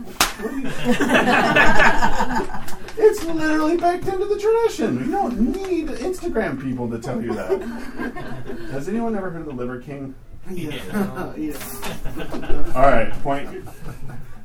it's 2.97 3.25
literally 3.25 3.77
baked 3.77 4.07
into 4.07 4.25
the 4.27 4.39
tradition. 4.39 5.05
You 5.05 5.11
don't 5.11 5.39
need 5.39 5.89
Instagram 5.89 6.63
people 6.63 6.89
to 6.91 6.99
tell 6.99 7.21
you 7.23 7.35
that. 7.35 7.61
Has 8.73 8.89
anyone 8.89 9.15
ever 9.17 9.31
heard 9.31 9.43
of 9.43 9.49
the 9.49 9.53
Liver 9.53 9.81
King? 9.81 10.15
Yeah. 10.51 11.35
yeah. 11.37 12.73
All 12.75 12.83
right, 12.83 13.13
point. 13.23 13.49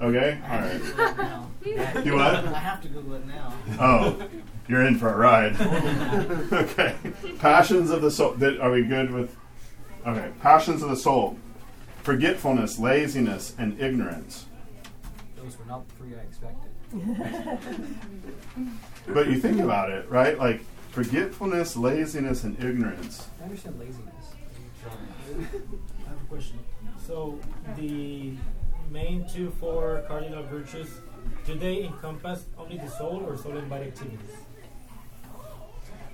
Okay, 0.02 0.38
all 0.44 0.60
right. 0.60 0.82
No. 1.18 1.48
You 2.02 2.16
what? 2.16 2.36
I 2.36 2.60
have 2.60 2.82
to 2.82 2.90
Google 2.90 3.14
it 3.14 3.26
now. 3.26 3.54
Oh, 3.80 4.18
you're 4.68 4.86
in 4.86 5.00
for 5.00 5.08
a 5.10 5.16
ride. 5.16 5.56
okay, 6.52 6.96
passions 7.40 7.92
of 7.92 8.02
the 8.02 8.12
soul. 8.12 8.34
That, 8.34 8.60
are 8.60 8.72
we 8.72 8.84
good 8.84 9.12
with? 9.12 9.34
Okay, 10.06 10.32
passions 10.42 10.84
of 10.84 10.90
the 10.90 10.98
soul: 10.98 11.38
forgetfulness, 12.04 12.78
laziness, 12.78 13.54
and 13.58 13.80
ignorance. 13.80 14.48
Those 15.46 15.60
were 15.60 15.66
not 15.66 15.88
the 15.88 15.94
three 15.96 16.16
I 16.16 16.22
expected. 16.22 16.72
But 19.14 19.28
you 19.28 19.40
think 19.40 19.60
about 19.60 19.92
it, 19.92 20.10
right? 20.10 20.40
Like 20.40 20.62
forgetfulness, 20.90 21.78
laziness, 21.78 22.44
and 22.44 22.58
ignorance. 22.58 23.28
I 23.40 23.44
understand 23.44 23.80
laziness. 23.80 24.34
I 24.84 26.10
have 26.10 26.18
a 26.20 26.26
question. 26.28 26.58
So 27.06 27.40
the 27.78 28.34
main 28.90 29.28
two 29.30 29.52
four 29.60 30.04
cardinal 30.08 30.42
virtues, 30.44 30.90
do 31.46 31.54
they 31.54 31.84
encompass 31.84 32.46
only 32.58 32.80
the 32.80 32.90
soul 32.90 33.24
or 33.28 33.38
soul 33.38 33.58
and 33.58 33.70
body 33.70 33.86
activities? 33.86 34.32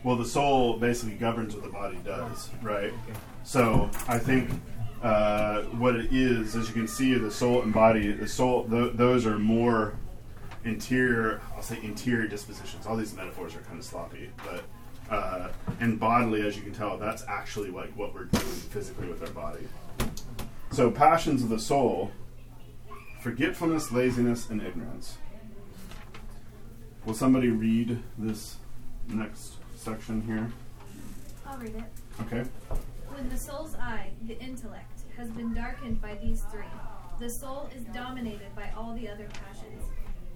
Well, 0.04 0.18
the 0.18 0.26
soul 0.26 0.76
basically 0.78 1.16
governs 1.16 1.54
what 1.56 1.64
the 1.64 1.70
body 1.70 2.00
does, 2.04 2.50
right? 2.62 2.92
Okay. 2.92 3.20
So 3.44 3.90
I 4.10 4.18
think 4.18 4.50
uh, 5.02 5.64
what 5.64 5.96
it 5.96 6.14
is, 6.14 6.56
as 6.56 6.68
you 6.68 6.74
can 6.74 6.88
see, 6.88 7.14
the 7.16 7.32
soul 7.32 7.62
and 7.62 7.74
body, 7.74 8.12
the 8.12 8.28
soul, 8.28 8.68
th- 8.70 8.94
those 8.94 9.26
are 9.26 9.40
more 9.40 9.94
interior. 10.64 11.42
I'll 11.56 11.64
say 11.64 11.80
interior 11.82 12.28
dispositions. 12.28 12.86
All 12.86 12.96
these 12.96 13.16
metaphors 13.16 13.56
are 13.56 13.62
kind 13.62 13.80
of 13.80 13.86
sloppy, 13.86 14.30
but 14.46 14.64
uh, 15.14 15.50
and 15.80 16.00
bodily, 16.00 16.46
as 16.46 16.56
you 16.56 16.64
can 16.64 16.74
tell, 16.74 16.98
that's 16.98 17.24
actually 17.28 17.72
like 17.72 17.92
what 17.98 18.14
we're 18.14 18.26
doing 18.26 18.44
physically 18.44 19.08
with 19.08 19.22
our 19.22 19.32
body. 19.32 19.68
So 20.72 20.92
passions 20.92 21.44
of 21.44 21.50
the 21.50 21.60
soul: 21.60 22.12
forgetfulness, 23.22 23.92
laziness, 23.92 24.50
and 24.50 24.62
ignorance. 24.62 25.18
Will 27.06 27.16
somebody 27.16 27.50
read 27.50 27.98
this 28.18 28.58
next 29.08 29.56
section 29.76 30.22
here? 30.22 30.52
I'll 31.48 31.58
read 31.58 31.76
it. 31.76 31.84
Okay. 32.22 32.48
When 33.22 33.30
the 33.30 33.38
soul's 33.38 33.76
eye, 33.76 34.10
the 34.24 34.36
intellect, 34.40 35.02
has 35.16 35.30
been 35.30 35.54
darkened 35.54 36.02
by 36.02 36.16
these 36.16 36.42
three, 36.52 36.66
the 37.20 37.30
soul 37.30 37.70
is 37.78 37.84
dominated 37.94 38.48
by 38.56 38.72
all 38.76 38.96
the 38.96 39.08
other 39.08 39.28
passions. 39.32 39.84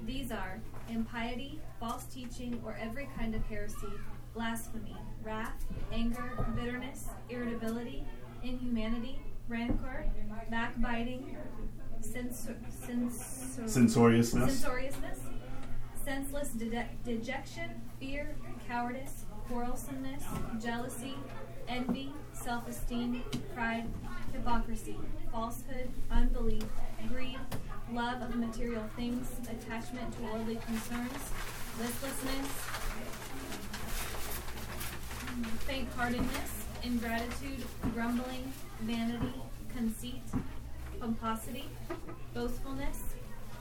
These 0.06 0.32
are 0.32 0.60
impiety, 0.88 1.60
false 1.80 2.04
teaching, 2.04 2.62
or 2.64 2.78
every 2.80 3.10
kind 3.18 3.34
of 3.34 3.44
heresy, 3.48 3.88
blasphemy, 4.36 4.96
wrath, 5.24 5.66
anger, 5.92 6.38
bitterness, 6.56 7.08
irritability, 7.28 8.04
inhumanity, 8.44 9.20
rancor, 9.50 10.06
backbiting, 10.52 11.36
censor, 12.02 12.56
censor, 12.70 13.64
Censoriousness. 13.68 14.62
censoriousness, 14.62 15.22
senseless 16.04 16.50
de- 16.50 16.86
dejection, 17.04 17.82
fear, 18.00 18.36
cowardice, 18.70 19.26
quarrelsomeness, 19.50 20.22
jealousy, 20.62 21.16
envy, 21.68 22.14
self 22.46 22.70
esteem, 22.70 23.24
pride, 23.56 23.86
hypocrisy, 24.32 24.96
falsehood, 25.32 25.90
unbelief, 26.12 26.64
greed, 27.12 27.40
love 27.92 28.22
of 28.22 28.36
material 28.36 28.84
things, 28.96 29.28
attachment 29.50 30.16
to 30.16 30.22
worldly 30.22 30.60
concerns, 30.64 31.32
listlessness, 31.80 32.48
faint-heartedness, 35.66 36.52
ingratitude, 36.84 37.64
grumbling, 37.96 38.54
vanity, 38.82 39.34
conceit, 39.76 40.22
pomposity, 41.00 41.66
boastfulness, 42.36 43.16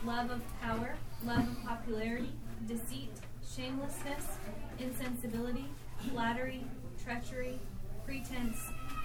love 0.05 0.31
of 0.31 0.43
power, 0.61 0.95
love 1.25 1.49
of 1.49 1.65
popularity, 1.65 2.35
deceit, 2.69 3.13
shamelessness, 3.57 4.37
insensibility, 4.79 5.71
flattery, 6.11 6.67
treachery, 7.03 7.59
pretense, 8.07 8.59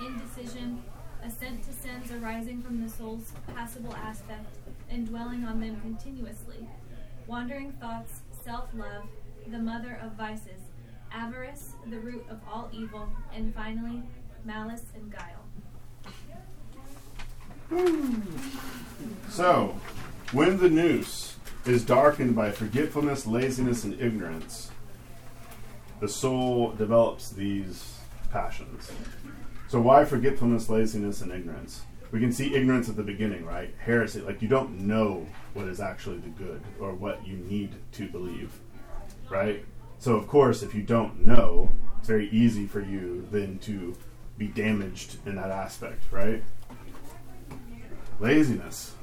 indecision, 0.06 0.82
assent 1.24 1.64
to 1.64 1.74
sins 1.74 2.12
arising 2.12 2.62
from 2.62 2.82
the 2.82 2.90
soul's 2.90 3.34
passible 3.54 3.96
aspect, 3.96 4.56
and 4.90 5.08
dwelling 5.08 5.44
on 5.44 5.60
them 5.60 5.80
continuously, 5.82 6.68
wandering 7.28 7.72
thoughts, 7.74 8.22
self 8.44 8.70
love, 8.74 9.06
the 9.48 9.60
mother 9.60 10.00
of 10.04 10.14
vices, 10.14 10.62
avarice, 11.12 11.74
the 11.90 12.00
root 12.00 12.26
of 12.30 12.40
all 12.52 12.70
evil, 12.72 13.10
and 13.34 13.54
finally, 13.54 14.04
malice 14.46 14.86
and 14.96 15.12
guile. 15.12 15.46
So, 19.30 19.76
when 20.32 20.58
the 20.58 20.70
nous 20.70 21.36
is 21.66 21.86
darkened 21.86 22.36
by 22.36 22.52
forgetfulness, 22.52 23.28
laziness, 23.28 23.84
and 23.84 24.00
ignorance, 24.02 24.72
the 26.00 26.08
soul 26.08 26.72
develops 26.72 27.30
these 27.30 27.99
passions. 28.30 28.92
So, 29.68 29.80
why 29.80 30.06
forgetfulness, 30.06 30.70
laziness, 30.70 31.22
and 31.22 31.32
ignorance? 31.32 31.82
We 32.12 32.20
can 32.20 32.32
see 32.32 32.56
ignorance 32.56 32.90
at 32.90 32.96
the 32.96 33.04
beginning, 33.04 33.46
right? 33.46 33.74
Heresy, 33.78 34.22
like 34.22 34.42
you 34.42 34.48
don't 34.48 34.80
know 34.80 35.28
what 35.54 35.68
is 35.68 35.80
actually 35.80 36.18
the 36.18 36.30
good 36.30 36.62
or 36.80 36.94
what 36.94 37.26
you 37.26 37.38
need 37.38 37.76
to 37.94 38.08
believe, 38.08 38.52
right? 39.30 39.64
So, 40.00 40.16
of 40.16 40.28
course, 40.28 40.64
if 40.64 40.74
you 40.74 40.82
don't 40.82 41.26
know, 41.26 41.70
it's 42.00 42.08
very 42.08 42.30
easy 42.30 42.66
for 42.66 42.82
you 42.82 43.28
then 43.32 43.60
to 43.60 43.96
be 44.38 44.48
damaged 44.48 45.18
in 45.28 45.36
that 45.36 45.52
aspect, 45.52 46.04
right? 46.12 46.44
Laziness. 48.20 48.96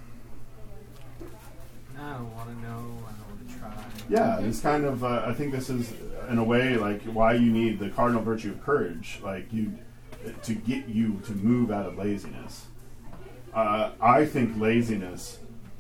I 1.99 2.13
don't 2.15 2.35
want 2.35 2.49
to 2.49 2.67
know. 2.67 3.07
Yeah, 4.09 4.39
it's 4.41 4.61
kind 4.61 4.85
of. 4.85 5.03
Uh, 5.03 5.25
I 5.27 5.35
think 5.35 5.53
this 5.53 5.69
is, 5.69 5.93
in 6.31 6.39
a 6.39 6.45
way, 6.45 6.77
like 6.77 7.03
why 7.03 7.35
you 7.35 7.51
need 7.51 7.79
the 7.79 7.91
cardinal 7.91 8.23
virtue 8.23 8.51
of 8.51 8.63
courage, 8.63 9.21
like 9.23 9.53
you, 9.53 9.73
to 10.43 10.55
get 10.55 10.87
you 10.89 11.21
to 11.27 11.33
move 11.33 11.71
out 11.71 11.87
of 11.87 11.99
laziness. 11.99 12.67
Uh, 13.53 13.93
I 14.01 14.25
think 14.27 14.61
laziness, 14.61 15.39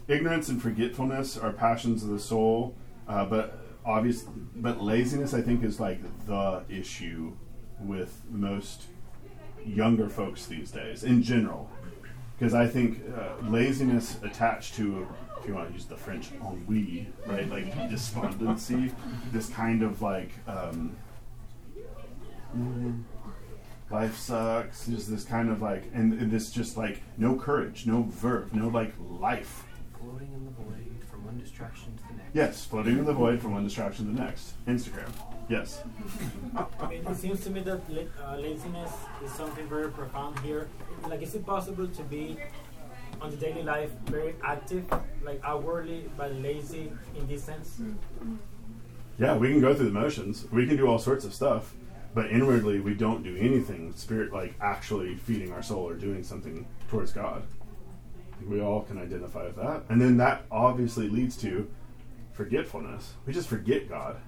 ignorance, 0.09 0.49
and 0.49 0.61
forgetfulness 0.61 1.37
are 1.37 1.53
passions 1.53 2.03
of 2.03 2.09
the 2.09 2.18
soul, 2.18 2.74
uh, 3.07 3.24
but 3.26 3.59
obvious. 3.84 4.24
But 4.57 4.82
laziness, 4.82 5.34
I 5.34 5.43
think, 5.43 5.62
is 5.62 5.78
like 5.78 6.01
the 6.26 6.64
issue 6.68 7.32
with 7.78 8.22
most 8.30 8.84
younger 9.64 10.09
folks 10.09 10.47
these 10.47 10.70
days, 10.70 11.05
in 11.05 11.22
general, 11.22 11.70
because 12.39 12.55
I 12.55 12.66
think 12.66 13.03
uh, 13.16 13.47
laziness 13.49 14.18
attached 14.22 14.74
to 14.76 15.07
if 15.47 15.51
you 15.51 15.55
want 15.55 15.69
to 15.69 15.75
use 15.75 15.85
the 15.85 15.97
French 15.97 16.33
ennui, 16.33 17.07
right? 17.25 17.49
Like 17.49 17.89
despondency, 17.89 18.91
this 19.33 19.49
kind 19.49 19.85
of 19.85 20.03
like 20.03 20.33
um, 20.49 20.97
mm, 22.57 23.01
life 23.89 24.19
sucks. 24.19 24.89
Just 24.89 25.09
this 25.09 25.23
kind 25.23 25.49
of 25.49 25.63
like, 25.63 25.85
and, 25.95 26.15
and 26.15 26.33
this 26.33 26.51
just 26.51 26.77
like 26.77 27.01
no 27.17 27.37
courage, 27.37 27.87
no 27.87 28.03
verve, 28.03 28.53
no 28.55 28.67
like 28.67 28.93
life. 28.99 29.63
Floating 30.01 30.33
in 30.35 30.45
the 30.47 30.51
void 30.51 31.05
from 31.09 31.25
one 31.25 31.39
distraction 31.39 31.97
to 31.97 32.03
the 32.09 32.15
next. 32.15 32.35
Yes, 32.35 32.65
floating 32.65 32.99
in 32.99 33.05
the 33.05 33.15
void 33.15 33.41
from 33.41 33.53
one 33.53 33.63
distraction 33.63 34.07
to 34.07 34.13
the 34.13 34.21
next. 34.21 34.55
Instagram. 34.67 35.13
Yes. 35.49 35.81
I 36.81 36.89
mean, 36.89 37.07
it 37.07 37.17
seems 37.17 37.41
to 37.45 37.51
me 37.51 37.61
that 37.61 37.89
la- 37.89 38.33
uh, 38.33 38.37
laziness 38.37 38.91
is 39.25 39.31
something 39.31 39.69
very 39.69 39.93
profound 39.93 40.41
here. 40.41 40.67
Like, 41.09 41.23
is 41.23 41.37
it 41.37 41.47
possible 41.47 41.87
to 41.87 42.03
be 42.03 42.37
on 43.21 43.31
the 43.31 43.37
daily 43.37 43.62
life 43.62 43.91
very 44.07 44.35
active, 44.43 44.85
like 45.23 45.41
outwardly, 45.45 46.09
but 46.17 46.35
lazy 46.37 46.93
in 47.17 47.27
this 47.27 47.45
sense? 47.45 47.81
Yeah, 49.19 49.37
we 49.37 49.49
can 49.49 49.61
go 49.61 49.75
through 49.75 49.87
the 49.87 49.93
motions. 49.93 50.47
We 50.53 50.67
can 50.67 50.77
do 50.77 50.87
all 50.87 50.99
sorts 50.99 51.25
of 51.25 51.33
stuff, 51.33 51.75
but 52.14 52.31
inwardly 52.31 52.81
we 52.81 52.95
don't 52.95 53.23
do 53.23 53.37
anything. 53.37 53.93
Spirit, 53.97 54.33
like 54.33 54.55
actually 54.61 55.17
feeding 55.17 55.53
our 55.53 55.62
soul 55.62 55.89
or 55.89 55.95
doing 55.95 56.23
something 56.23 56.67
towards 56.89 57.12
God. 57.12 57.43
We 58.47 58.61
all 58.61 58.83
can 58.83 58.99
identify 58.99 59.45
with 59.45 59.57
that, 59.57 59.85
and 59.89 60.01
then 60.01 60.19
that 60.19 60.45
obviously 60.51 61.09
leads 61.09 61.37
to 61.39 61.69
forgetfulness. 62.35 63.14
We 63.27 63.33
just 63.33 63.49
forget 63.49 63.89
God. 63.89 64.19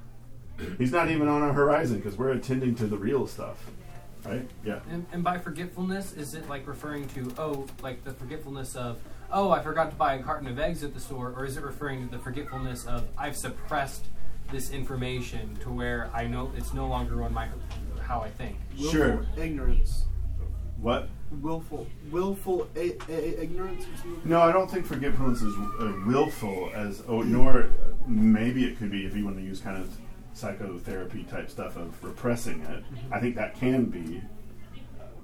He's 0.78 0.91
not 0.91 1.11
even 1.11 1.28
on 1.28 1.43
our 1.43 1.53
horizon 1.53 1.99
because 1.99 2.16
we're 2.16 2.30
attending 2.30 2.74
to 2.76 2.86
the 2.86 2.97
real 2.97 3.26
stuff, 3.26 3.70
right? 4.29 4.51
Yeah. 4.64 4.81
And, 4.91 5.07
and 5.12 5.22
by 5.24 5.39
forgetfulness, 5.39 6.12
is 6.14 6.35
it 6.35 6.49
like 6.49 6.66
referring 6.66 7.09
to, 7.11 7.33
oh, 7.39 7.66
like 7.83 8.05
the 8.05 8.12
forgetfulness 8.12 8.76
of, 8.76 8.99
oh, 9.33 9.51
I 9.51 9.62
forgot 9.62 9.91
to 9.91 9.97
buy 9.97 10.14
a 10.14 10.22
carton 10.22 10.49
of 10.49 10.59
eggs 10.59 10.83
at 10.85 10.95
the 10.95 11.01
store? 11.01 11.33
Or 11.37 11.45
is 11.45 11.57
it 11.57 11.62
referring 11.64 12.07
to 12.09 12.16
the 12.16 12.22
forgetfulness 12.22 12.87
of, 12.87 13.07
I've 13.16 13.37
suppressed 13.37 14.07
this 14.51 14.70
information 14.70 15.57
to 15.62 15.70
where 15.70 16.11
I 16.14 16.26
know 16.26 16.51
it's 16.57 16.72
no 16.72 16.87
longer 16.89 17.22
on 17.22 17.33
my, 17.35 17.49
how 18.03 18.20
I 18.20 18.31
think? 18.31 18.57
Willful 18.79 18.91
Sure. 18.93 19.26
ignorance. 19.37 20.05
What? 20.81 21.09
Willful, 21.43 21.87
willful 22.11 22.68
a- 22.76 22.93
a- 23.11 23.12
a- 23.12 23.43
ignorance. 23.43 23.85
No, 24.24 24.41
I 24.41 24.53
don't 24.53 24.70
think 24.70 24.87
forgetfulness 24.87 25.43
is 25.43 25.55
uh, 25.81 25.93
willful 26.07 26.70
as 26.74 27.03
oh, 27.09 27.20
nor 27.20 27.68
maybe 28.07 28.64
it 28.64 28.79
could 28.79 28.91
be 28.91 29.05
if 29.05 29.14
you 29.16 29.24
want 29.24 29.37
to 29.37 29.43
use 29.43 29.61
kind 29.61 29.76
of 29.76 29.95
psychotherapy 30.39 31.24
type 31.24 31.51
stuff 31.51 31.76
of 31.76 32.03
repressing 32.03 32.62
it. 32.62 32.84
I 33.11 33.20
think 33.20 33.34
that 33.36 33.59
can 33.59 33.86
be, 33.86 34.22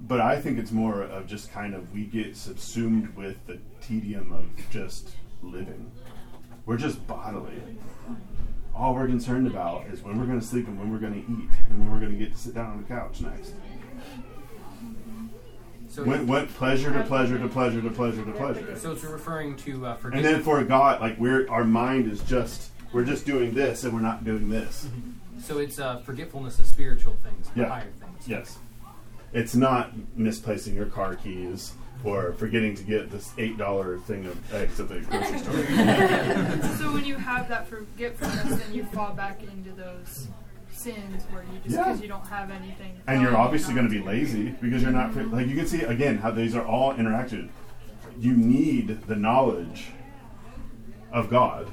but 0.00 0.20
I 0.20 0.40
think 0.40 0.58
it's 0.58 0.72
more 0.72 1.02
of 1.02 1.26
just 1.26 1.52
kind 1.52 1.74
of 1.74 1.92
we 1.92 2.04
get 2.04 2.36
subsumed 2.36 3.14
with 3.16 3.36
the 3.46 3.58
tedium 3.80 4.32
of 4.32 4.46
just 4.70 5.10
living. 5.42 5.90
We're 6.66 6.78
just 6.78 7.06
bodily. 7.06 7.62
All 8.74 8.94
we're 8.94 9.06
concerned 9.06 9.46
about 9.46 9.86
is 9.86 10.02
when 10.02 10.18
we're 10.18 10.26
going 10.26 10.40
to 10.40 10.46
sleep 10.46 10.66
and 10.66 10.78
when 10.78 10.90
we're 10.90 10.98
going 10.98 11.12
to 11.14 11.20
eat 11.20 11.50
and 11.70 11.78
when 11.78 11.92
we're 11.92 12.00
going 12.00 12.12
to 12.12 12.18
get 12.18 12.32
to 12.32 12.38
sit 12.38 12.54
down 12.54 12.70
on 12.72 12.82
the 12.82 12.88
couch 12.88 13.20
next. 13.20 13.54
So, 15.88 16.02
Went, 16.02 16.26
went 16.26 16.52
pleasure 16.52 16.92
to 16.92 17.04
pleasure 17.04 17.38
to 17.38 17.46
pleasure 17.46 17.80
to 17.80 17.88
pleasure 17.88 18.24
to 18.24 18.32
pleasure. 18.32 18.76
so 18.76 18.90
it's 18.90 19.04
referring 19.04 19.54
to 19.58 19.86
uh, 19.86 19.96
And 20.12 20.24
then 20.24 20.42
for 20.42 20.64
God, 20.64 21.00
like 21.00 21.16
we're 21.20 21.48
our 21.48 21.62
mind 21.62 22.10
is 22.10 22.20
just 22.22 22.70
we're 22.94 23.04
just 23.04 23.26
doing 23.26 23.52
this 23.54 23.84
and 23.84 23.92
we're 23.92 24.00
not 24.00 24.24
doing 24.24 24.48
this. 24.48 24.86
So 25.42 25.58
it's 25.58 25.78
uh, 25.78 25.98
forgetfulness 25.98 26.58
of 26.58 26.66
spiritual 26.66 27.16
things, 27.22 27.48
Yeah. 27.54 27.66
higher 27.68 27.90
things. 28.00 28.26
Yes. 28.28 28.58
It's 29.32 29.54
not 29.54 29.92
misplacing 30.16 30.74
your 30.74 30.86
car 30.86 31.16
keys 31.16 31.72
or 32.04 32.32
forgetting 32.34 32.74
to 32.76 32.82
get 32.84 33.10
this 33.10 33.32
eight 33.36 33.58
dollar 33.58 33.98
thing 34.00 34.26
of 34.26 34.54
eggs 34.54 34.78
at 34.78 34.88
the 34.88 35.00
grocery 35.00 35.38
store. 35.38 35.54
so 36.78 36.92
when 36.92 37.04
you 37.04 37.16
have 37.16 37.48
that 37.48 37.66
forgetfulness, 37.66 38.60
then 38.62 38.72
you 38.74 38.84
fall 38.84 39.12
back 39.12 39.40
into 39.42 39.72
those 39.72 40.28
sins 40.70 41.24
where 41.30 41.42
you 41.42 41.58
just 41.64 41.74
Yeah. 41.74 41.84
because 41.84 42.00
you 42.00 42.08
don't 42.08 42.26
have 42.28 42.50
anything. 42.50 42.92
and 43.06 43.22
you're 43.22 43.36
obviously 43.36 43.74
going 43.74 43.88
to 43.88 43.92
be 43.92 44.04
lazy 44.04 44.50
because 44.60 44.82
you're 44.82 44.92
not 44.92 45.16
like 45.32 45.46
you 45.48 45.56
can 45.56 45.66
see 45.66 45.82
again 45.82 46.18
how 46.18 46.30
these 46.30 46.54
are 46.54 46.64
all 46.64 46.94
interacted. 46.94 47.48
You 48.18 48.36
need 48.36 49.06
the 49.08 49.16
knowledge 49.16 49.86
of 51.12 51.28
God, 51.30 51.70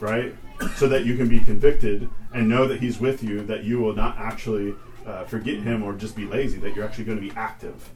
right? 0.00 0.34
So 0.76 0.88
that 0.88 1.04
you 1.04 1.16
can 1.16 1.28
be 1.28 1.40
convicted 1.40 2.08
and 2.32 2.48
know 2.48 2.66
that 2.66 2.80
He's 2.80 2.98
with 2.98 3.22
you, 3.22 3.42
that 3.42 3.64
you 3.64 3.80
will 3.80 3.94
not 3.94 4.16
actually 4.18 4.74
uh, 5.06 5.24
forget 5.24 5.58
Him 5.58 5.82
or 5.82 5.92
just 5.94 6.16
be 6.16 6.24
lazy, 6.24 6.58
that 6.58 6.74
you're 6.74 6.84
actually 6.84 7.04
going 7.04 7.18
to 7.18 7.22
be 7.22 7.32
active, 7.36 7.90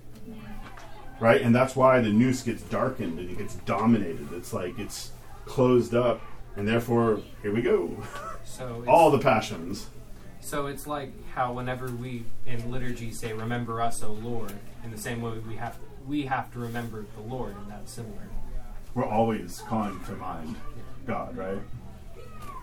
right? 1.19 1.41
And 1.41 1.55
that's 1.55 1.75
why 1.75 2.01
the 2.01 2.11
nous 2.11 2.43
gets 2.43 2.63
darkened 2.63 3.19
and 3.19 3.31
it 3.31 3.39
gets 3.39 3.55
dominated. 3.57 4.33
It's 4.33 4.53
like 4.53 4.79
it's 4.79 5.11
closed 5.47 5.95
up, 5.95 6.21
and 6.57 6.67
therefore, 6.67 7.21
here 7.43 7.53
we 7.53 7.63
go. 7.63 7.97
So 8.45 8.77
it's, 8.81 8.89
all 8.89 9.11
the 9.11 9.19
passions. 9.19 9.89
So 10.41 10.67
it's 10.67 10.87
like 10.87 11.13
how 11.33 11.53
whenever 11.53 11.91
we 11.91 12.25
in 12.47 12.71
liturgy 12.71 13.11
say 13.11 13.33
"Remember 13.33 13.81
us, 13.81 14.03
O 14.03 14.13
Lord," 14.13 14.53
in 14.85 14.91
the 14.91 14.99
same 14.99 15.21
way 15.23 15.39
we 15.39 15.57
have 15.57 15.77
we 16.07 16.23
have 16.23 16.53
to 16.53 16.59
remember 16.59 17.05
the 17.17 17.23
Lord, 17.23 17.57
and 17.57 17.71
that's 17.71 17.93
similar. 17.93 18.29
We're 18.95 19.07
always 19.07 19.63
calling 19.67 20.01
to 20.05 20.13
mind 20.13 20.57
God, 21.07 21.37
right? 21.37 21.59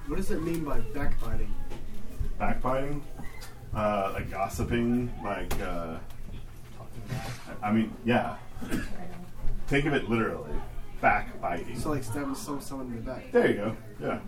What 0.08 0.16
does 0.18 0.32
it 0.32 0.41
mean 0.41 0.64
by 0.64 0.80
backbiting? 0.80 1.53
Backbiting, 2.39 3.03
uh, 3.76 4.12
like 4.14 4.30
gossiping, 4.32 5.12
like 5.24 5.53
uh, 5.62 5.97
I 7.62 7.72
mean, 7.72 7.93
yeah. 8.05 8.38
Think 9.68 9.86
of 9.86 9.93
it 9.93 10.10
literally, 10.10 10.53
backbiting. 11.01 11.78
So 11.80 11.89
like 11.89 12.03
stabbing 12.03 12.36
so- 12.36 12.60
someone 12.60 12.88
in 12.88 12.95
the 12.95 13.01
back. 13.01 13.32
There 13.32 13.47
you 13.49 13.53
go. 13.55 13.78
Yeah. 14.01 14.20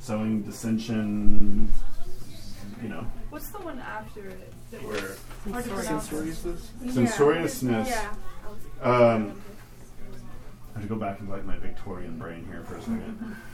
Sowing 0.00 0.42
dissension. 0.42 1.72
You 2.82 2.88
know, 2.90 3.06
What's 3.30 3.48
the 3.48 3.58
one 3.58 3.80
after 3.80 4.28
it? 4.28 4.52
That 4.70 4.82
Where- 4.84 5.16
was 5.46 5.52
hard 5.52 5.64
to 5.64 5.70
pronounce? 5.70 6.08
Censoriousness? 6.08 6.60
censoriousness. 6.94 7.88
Yeah. 7.88 8.10
Um, 8.82 9.40
I 10.70 10.78
have 10.78 10.82
to 10.82 10.88
go 10.88 10.94
back 10.94 11.18
and 11.18 11.28
like 11.28 11.44
my 11.44 11.56
Victorian 11.58 12.18
brain 12.18 12.46
here 12.46 12.62
for 12.64 12.76
a 12.76 12.80
second. 12.82 13.36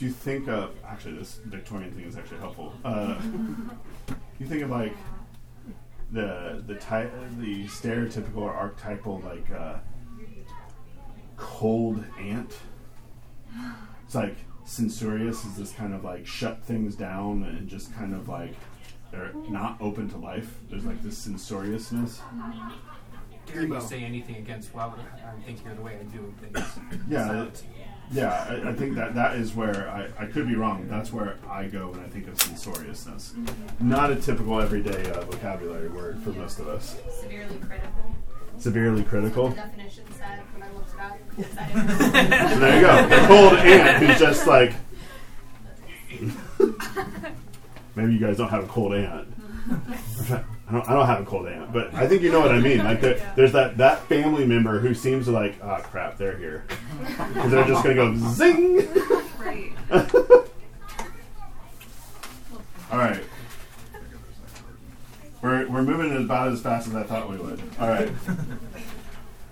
if 0.00 0.04
you 0.04 0.10
think 0.12 0.48
of 0.48 0.70
actually 0.88 1.12
this 1.18 1.40
Victorian 1.44 1.92
thing 1.92 2.06
is 2.06 2.16
actually 2.16 2.38
helpful. 2.38 2.72
Uh, 2.82 3.20
you 4.38 4.46
think 4.46 4.62
of 4.62 4.70
like 4.70 4.96
the 6.10 6.64
the 6.66 6.74
ty- 6.76 7.10
the 7.36 7.66
stereotypical 7.66 8.38
or 8.38 8.50
archetypal 8.54 9.20
like 9.26 9.50
uh, 9.50 9.76
cold 11.36 12.02
aunt. 12.18 12.56
It's 14.06 14.14
like 14.14 14.36
censorious 14.64 15.44
is 15.44 15.56
this 15.58 15.72
kind 15.72 15.92
of 15.92 16.02
like 16.02 16.26
shut 16.26 16.64
things 16.64 16.96
down 16.96 17.42
and 17.42 17.68
just 17.68 17.94
kind 17.94 18.14
of 18.14 18.26
like 18.26 18.54
they're 19.12 19.34
not 19.50 19.76
open 19.82 20.08
to 20.08 20.16
life. 20.16 20.60
There's 20.70 20.86
like 20.86 21.02
this 21.02 21.18
censoriousness. 21.18 22.22
Dare 23.52 23.64
you 23.66 23.80
say 23.82 24.02
anything 24.02 24.36
against 24.36 24.74
why 24.74 24.86
would 24.86 24.98
I 24.98 25.38
think 25.44 25.62
you're 25.62 25.74
the 25.74 25.82
way 25.82 25.98
I 26.00 26.04
do 26.04 26.32
things? 26.40 26.78
Yeah, 27.06 27.26
So- 27.28 27.42
it- 27.42 27.64
yeah. 28.12 28.46
I, 28.48 28.70
I 28.70 28.72
think 28.74 28.94
that 28.96 29.14
that 29.14 29.36
is 29.36 29.54
where 29.54 29.88
I, 29.90 30.08
I 30.18 30.26
could 30.26 30.48
be 30.48 30.54
wrong. 30.54 30.86
That's 30.88 31.12
where 31.12 31.36
I 31.48 31.66
go 31.66 31.90
when 31.90 32.00
I 32.00 32.08
think 32.08 32.28
of 32.28 32.40
censoriousness. 32.40 33.34
Not 33.80 34.10
a 34.10 34.16
typical 34.16 34.60
everyday 34.60 35.10
uh, 35.10 35.20
vocabulary 35.22 35.88
word 35.88 36.18
for 36.22 36.30
most 36.30 36.58
of 36.58 36.68
us. 36.68 36.96
Severely 37.20 37.58
critical. 37.58 38.14
Severely 38.58 39.04
critical. 39.04 39.48
The 39.48 39.56
definition 39.56 40.04
said 40.18 40.40
when 40.52 40.62
I 40.62 40.72
looked 40.72 40.92
it 40.92 41.00
up. 41.00 41.18
So 41.38 42.58
there 42.58 42.76
you 42.76 42.86
go. 42.86 43.08
The 43.08 43.26
cold 43.26 43.54
aunt 43.54 44.04
who's 44.04 44.18
just 44.18 44.46
like. 44.46 44.74
Maybe 47.96 48.12
you 48.12 48.18
guys 48.18 48.36
don't 48.36 48.48
have 48.48 48.64
a 48.64 48.68
cold 48.68 48.92
aunt. 49.68 50.44
I 50.70 50.72
don't, 50.72 50.88
I 50.88 50.92
don't 50.94 51.06
have 51.06 51.20
a 51.20 51.24
cold 51.24 51.46
aunt, 51.48 51.72
but 51.72 51.92
I 51.94 52.06
think 52.06 52.22
you 52.22 52.30
know 52.30 52.38
what 52.38 52.52
I 52.52 52.60
mean. 52.60 52.78
Like, 52.78 53.00
there, 53.00 53.32
there's 53.36 53.50
that, 53.52 53.76
that 53.78 54.06
family 54.06 54.46
member 54.46 54.78
who 54.78 54.94
seems 54.94 55.26
like, 55.26 55.56
oh 55.62 55.80
crap, 55.82 56.16
they're 56.16 56.36
here. 56.36 56.64
Because 57.00 57.50
they're 57.50 57.66
just 57.66 57.82
going 57.82 57.96
to 57.96 58.02
go 58.02 58.14
zing. 58.30 58.88
Right. 59.38 59.72
All 62.92 62.98
right. 62.98 63.24
We're, 65.42 65.66
we're 65.68 65.82
moving 65.82 66.16
about 66.16 66.52
as 66.52 66.60
fast 66.60 66.86
as 66.86 66.94
I 66.94 67.02
thought 67.02 67.28
we 67.28 67.38
would. 67.38 67.60
All 67.80 67.88
right. 67.88 68.10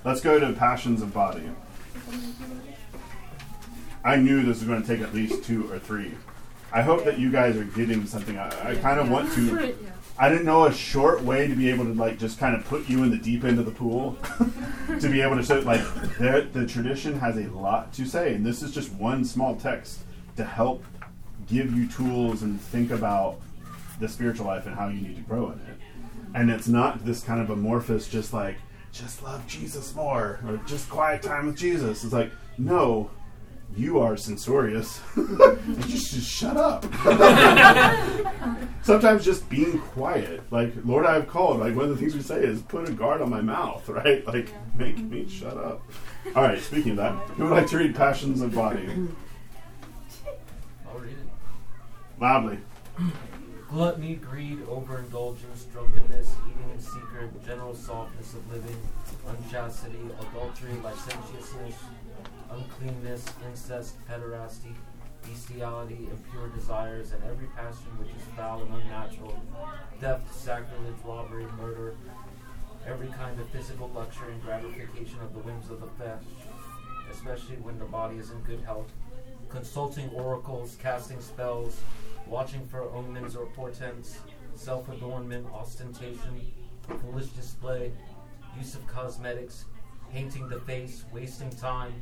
Let's 0.05 0.21
go 0.21 0.39
to 0.39 0.53
passions 0.53 1.03
of 1.03 1.13
body. 1.13 1.51
I 4.05 4.17
knew 4.17 4.45
this 4.45 4.59
was 4.59 4.69
going 4.69 4.83
to 4.83 4.87
take 4.87 5.01
at 5.01 5.13
least 5.13 5.43
two 5.45 5.71
or 5.73 5.81
three. 5.81 6.13
I 6.73 6.83
hope 6.83 7.05
that 7.05 7.19
you 7.19 7.33
guys 7.33 7.57
are 7.57 7.65
getting 7.65 8.07
something. 8.07 8.39
I, 8.39 8.71
I 8.71 8.75
kind 8.77 9.01
of 9.01 9.11
want 9.11 9.33
to. 9.33 9.75
I 10.21 10.29
didn't 10.29 10.47
know 10.47 10.67
a 10.67 10.73
short 10.73 11.23
way 11.23 11.47
to 11.47 11.55
be 11.55 11.71
able 11.71 11.85
to 11.85 11.93
like 11.93 12.19
just 12.19 12.39
kind 12.39 12.57
of 12.57 12.65
put 12.65 12.89
you 12.89 13.05
in 13.05 13.11
the 13.11 13.17
deep 13.17 13.45
end 13.45 13.61
of 13.61 13.67
the 13.67 13.71
pool 13.71 14.19
to 15.01 15.09
be 15.09 15.21
able 15.21 15.37
to 15.37 15.43
show 15.45 15.61
like 15.61 15.81
there, 16.19 16.43
the 16.43 16.67
tradition 16.67 17.19
has 17.21 17.37
a 17.37 17.47
lot 17.49 17.93
to 17.95 18.05
say, 18.05 18.35
and 18.35 18.45
this 18.45 18.63
is 18.63 18.73
just 18.73 18.93
one 18.95 19.25
small 19.25 19.55
text 19.55 20.01
to 20.37 20.45
help 20.45 20.85
give 21.47 21.73
you 21.73 21.89
tools 21.89 22.43
and 22.43 22.61
think 22.61 22.91
about 22.91 23.41
the 24.01 24.09
spiritual 24.09 24.47
life 24.47 24.67
and 24.67 24.75
how 24.75 24.89
you 24.89 25.01
need 25.01 25.17
to 25.17 25.23
grow 25.23 25.51
in 25.51 25.59
it. 25.61 25.77
And 26.35 26.51
it's 26.51 26.69
not 26.69 27.05
this 27.05 27.23
kind 27.23 27.41
of 27.41 27.51
amorphous, 27.51 28.09
just 28.09 28.33
like 28.33 28.57
just 28.93 29.23
love 29.23 29.47
Jesus 29.47 29.95
more 29.95 30.41
or 30.47 30.61
just 30.67 30.91
quiet 30.91 31.23
time 31.23 31.47
with 31.47 31.57
Jesus. 31.57 32.03
It's 32.03 32.13
like 32.13 32.33
no, 32.59 33.11
you 33.77 34.01
are 34.01 34.17
censorious. 34.17 35.01
just, 35.87 36.15
just 36.15 36.29
shut 36.29 36.57
up. 36.57 36.85
Sometimes 38.83 39.25
just 39.25 39.49
being 39.49 39.79
quiet, 39.79 40.43
like 40.51 40.73
Lord, 40.85 41.07
I 41.07 41.15
have 41.15 41.29
called. 41.29 41.61
Like 41.61 41.77
one 41.77 41.85
of 41.85 41.91
the 41.91 41.97
things 41.97 42.15
we 42.15 42.23
say 42.23 42.41
is 42.41 42.63
put 42.63 42.89
a 42.89 42.93
guard 42.93 43.21
on 43.21 43.31
my 43.31 43.41
mouth, 43.41 43.89
right? 43.89 44.27
Like 44.27 44.49
make 44.75 44.99
me 44.99 45.29
shut 45.29 45.57
up. 45.57 45.83
All 46.35 46.43
right. 46.43 46.61
Speaking 46.61 46.93
of 46.93 46.97
that, 46.99 47.13
who 47.31 47.45
would 47.45 47.53
like 47.53 47.67
to 47.69 47.79
read 47.79 47.95
Passions 47.95 48.41
of 48.41 48.55
Body 48.55 48.89
I'll 50.87 50.99
read 50.99 51.13
it. 51.13 52.21
loudly? 52.21 52.59
Gluttony, 53.69 54.15
greed, 54.15 54.59
overindulgence, 54.67 55.65
drunkenness, 55.65 56.35
eating 56.49 56.71
in 56.73 56.81
secret, 56.81 57.45
general 57.45 57.75
softness 57.75 58.33
of 58.33 58.51
living, 58.51 58.77
unchastity, 59.29 59.99
adultery, 60.19 60.73
licentiousness, 60.83 61.75
uncleanness, 62.51 63.25
incest, 63.49 63.95
pederasty, 64.07 64.75
bestiality, 65.23 66.09
impure 66.11 66.49
desires, 66.49 67.13
and 67.13 67.23
every 67.25 67.47
passion 67.49 67.91
which 67.99 68.09
is 68.09 68.23
foul 68.37 68.63
and 68.63 68.75
unnatural, 68.83 69.41
theft, 70.01 70.33
sacrilege, 70.35 70.95
robbery, 71.05 71.47
murder, 71.61 71.95
every 72.87 73.09
kind 73.09 73.39
of 73.39 73.49
physical 73.51 73.91
luxury 73.95 74.33
and 74.33 74.43
gratification 74.43 75.19
of 75.21 75.33
the 75.33 75.41
whims 75.41 75.71
of 75.71 75.81
the 75.81 75.87
flesh, 75.99 76.23
especially 77.11 77.57
when 77.57 77.79
the 77.79 77.85
body 77.85 78.17
is 78.17 78.31
in 78.31 78.41
good 78.41 78.61
health, 78.63 78.91
consulting 79.49 80.09
oracles, 80.11 80.77
casting 80.81 81.21
spells, 81.21 81.81
watching 82.27 82.67
for 82.67 82.83
omens 82.83 83.37
or 83.37 83.47
portents, 83.47 84.19
self 84.55 84.89
adornment, 84.89 85.47
ostentation, 85.53 86.41
foolish 87.01 87.29
display, 87.29 87.93
use 88.57 88.75
of 88.75 88.87
cosmetics, 88.87 89.67
painting 90.13 90.49
the 90.49 90.61
face, 90.61 91.05
wasting 91.13 91.51
time, 91.51 91.93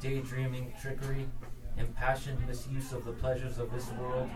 daydreaming, 0.00 0.72
trickery, 0.80 1.26
impassioned 1.78 2.44
misuse 2.46 2.92
of 2.92 3.04
the 3.04 3.12
pleasures 3.12 3.58
of 3.58 3.70
this 3.72 3.90
world, 3.92 4.28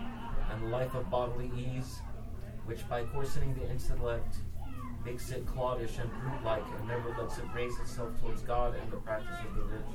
and 0.51 0.71
life 0.71 0.93
of 0.93 1.09
bodily 1.09 1.51
ease, 1.57 2.01
which 2.65 2.87
by 2.89 3.03
coarsening 3.05 3.53
the 3.55 3.69
intellect 3.69 4.35
makes 5.05 5.31
it 5.31 5.45
cloddish 5.47 5.97
and 5.97 6.09
brute 6.11 6.43
like 6.43 6.63
and 6.77 6.87
never 6.87 7.09
lets 7.19 7.37
it 7.37 7.45
raise 7.55 7.77
itself 7.79 8.09
towards 8.21 8.41
God 8.41 8.75
and 8.75 8.91
the 8.91 8.97
practice 8.97 9.37
of 9.47 9.55
the 9.55 9.63
virtues. 9.63 9.85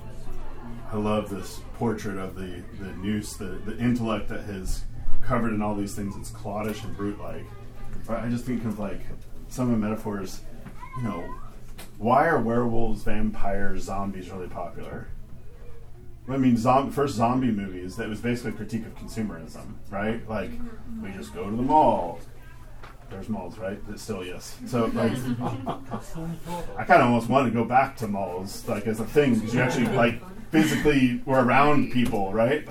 I 0.93 0.97
love 0.97 1.31
this 1.31 1.61
portrait 1.75 2.19
of 2.19 2.35
the 2.35 2.63
the 2.81 2.93
nous, 2.97 3.37
the 3.37 3.61
the 3.65 3.79
intellect 3.79 4.29
that 4.29 4.45
has 4.45 4.85
covered 5.23 5.53
in 5.53 5.63
all 5.63 5.75
these 5.75 5.95
things. 5.95 6.17
It's 6.17 6.31
cloddish 6.31 6.83
and 6.83 6.97
brute 6.97 7.21
like. 7.21 7.45
I 8.09 8.29
just 8.29 8.45
think 8.45 8.65
of 8.65 8.79
like 8.79 9.01
some 9.49 9.67
of 9.67 9.71
the 9.73 9.87
metaphors. 9.87 10.41
You 10.99 11.05
know, 11.05 11.35
why 11.99 12.27
are 12.27 12.41
werewolves, 12.41 13.03
vampires, 13.03 13.85
zombies 13.85 14.31
really 14.31 14.49
popular? 14.49 15.09
I 16.29 16.37
mean, 16.37 16.57
zom- 16.57 16.91
first 16.91 17.15
zombie 17.15 17.51
movies 17.53 17.97
that 17.97 18.09
was 18.09 18.21
basically 18.21 18.51
a 18.51 18.55
critique 18.55 18.85
of 18.87 18.95
consumerism, 18.97 19.75
right? 19.91 20.29
Like, 20.29 20.51
we 21.03 21.11
just 21.11 21.33
go 21.35 21.49
to 21.49 21.55
the 21.57 21.63
mall. 21.63 22.19
There's 23.11 23.29
malls, 23.29 23.57
right? 23.59 23.79
But 23.89 24.01
still, 24.01 24.25
yes. 24.25 24.59
So, 24.67 24.87
like, 24.87 25.13
I 26.77 26.85
kind 26.85 27.01
of 27.01 27.07
almost 27.07 27.29
want 27.29 27.47
to 27.47 27.53
go 27.53 27.65
back 27.65 27.97
to 27.99 28.09
malls, 28.09 28.67
like 28.67 28.89
as 28.89 28.99
a 28.99 29.05
thing, 29.05 29.35
because 29.37 29.55
you 29.55 29.61
actually 29.61 29.87
like 29.89 30.21
physically 30.51 31.23
were 31.25 31.45
around 31.45 31.93
people, 31.93 32.33
right? 32.33 32.67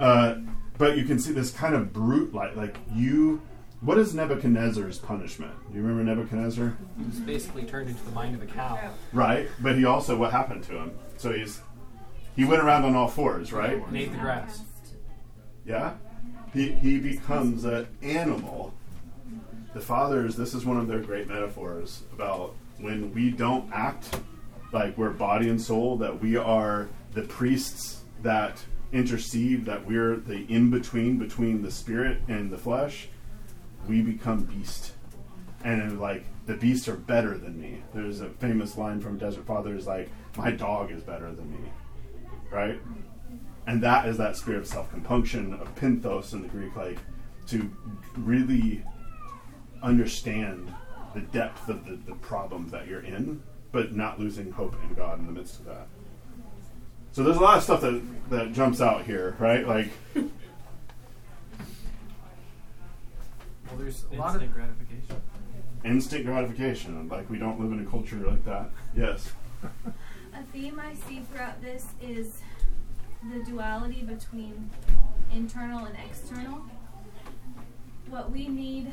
Uh, 0.00 0.36
but 0.78 0.96
you 0.96 1.04
can 1.04 1.18
see 1.18 1.32
this 1.32 1.50
kind 1.50 1.74
of 1.74 1.92
brute, 1.92 2.34
like 2.34 2.56
like 2.56 2.78
you. 2.94 3.42
What 3.82 3.98
is 3.98 4.14
Nebuchadnezzar's 4.14 4.98
punishment? 4.98 5.52
Do 5.70 5.76
you 5.76 5.82
remember 5.82 6.02
Nebuchadnezzar? 6.04 6.74
It's 7.06 7.18
basically 7.18 7.64
turned 7.64 7.90
into 7.90 8.02
the 8.02 8.12
mind 8.12 8.34
of 8.34 8.42
a 8.42 8.46
cow. 8.46 8.78
Right, 9.12 9.50
but 9.60 9.76
he 9.76 9.84
also 9.84 10.16
what 10.16 10.32
happened 10.32 10.64
to 10.64 10.72
him? 10.72 10.92
So 11.18 11.32
he's 11.32 11.60
he 12.36 12.44
went 12.44 12.62
around 12.62 12.84
on 12.84 12.94
all 12.94 13.08
fours, 13.08 13.52
right? 13.52 13.84
And 13.86 13.96
ate 13.96 14.12
the 14.12 14.18
grass. 14.18 14.62
Yeah, 15.66 15.94
he 16.52 16.72
he 16.72 16.98
becomes 16.98 17.64
an 17.64 17.86
animal. 18.02 18.74
The 19.72 19.80
fathers, 19.80 20.36
this 20.36 20.54
is 20.54 20.64
one 20.64 20.76
of 20.76 20.86
their 20.86 21.00
great 21.00 21.26
metaphors 21.26 22.02
about 22.12 22.54
when 22.78 23.12
we 23.12 23.30
don't 23.30 23.68
act 23.72 24.20
like 24.72 24.96
we're 24.98 25.10
body 25.10 25.48
and 25.48 25.60
soul, 25.60 25.96
that 25.98 26.20
we 26.20 26.36
are 26.36 26.88
the 27.12 27.22
priests 27.22 28.04
that 28.22 28.62
intercede, 28.92 29.64
that 29.64 29.86
we're 29.86 30.16
the 30.16 30.44
in 30.52 30.70
between 30.70 31.18
between 31.18 31.62
the 31.62 31.70
spirit 31.70 32.20
and 32.28 32.50
the 32.50 32.58
flesh. 32.58 33.08
We 33.88 34.02
become 34.02 34.44
beast, 34.44 34.92
and 35.64 36.00
like 36.00 36.24
the 36.46 36.54
beasts 36.54 36.88
are 36.88 36.96
better 36.96 37.36
than 37.38 37.60
me. 37.60 37.82
There's 37.92 38.20
a 38.20 38.28
famous 38.28 38.76
line 38.76 39.00
from 39.00 39.18
Desert 39.18 39.46
Fathers 39.46 39.86
like, 39.86 40.08
"My 40.36 40.50
dog 40.50 40.90
is 40.90 41.02
better 41.02 41.32
than 41.32 41.50
me," 41.50 41.70
right? 42.54 42.80
and 43.66 43.82
that 43.82 44.06
is 44.06 44.16
that 44.18 44.36
spirit 44.36 44.58
of 44.60 44.66
self-compunction 44.66 45.54
of 45.54 45.74
penthos 45.74 46.32
in 46.34 46.42
the 46.42 46.48
greek 46.48 46.74
like 46.76 46.98
to 47.46 47.70
really 48.16 48.82
understand 49.82 50.72
the 51.14 51.20
depth 51.20 51.68
of 51.68 51.86
the, 51.86 51.96
the 52.06 52.14
problem 52.16 52.68
that 52.68 52.86
you're 52.86 53.00
in 53.00 53.42
but 53.72 53.94
not 53.94 54.20
losing 54.20 54.50
hope 54.52 54.74
in 54.88 54.94
god 54.94 55.18
in 55.18 55.26
the 55.26 55.32
midst 55.32 55.58
of 55.60 55.64
that 55.66 55.86
so 57.12 57.22
there's 57.22 57.36
a 57.36 57.40
lot 57.40 57.56
of 57.56 57.62
stuff 57.62 57.80
that, 57.80 58.02
that 58.30 58.52
jumps 58.52 58.80
out 58.82 59.04
here 59.04 59.34
right 59.38 59.66
like 59.66 59.88
Well, 63.66 63.78
there's 63.78 64.04
a 64.12 64.16
lot 64.16 64.36
of 64.36 64.42
Instant 64.42 64.54
gratification. 64.54 65.22
instant 65.84 66.24
gratification 66.26 67.08
like 67.08 67.28
we 67.30 67.38
don't 67.38 67.58
live 67.60 67.72
in 67.72 67.84
a 67.86 67.90
culture 67.90 68.16
like 68.18 68.44
that 68.44 68.70
yes 68.96 69.32
A 70.36 70.42
theme 70.52 70.80
I 70.80 70.94
see 70.94 71.20
throughout 71.30 71.62
this 71.62 71.86
is 72.02 72.40
the 73.32 73.44
duality 73.44 74.02
between 74.02 74.68
internal 75.32 75.84
and 75.84 75.96
external. 76.08 76.62
What 78.08 78.32
we 78.32 78.48
need 78.48 78.92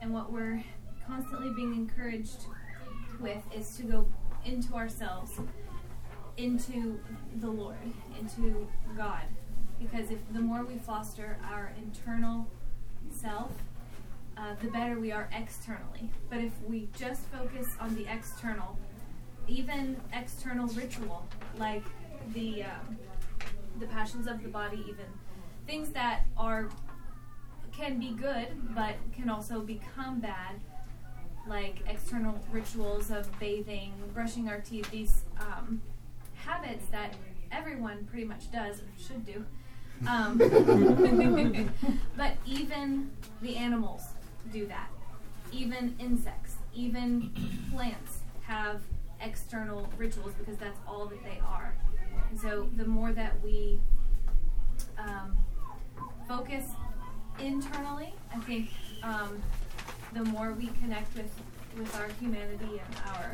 and 0.00 0.14
what 0.14 0.32
we're 0.32 0.62
constantly 1.04 1.50
being 1.50 1.74
encouraged 1.74 2.44
with 3.18 3.42
is 3.52 3.76
to 3.78 3.82
go 3.82 4.06
into 4.44 4.74
ourselves, 4.74 5.40
into 6.36 7.00
the 7.40 7.48
Lord, 7.50 7.76
into 8.20 8.68
God, 8.96 9.24
because 9.80 10.12
if 10.12 10.18
the 10.32 10.40
more 10.40 10.64
we 10.64 10.76
foster 10.76 11.38
our 11.44 11.72
internal 11.76 12.46
self, 13.10 13.50
uh, 14.36 14.54
the 14.62 14.70
better 14.70 15.00
we 15.00 15.10
are 15.10 15.28
externally. 15.32 16.10
But 16.30 16.38
if 16.38 16.52
we 16.68 16.88
just 16.96 17.22
focus 17.32 17.66
on 17.80 17.96
the 17.96 18.06
external, 18.06 18.78
even 19.48 19.96
external 20.12 20.66
ritual 20.68 21.26
like 21.58 21.84
the 22.34 22.64
um, 22.64 22.98
the 23.78 23.86
passions 23.86 24.26
of 24.26 24.42
the 24.42 24.48
body, 24.48 24.84
even 24.88 25.06
things 25.66 25.90
that 25.90 26.26
are 26.36 26.68
can 27.72 27.98
be 27.98 28.10
good 28.10 28.48
but 28.74 28.94
can 29.14 29.30
also 29.30 29.60
become 29.60 30.20
bad, 30.20 30.60
like 31.48 31.82
external 31.86 32.38
rituals 32.50 33.10
of 33.10 33.26
bathing, 33.38 33.92
brushing 34.12 34.48
our 34.48 34.60
teeth, 34.60 34.90
these 34.90 35.22
um, 35.40 35.80
habits 36.34 36.86
that 36.90 37.14
everyone 37.52 38.04
pretty 38.10 38.24
much 38.24 38.50
does 38.50 38.82
should 38.98 39.24
do. 39.24 39.44
Um, 40.08 40.38
but 42.16 42.32
even 42.46 43.10
the 43.42 43.56
animals 43.56 44.02
do 44.52 44.66
that. 44.66 44.88
Even 45.52 45.96
insects, 45.98 46.56
even 46.74 47.32
plants 47.72 48.20
have 48.42 48.82
external 49.20 49.88
rituals 49.96 50.32
because 50.38 50.56
that's 50.56 50.78
all 50.86 51.06
that 51.06 51.22
they 51.24 51.40
are. 51.46 51.74
And 52.30 52.38
so 52.38 52.68
the 52.76 52.84
more 52.84 53.12
that 53.12 53.42
we 53.42 53.80
um, 54.98 55.36
focus 56.26 56.64
internally, 57.38 58.14
I 58.34 58.38
think 58.40 58.70
um, 59.02 59.42
the 60.12 60.24
more 60.24 60.52
we 60.52 60.68
connect 60.80 61.16
with, 61.16 61.30
with 61.76 61.94
our 61.96 62.08
humanity 62.20 62.80
and 62.84 62.96
our 63.14 63.32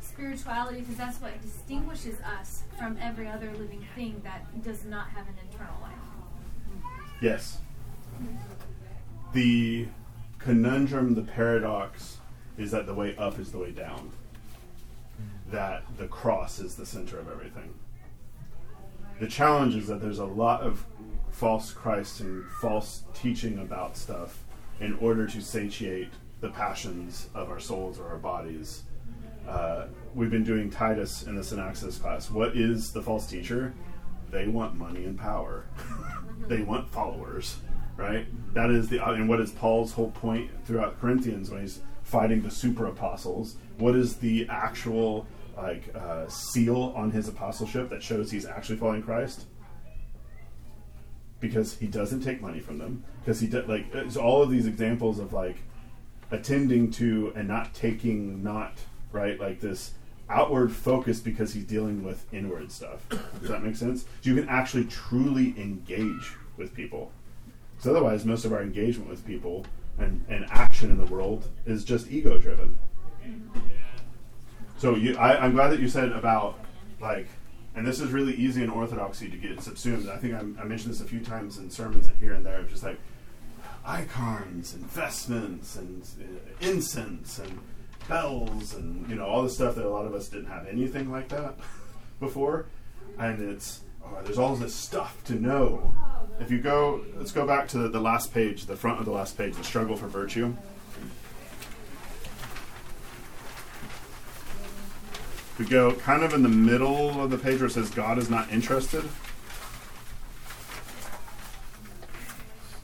spirituality, 0.00 0.80
because 0.80 0.96
that's 0.96 1.20
what 1.20 1.40
distinguishes 1.42 2.16
us 2.38 2.62
from 2.78 2.96
every 3.00 3.28
other 3.28 3.52
living 3.58 3.84
thing 3.94 4.20
that 4.24 4.64
does 4.64 4.84
not 4.84 5.08
have 5.10 5.26
an 5.28 5.34
internal 5.50 5.76
life. 5.82 5.92
Yes. 7.20 7.58
The 9.32 9.88
conundrum, 10.38 11.14
the 11.14 11.22
paradox, 11.22 12.18
is 12.56 12.70
that 12.70 12.86
the 12.86 12.94
way 12.94 13.14
up 13.16 13.38
is 13.38 13.52
the 13.52 13.58
way 13.58 13.72
down. 13.72 14.10
That 15.50 15.84
the 15.96 16.08
cross 16.08 16.58
is 16.58 16.74
the 16.74 16.86
center 16.86 17.18
of 17.18 17.30
everything. 17.30 17.74
The 19.20 19.28
challenge 19.28 19.74
is 19.74 19.86
that 19.86 20.00
there's 20.00 20.18
a 20.18 20.24
lot 20.24 20.60
of 20.62 20.84
false 21.30 21.72
Christ 21.72 22.20
and 22.20 22.44
false 22.60 23.04
teaching 23.14 23.58
about 23.58 23.96
stuff 23.96 24.44
in 24.80 24.94
order 24.98 25.26
to 25.26 25.40
satiate 25.40 26.10
the 26.40 26.50
passions 26.50 27.28
of 27.34 27.50
our 27.50 27.60
souls 27.60 27.98
or 27.98 28.08
our 28.08 28.18
bodies. 28.18 28.82
Uh, 29.48 29.86
we've 30.14 30.30
been 30.30 30.44
doing 30.44 30.70
Titus 30.70 31.22
in 31.22 31.34
the 31.34 31.42
Synaxis 31.42 32.00
class. 32.00 32.30
What 32.30 32.56
is 32.56 32.92
the 32.92 33.02
false 33.02 33.26
teacher? 33.26 33.74
They 34.30 34.48
want 34.48 34.74
money 34.74 35.04
and 35.04 35.18
power. 35.18 35.66
they 36.48 36.62
want 36.62 36.90
followers, 36.90 37.56
right? 37.96 38.26
That 38.54 38.70
is 38.70 38.88
the 38.88 39.04
and 39.06 39.28
what 39.28 39.40
is 39.40 39.52
Paul's 39.52 39.92
whole 39.92 40.10
point 40.10 40.50
throughout 40.66 41.00
Corinthians 41.00 41.50
when 41.50 41.60
he's 41.60 41.80
fighting 42.02 42.42
the 42.42 42.50
super 42.50 42.86
apostles? 42.86 43.56
What 43.78 43.94
is 43.94 44.16
the 44.16 44.46
actual 44.48 45.26
like 45.56 45.94
uh, 45.94 46.28
seal 46.28 46.92
on 46.96 47.10
his 47.10 47.28
apostleship 47.28 47.88
that 47.90 48.02
shows 48.02 48.30
he's 48.30 48.46
actually 48.46 48.76
following 48.76 49.02
Christ? 49.02 49.46
Because 51.40 51.76
he 51.78 51.86
doesn't 51.86 52.22
take 52.22 52.40
money 52.40 52.60
from 52.60 52.78
them. 52.78 53.04
Because 53.20 53.40
he 53.40 53.46
did 53.46 53.68
like 53.68 53.94
it's 53.94 54.16
all 54.16 54.42
of 54.42 54.50
these 54.50 54.66
examples 54.66 55.18
of 55.18 55.32
like 55.32 55.56
attending 56.30 56.90
to 56.90 57.32
and 57.36 57.46
not 57.46 57.72
taking 57.74 58.42
not 58.42 58.74
right 59.12 59.38
like 59.40 59.60
this 59.60 59.92
outward 60.28 60.72
focus 60.72 61.20
because 61.20 61.52
he's 61.52 61.64
dealing 61.64 62.02
with 62.02 62.26
inward 62.32 62.72
stuff. 62.72 63.08
Does 63.08 63.48
that 63.48 63.62
make 63.62 63.76
sense? 63.76 64.02
So 64.02 64.30
you 64.30 64.34
can 64.34 64.48
actually 64.48 64.84
truly 64.86 65.54
engage 65.56 66.32
with 66.56 66.74
people. 66.74 67.12
Because 67.76 67.90
otherwise, 67.90 68.24
most 68.24 68.44
of 68.44 68.52
our 68.52 68.62
engagement 68.62 69.08
with 69.10 69.24
people 69.26 69.66
and, 69.98 70.24
and 70.28 70.46
action 70.50 70.90
in 70.90 70.98
the 70.98 71.06
world 71.06 71.48
is 71.64 71.84
just 71.84 72.10
ego 72.10 72.38
driven. 72.38 72.76
So 74.78 74.94
you, 74.94 75.16
I, 75.16 75.44
I'm 75.44 75.52
glad 75.52 75.68
that 75.68 75.80
you 75.80 75.88
said 75.88 76.12
about 76.12 76.58
like, 77.00 77.28
and 77.74 77.86
this 77.86 78.00
is 78.00 78.10
really 78.10 78.34
easy 78.34 78.62
in 78.62 78.70
orthodoxy 78.70 79.28
to 79.28 79.36
get 79.36 79.60
subsumed. 79.62 80.08
I 80.08 80.16
think 80.16 80.34
I, 80.34 80.38
I 80.38 80.64
mentioned 80.64 80.92
this 80.92 81.00
a 81.00 81.04
few 81.04 81.20
times 81.20 81.58
in 81.58 81.70
sermons 81.70 82.08
here 82.20 82.34
and 82.34 82.44
there, 82.44 82.62
just 82.62 82.82
like 82.82 82.98
icons 83.84 84.74
and 84.74 84.84
vestments 84.90 85.76
and 85.76 86.02
uh, 86.02 86.68
incense 86.68 87.38
and 87.38 87.58
bells 88.08 88.74
and 88.74 89.08
you 89.08 89.16
know 89.16 89.26
all 89.26 89.42
the 89.42 89.50
stuff 89.50 89.74
that 89.74 89.84
a 89.84 89.88
lot 89.88 90.06
of 90.06 90.14
us 90.14 90.28
didn't 90.28 90.46
have 90.46 90.66
anything 90.66 91.10
like 91.10 91.28
that 91.28 91.54
before, 92.20 92.66
and 93.18 93.42
it's 93.42 93.80
oh, 94.04 94.18
there's 94.24 94.38
all 94.38 94.54
this 94.56 94.74
stuff 94.74 95.22
to 95.24 95.34
know. 95.34 95.94
If 96.38 96.50
you 96.50 96.58
go, 96.58 97.02
let's 97.16 97.32
go 97.32 97.46
back 97.46 97.66
to 97.68 97.78
the, 97.78 97.88
the 97.88 98.00
last 98.00 98.34
page, 98.34 98.66
the 98.66 98.76
front 98.76 98.98
of 98.98 99.06
the 99.06 99.12
last 99.12 99.38
page, 99.38 99.54
the 99.54 99.64
struggle 99.64 99.96
for 99.96 100.06
virtue. 100.06 100.54
We 105.58 105.64
go 105.64 105.92
kind 105.92 106.22
of 106.22 106.34
in 106.34 106.42
the 106.42 106.48
middle 106.48 107.22
of 107.22 107.30
the 107.30 107.38
page 107.38 107.60
where 107.60 107.68
it 107.68 107.72
says 107.72 107.90
God 107.90 108.18
is 108.18 108.28
not 108.28 108.52
interested. 108.52 109.04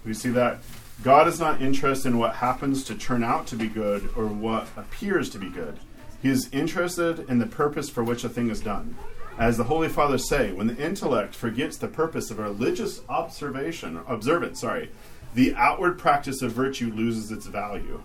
We 0.04 0.14
see 0.14 0.30
that 0.30 0.60
God 1.02 1.28
is 1.28 1.38
not 1.38 1.60
interested 1.60 2.08
in 2.08 2.18
what 2.18 2.36
happens 2.36 2.84
to 2.84 2.94
turn 2.94 3.22
out 3.22 3.46
to 3.48 3.56
be 3.56 3.68
good 3.68 4.10
or 4.16 4.26
what 4.26 4.68
appears 4.76 5.28
to 5.30 5.38
be 5.38 5.48
good. 5.48 5.78
He 6.22 6.28
is 6.28 6.48
interested 6.52 7.28
in 7.28 7.40
the 7.40 7.46
purpose 7.46 7.90
for 7.90 8.04
which 8.04 8.24
a 8.24 8.28
thing 8.28 8.48
is 8.50 8.60
done. 8.60 8.96
As 9.36 9.56
the 9.56 9.64
Holy 9.64 9.88
Fathers 9.88 10.28
say, 10.28 10.52
when 10.52 10.68
the 10.68 10.76
intellect 10.76 11.34
forgets 11.34 11.76
the 11.76 11.88
purpose 11.88 12.30
of 12.30 12.38
religious 12.38 13.00
observation, 13.08 14.00
observance, 14.06 14.60
sorry, 14.60 14.90
the 15.34 15.54
outward 15.56 15.98
practice 15.98 16.42
of 16.42 16.52
virtue 16.52 16.92
loses 16.92 17.32
its 17.32 17.46
value. 17.46 18.02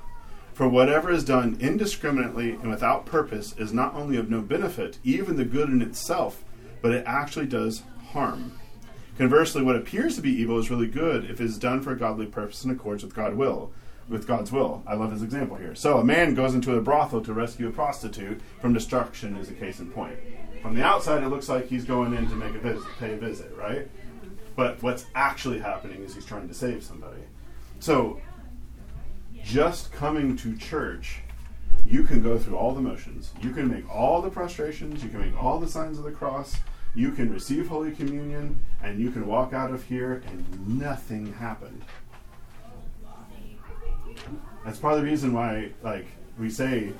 For 0.57 0.67
whatever 0.67 1.11
is 1.11 1.23
done 1.23 1.55
indiscriminately 1.59 2.53
and 2.53 2.71
without 2.71 3.05
purpose 3.05 3.53
is 3.59 3.73
not 3.73 3.93
only 3.93 4.17
of 4.17 4.31
no 4.31 4.41
benefit, 4.41 4.97
even 5.03 5.37
the 5.37 5.45
good 5.45 5.69
in 5.69 5.83
itself, 5.83 6.43
but 6.81 6.91
it 6.91 7.03
actually 7.05 7.45
does 7.45 7.83
harm. 8.07 8.59
Conversely, 9.19 9.61
what 9.61 9.75
appears 9.75 10.15
to 10.15 10.21
be 10.23 10.31
evil 10.31 10.57
is 10.57 10.71
really 10.71 10.87
good 10.87 11.25
if 11.25 11.39
it 11.39 11.43
is 11.43 11.59
done 11.59 11.79
for 11.83 11.91
a 11.91 11.95
godly 11.95 12.25
purpose 12.25 12.65
in 12.65 12.71
accordance 12.71 13.03
with 13.03 13.13
God 13.13 13.35
will, 13.35 13.69
with 14.09 14.25
God's 14.25 14.51
will. 14.51 14.81
I 14.87 14.95
love 14.95 15.11
his 15.11 15.21
example 15.21 15.57
here. 15.57 15.75
So 15.75 15.99
a 15.99 16.03
man 16.03 16.33
goes 16.33 16.55
into 16.55 16.75
a 16.75 16.81
brothel 16.81 17.21
to 17.21 17.33
rescue 17.33 17.67
a 17.67 17.71
prostitute 17.71 18.41
from 18.59 18.73
destruction 18.73 19.37
is 19.37 19.51
a 19.51 19.53
case 19.53 19.79
in 19.79 19.91
point. 19.91 20.17
From 20.63 20.73
the 20.73 20.83
outside 20.83 21.21
it 21.21 21.29
looks 21.29 21.49
like 21.49 21.67
he's 21.67 21.85
going 21.85 22.15
in 22.15 22.27
to 22.29 22.35
make 22.35 22.55
a 22.55 22.59
visit, 22.59 22.87
pay 22.97 23.13
a 23.13 23.17
visit, 23.17 23.55
right? 23.55 23.87
But 24.55 24.81
what's 24.81 25.05
actually 25.13 25.59
happening 25.59 26.01
is 26.01 26.15
he's 26.15 26.25
trying 26.25 26.47
to 26.47 26.55
save 26.55 26.83
somebody. 26.83 27.21
So 27.79 28.19
just 29.47 29.93
coming 29.93 30.35
to 30.35 30.57
church 30.57 31.21
you 31.85 32.03
can 32.03 32.21
go 32.21 32.37
through 32.37 32.57
all 32.57 32.73
the 32.73 32.81
motions. 32.81 33.31
You 33.41 33.51
can 33.51 33.69
make 33.69 33.89
all 33.89 34.21
the 34.21 34.29
prostrations, 34.29 35.01
you 35.01 35.09
can 35.09 35.21
make 35.21 35.41
all 35.41 35.57
the 35.57 35.69
signs 35.69 35.97
of 35.97 36.03
the 36.03 36.11
cross, 36.11 36.57
you 36.93 37.11
can 37.11 37.31
receive 37.31 37.69
Holy 37.69 37.93
Communion, 37.93 38.59
and 38.83 38.99
you 38.99 39.09
can 39.09 39.25
walk 39.25 39.53
out 39.53 39.71
of 39.71 39.85
here 39.85 40.21
and 40.27 40.79
nothing 40.79 41.31
happened. 41.33 41.81
That's 44.65 44.79
part 44.79 44.95
of 44.95 44.99
the 44.99 45.05
reason 45.05 45.31
why, 45.31 45.71
like, 45.81 46.07
we 46.37 46.49
say 46.49 46.91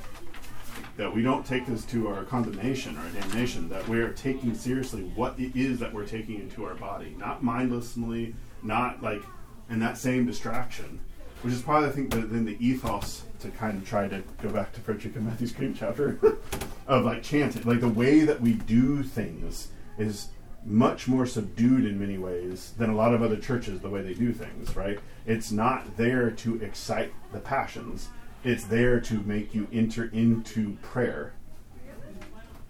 that 0.95 1.13
we 1.13 1.21
don't 1.21 1.45
take 1.45 1.65
this 1.65 1.83
to 1.87 2.07
our 2.07 2.23
condemnation 2.23 2.97
or 2.97 3.09
damnation, 3.19 3.67
that 3.67 3.85
we're 3.89 4.13
taking 4.13 4.55
seriously 4.55 5.01
what 5.15 5.37
it 5.37 5.53
is 5.53 5.79
that 5.79 5.93
we're 5.93 6.05
taking 6.05 6.39
into 6.39 6.63
our 6.63 6.75
body, 6.75 7.13
not 7.17 7.43
mindlessly, 7.43 8.35
not 8.63 9.03
like 9.03 9.21
in 9.69 9.79
that 9.79 9.97
same 9.97 10.25
distraction, 10.25 11.01
which 11.41 11.53
is 11.53 11.61
probably, 11.61 11.89
I 11.89 11.91
think, 11.91 12.11
the, 12.11 12.21
then 12.21 12.45
the 12.45 12.57
ethos 12.65 13.23
to 13.39 13.49
kind 13.49 13.77
of 13.77 13.87
try 13.87 14.07
to 14.07 14.23
go 14.41 14.49
back 14.49 14.73
to 14.73 14.81
Frederica 14.81 15.19
Mathewes-Green 15.19 15.73
chapter 15.73 16.19
of 16.87 17.05
like 17.05 17.23
chanting, 17.23 17.63
like 17.63 17.81
the 17.81 17.87
way 17.87 18.21
that 18.21 18.41
we 18.41 18.53
do 18.53 19.03
things 19.03 19.69
is 19.97 20.29
much 20.65 21.07
more 21.07 21.25
subdued 21.25 21.85
in 21.85 21.99
many 21.99 22.17
ways 22.17 22.73
than 22.77 22.89
a 22.89 22.95
lot 22.95 23.13
of 23.13 23.21
other 23.21 23.37
churches 23.37 23.79
the 23.79 23.89
way 23.89 24.01
they 24.01 24.13
do 24.13 24.33
things 24.33 24.75
right? 24.75 24.99
It's 25.25 25.51
not 25.51 25.95
there 25.97 26.31
to 26.31 26.61
excite 26.61 27.13
the 27.31 27.39
passions. 27.39 28.09
It's 28.43 28.65
there 28.65 28.99
to 29.01 29.21
make 29.21 29.53
you 29.53 29.67
enter 29.71 30.05
into 30.13 30.77
prayer. 30.81 31.33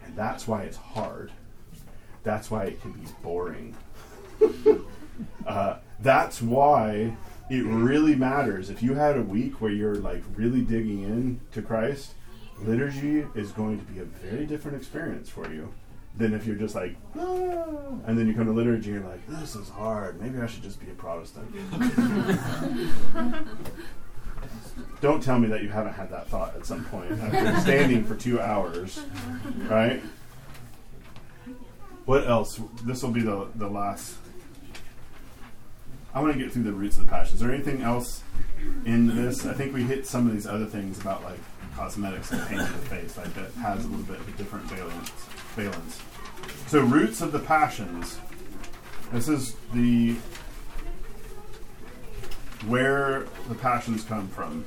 And 0.06 0.16
that's 0.16 0.48
why 0.48 0.64
it's 0.64 0.78
hard. 0.78 1.32
That's 2.24 2.50
why 2.50 2.66
it 2.66 2.82
can 2.82 2.92
be 2.94 3.06
boring. 3.24 3.76
Uh, 5.48 5.78
that's 6.02 6.44
why 6.44 7.12
it 7.50 7.64
really 7.66 8.16
matters 8.16 8.70
if 8.70 8.84
you 8.84 8.94
had 8.94 9.18
a 9.18 9.22
week 9.22 9.62
where 9.62 9.72
you're 9.72 9.96
like 9.96 10.24
really 10.36 10.62
digging 10.62 11.04
in 11.04 11.40
to 11.52 11.62
christ 11.62 12.14
liturgy 12.62 13.26
is 13.36 13.52
going 13.52 13.80
to 13.80 13.86
be 13.86 14.00
a 14.00 14.04
very 14.04 14.46
different 14.46 14.78
experience 14.78 15.30
for 15.30 15.52
you 15.52 15.74
than 16.18 16.34
if 16.34 16.46
you're 16.48 16.56
just 16.56 16.76
like, 16.76 16.96
ah, 17.18 17.66
and 18.06 18.18
then 18.18 18.28
you 18.28 18.34
come 18.34 18.46
to 18.46 18.52
liturgy 18.52 18.92
and 18.92 19.02
you're 19.02 19.10
like, 19.10 19.28
this 19.28 19.56
is 19.56 19.70
hard. 19.70 20.20
Maybe 20.20 20.40
I 20.40 20.48
should 20.48 20.64
just 20.64 20.80
be 20.80 20.90
a 20.90 20.96
Protestant. 20.96 21.48
Don't 25.02 25.22
tell 25.22 25.38
me 25.40 25.48
that 25.48 25.62
you 25.64 25.70
haven't 25.70 25.94
had 25.94 26.10
that 26.12 26.28
thought 26.28 26.56
at 26.56 26.66
some 26.66 26.84
point 26.86 27.12
after 27.12 27.60
standing 27.62 28.04
for 28.04 28.16
two 28.16 28.42
hours, 28.42 29.00
right? 29.70 30.02
What 32.06 32.28
else? 32.28 32.60
This 32.84 33.04
will 33.04 33.12
be 33.12 33.22
the, 33.22 33.48
the 33.56 33.68
last 33.68 34.16
I 36.18 36.20
want 36.20 36.34
to 36.34 36.40
get 36.40 36.52
through 36.52 36.64
the 36.64 36.72
roots 36.72 36.98
of 36.98 37.06
the 37.06 37.12
passion. 37.12 37.36
Is 37.36 37.42
there 37.42 37.52
anything 37.52 37.84
else 37.84 38.24
in 38.86 39.16
this? 39.16 39.46
I 39.46 39.54
think 39.54 39.72
we 39.72 39.84
hit 39.84 40.08
some 40.08 40.26
of 40.26 40.34
these 40.34 40.48
other 40.48 40.66
things 40.66 41.00
about 41.00 41.24
like 41.24 41.38
cosmetics 41.76 42.32
and 42.32 42.42
painting 42.48 42.66
the 42.66 42.88
face, 42.88 43.16
like 43.18 43.32
that 43.36 43.52
has 43.62 43.86
a 43.86 43.88
little 43.88 44.04
bit 44.04 44.20
of 44.20 44.28
a 44.28 44.32
different 44.32 44.66
valence. 44.66 45.12
valence. 45.56 46.02
So, 46.66 46.80
roots 46.80 47.22
of 47.22 47.32
the 47.32 47.38
passions. 47.38 48.18
This 49.12 49.28
is 49.28 49.56
the 49.76 50.16
where 52.66 53.28
the 53.48 53.56
passions 53.56 54.04
come 54.04 54.28
from. 54.30 54.66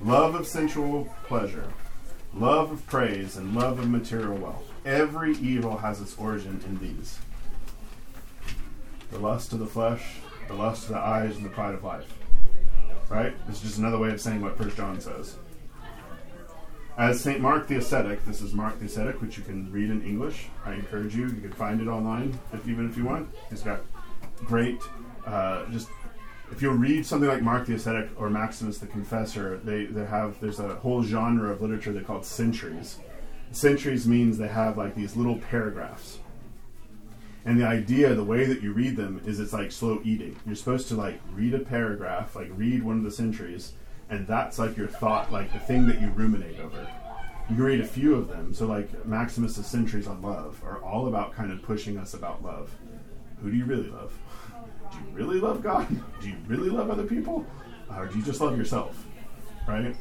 Love 0.00 0.36
of 0.36 0.46
sensual 0.46 1.12
pleasure, 1.24 1.72
love 2.32 2.70
of 2.70 2.86
praise, 2.86 3.36
and 3.36 3.56
love 3.56 3.80
of 3.80 3.90
material 3.90 4.36
wealth. 4.36 4.70
Every 4.84 5.32
evil 5.38 5.78
has 5.78 6.00
its 6.00 6.16
origin 6.16 6.62
in 6.64 6.78
these 6.78 7.18
the 9.10 9.18
lust 9.18 9.52
of 9.52 9.58
the 9.60 9.66
flesh, 9.66 10.16
the 10.48 10.54
lust 10.54 10.84
of 10.84 10.88
the 10.90 10.98
eyes, 10.98 11.36
and 11.36 11.44
the 11.44 11.50
pride 11.50 11.74
of 11.74 11.84
life. 11.84 12.12
Right? 13.08 13.34
This 13.46 13.56
is 13.56 13.62
just 13.62 13.78
another 13.78 13.98
way 13.98 14.10
of 14.10 14.20
saying 14.20 14.40
what 14.40 14.56
First 14.58 14.76
John 14.76 15.00
says. 15.00 15.36
As 16.98 17.20
St. 17.20 17.40
Mark 17.40 17.68
the 17.68 17.76
Ascetic, 17.76 18.24
this 18.24 18.40
is 18.40 18.54
Mark 18.54 18.78
the 18.78 18.86
Ascetic, 18.86 19.20
which 19.20 19.36
you 19.36 19.44
can 19.44 19.70
read 19.70 19.90
in 19.90 20.02
English. 20.02 20.46
I 20.64 20.72
encourage 20.72 21.14
you, 21.14 21.26
you 21.26 21.42
can 21.42 21.52
find 21.52 21.80
it 21.80 21.88
online, 21.88 22.38
if, 22.54 22.66
even 22.66 22.88
if 22.88 22.96
you 22.96 23.04
want. 23.04 23.28
He's 23.50 23.62
got 23.62 23.80
great, 24.46 24.80
uh, 25.26 25.66
just 25.66 25.88
if 26.50 26.62
you'll 26.62 26.74
read 26.74 27.04
something 27.04 27.28
like 27.28 27.42
Mark 27.42 27.66
the 27.66 27.74
Ascetic 27.74 28.08
or 28.16 28.30
Maximus 28.30 28.78
the 28.78 28.86
Confessor, 28.86 29.58
they, 29.58 29.86
they 29.86 30.06
have 30.06 30.40
there's 30.40 30.60
a 30.60 30.76
whole 30.76 31.02
genre 31.02 31.50
of 31.50 31.60
literature 31.60 31.92
they 31.92 32.00
call 32.00 32.22
centuries. 32.22 32.98
Centuries 33.52 34.06
means 34.06 34.38
they 34.38 34.48
have 34.48 34.78
like 34.78 34.94
these 34.94 35.16
little 35.16 35.38
paragraphs. 35.38 36.18
And 37.46 37.60
the 37.60 37.66
idea, 37.66 38.12
the 38.12 38.24
way 38.24 38.44
that 38.44 38.60
you 38.60 38.72
read 38.72 38.96
them, 38.96 39.22
is 39.24 39.38
it's 39.38 39.52
like 39.52 39.70
slow 39.70 40.00
eating. 40.04 40.36
You're 40.44 40.56
supposed 40.56 40.88
to 40.88 40.96
like 40.96 41.20
read 41.32 41.54
a 41.54 41.60
paragraph, 41.60 42.34
like 42.34 42.50
read 42.56 42.82
one 42.82 42.98
of 42.98 43.04
the 43.04 43.10
centuries, 43.10 43.72
and 44.10 44.26
that's 44.26 44.58
like 44.58 44.76
your 44.76 44.88
thought, 44.88 45.32
like 45.32 45.52
the 45.52 45.60
thing 45.60 45.86
that 45.86 46.00
you 46.00 46.08
ruminate 46.08 46.58
over. 46.58 46.88
You 47.48 47.54
can 47.54 47.64
read 47.64 47.80
a 47.80 47.86
few 47.86 48.16
of 48.16 48.26
them. 48.26 48.52
So 48.52 48.66
like 48.66 49.06
Maximus' 49.06 49.64
centuries 49.64 50.08
on 50.08 50.22
love 50.22 50.60
are 50.64 50.82
all 50.82 51.06
about 51.06 51.34
kind 51.34 51.52
of 51.52 51.62
pushing 51.62 51.98
us 51.98 52.14
about 52.14 52.42
love. 52.42 52.74
Who 53.40 53.50
do 53.52 53.56
you 53.56 53.64
really 53.64 53.90
love? 53.90 54.12
Do 54.92 54.98
you 54.98 55.10
really 55.12 55.40
love 55.40 55.62
God? 55.62 55.86
Do 56.20 56.28
you 56.28 56.36
really 56.46 56.70
love 56.70 56.90
other 56.90 57.04
people? 57.04 57.44
Or 57.90 58.06
do 58.06 58.18
you 58.18 58.24
just 58.24 58.40
love 58.40 58.56
yourself? 58.56 59.04
Right? 59.66 59.96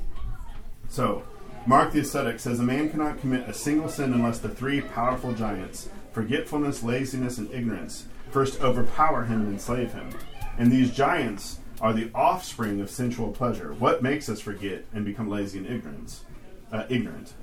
So, 0.89 1.23
Mark 1.65 1.91
the 1.91 1.99
Ascetic 1.99 2.39
says 2.39 2.59
a 2.59 2.63
man 2.63 2.89
cannot 2.89 3.19
commit 3.19 3.49
a 3.49 3.53
single 3.53 3.89
sin 3.89 4.13
unless 4.13 4.39
the 4.39 4.49
three 4.49 4.81
powerful 4.81 5.33
giants, 5.33 5.89
forgetfulness, 6.15 6.81
laziness, 6.81 7.37
and 7.37 7.51
ignorance, 7.51 8.05
first 8.31 8.61
overpower 8.61 9.25
him 9.25 9.41
and 9.41 9.49
enslave 9.49 9.91
him. 9.91 10.09
And 10.57 10.71
these 10.71 10.91
giants 10.91 11.59
are 11.81 11.91
the 11.91 12.09
offspring 12.15 12.79
of 12.79 12.89
sensual 12.89 13.33
pleasure. 13.33 13.73
What 13.73 14.01
makes 14.01 14.29
us 14.29 14.39
forget 14.39 14.85
and 14.93 15.03
become 15.03 15.29
lazy 15.29 15.57
and 15.57 15.67
ignorance? 15.67 16.23
Uh, 16.71 16.85
ignorant. 16.87 17.33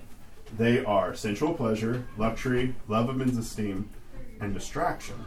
They 0.57 0.83
are 0.87 1.15
sensual 1.15 1.53
pleasure, 1.53 2.07
luxury, 2.17 2.75
love 2.89 3.11
of 3.11 3.17
men's 3.17 3.37
esteem, 3.37 3.91
and 4.41 4.55
distraction. 4.55 5.23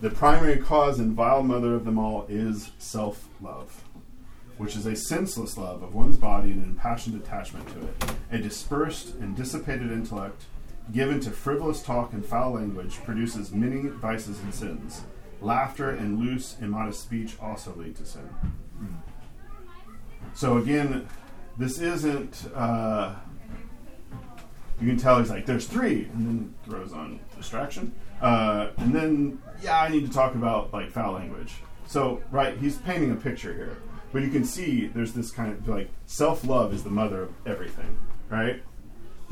The 0.00 0.08
primary 0.08 0.56
cause 0.56 0.98
and 0.98 1.12
vile 1.12 1.42
mother 1.42 1.74
of 1.74 1.84
them 1.84 1.98
all 1.98 2.24
is 2.30 2.70
self 2.78 3.28
love, 3.42 3.84
which 4.56 4.74
is 4.74 4.86
a 4.86 4.96
senseless 4.96 5.58
love 5.58 5.82
of 5.82 5.94
one's 5.94 6.16
body 6.16 6.50
and 6.50 6.64
an 6.64 6.70
impassioned 6.70 7.22
attachment 7.22 7.68
to 7.68 7.80
it. 7.80 8.16
A 8.32 8.38
dispersed 8.38 9.16
and 9.16 9.36
dissipated 9.36 9.92
intellect, 9.92 10.46
given 10.90 11.20
to 11.20 11.30
frivolous 11.30 11.82
talk 11.82 12.12
and 12.12 12.24
foul 12.24 12.52
language, 12.52 13.02
produces 13.04 13.52
many 13.52 13.88
vices 13.88 14.40
and 14.40 14.54
sins. 14.54 15.02
Laughter 15.40 15.90
and 15.90 16.18
loose, 16.18 16.56
immodest 16.60 17.02
speech 17.02 17.36
also 17.40 17.74
lead 17.76 17.96
to 17.96 18.04
sin. 18.04 18.28
So, 20.34 20.58
again, 20.58 21.08
this 21.58 21.78
isn't. 21.78 22.46
Uh, 22.54 23.14
you 24.80 24.88
can 24.88 24.96
tell 24.96 25.18
he's 25.18 25.30
like, 25.30 25.46
there's 25.46 25.66
three, 25.66 26.08
and 26.14 26.26
then 26.26 26.54
throws 26.64 26.92
on 26.92 27.20
distraction. 27.36 27.94
Uh, 28.20 28.68
and 28.78 28.94
then, 28.94 29.42
yeah, 29.62 29.80
I 29.80 29.88
need 29.88 30.06
to 30.06 30.12
talk 30.12 30.34
about 30.34 30.72
like 30.72 30.90
foul 30.90 31.12
language. 31.12 31.54
So, 31.86 32.22
right, 32.30 32.56
he's 32.56 32.78
painting 32.78 33.12
a 33.12 33.16
picture 33.16 33.52
here. 33.52 33.76
But 34.12 34.22
you 34.22 34.30
can 34.30 34.44
see 34.44 34.86
there's 34.88 35.12
this 35.12 35.30
kind 35.30 35.52
of 35.52 35.68
like 35.68 35.88
self 36.06 36.44
love 36.44 36.72
is 36.72 36.84
the 36.84 36.90
mother 36.90 37.22
of 37.22 37.32
everything, 37.46 37.96
right? 38.28 38.62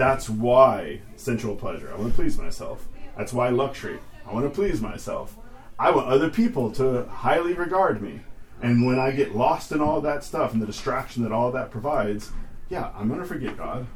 That's 0.01 0.31
why 0.31 1.03
sensual 1.17 1.57
pleasure. 1.57 1.93
I 1.93 1.97
want 1.99 2.15
to 2.15 2.17
please 2.17 2.39
myself. 2.39 2.89
That's 3.19 3.35
why 3.35 3.51
luxury. 3.51 3.99
I 4.27 4.33
want 4.33 4.47
to 4.47 4.51
please 4.51 4.81
myself. 4.81 5.37
I 5.79 5.91
want 5.91 6.09
other 6.09 6.31
people 6.31 6.73
to 6.73 7.05
highly 7.05 7.53
regard 7.53 8.01
me. 8.01 8.21
And 8.63 8.87
when 8.87 8.99
I 8.99 9.11
get 9.11 9.37
lost 9.37 9.73
in 9.73 9.83
all 9.83 10.01
that 10.01 10.25
stuff 10.25 10.55
and 10.55 10.63
the 10.63 10.67
distraction 10.67 11.23
that 11.25 11.33
all 11.33 11.53
that 11.53 11.71
provides, 11.71 12.33
yeah, 12.71 12.93
I'm 12.97 13.09
going 13.09 13.21
to 13.21 13.27
forget 13.27 13.59
God. 13.59 13.87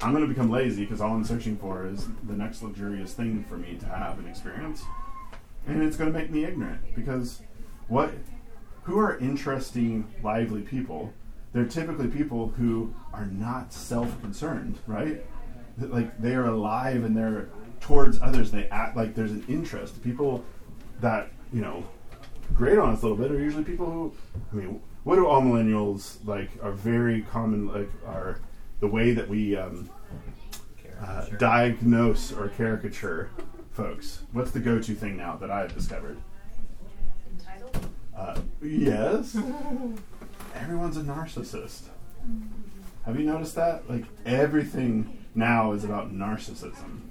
I'm 0.00 0.12
going 0.12 0.22
to 0.22 0.32
become 0.32 0.48
lazy 0.48 0.84
because 0.84 1.00
all 1.00 1.10
I'm 1.10 1.24
searching 1.24 1.56
for 1.56 1.88
is 1.88 2.06
the 2.22 2.34
next 2.34 2.62
luxurious 2.62 3.12
thing 3.12 3.42
for 3.48 3.56
me 3.56 3.78
to 3.80 3.86
have 3.86 4.20
and 4.20 4.28
experience. 4.28 4.84
And 5.66 5.82
it's 5.82 5.96
going 5.96 6.12
to 6.12 6.16
make 6.16 6.30
me 6.30 6.44
ignorant 6.44 6.94
because 6.94 7.42
what 7.88 8.12
who 8.84 8.96
are 9.00 9.18
interesting, 9.18 10.06
lively 10.22 10.62
people? 10.62 11.12
They're 11.56 11.64
typically 11.64 12.08
people 12.08 12.48
who 12.48 12.94
are 13.14 13.24
not 13.24 13.72
self-concerned, 13.72 14.78
right? 14.86 15.24
Like 15.78 16.20
they 16.20 16.34
are 16.34 16.44
alive 16.44 17.02
and 17.02 17.16
they're 17.16 17.48
towards 17.80 18.20
others. 18.20 18.50
They 18.50 18.68
act 18.68 18.94
like 18.94 19.14
there's 19.14 19.30
an 19.30 19.42
interest. 19.48 20.04
People 20.04 20.44
that 21.00 21.30
you 21.54 21.62
know 21.62 21.82
grade 22.54 22.76
on 22.76 22.90
us 22.90 23.00
a 23.00 23.08
little 23.08 23.16
bit 23.16 23.32
are 23.34 23.40
usually 23.40 23.64
people 23.64 23.86
who, 23.86 24.12
I 24.52 24.54
mean, 24.54 24.82
what 25.04 25.16
do 25.16 25.26
all 25.26 25.40
millennials 25.40 26.18
like 26.26 26.50
are 26.62 26.72
very 26.72 27.22
common 27.22 27.68
like 27.68 27.88
are 28.04 28.38
the 28.80 28.88
way 28.88 29.14
that 29.14 29.26
we 29.26 29.56
um, 29.56 29.88
uh, 31.02 31.24
diagnose 31.38 32.34
or 32.34 32.48
caricature 32.48 33.30
folks. 33.70 34.24
What's 34.32 34.50
the 34.50 34.60
go-to 34.60 34.94
thing 34.94 35.16
now 35.16 35.36
that 35.36 35.50
I've 35.50 35.74
discovered? 35.74 36.18
Entitled? 37.32 37.88
Uh, 38.14 38.40
yes. 38.60 39.38
Everyone's 40.56 40.96
a 40.96 41.02
narcissist. 41.02 41.82
Have 43.04 43.18
you 43.20 43.26
noticed 43.26 43.54
that? 43.54 43.88
Like 43.88 44.04
everything 44.24 45.18
now 45.34 45.72
is 45.72 45.84
about 45.84 46.12
narcissism. 46.12 47.02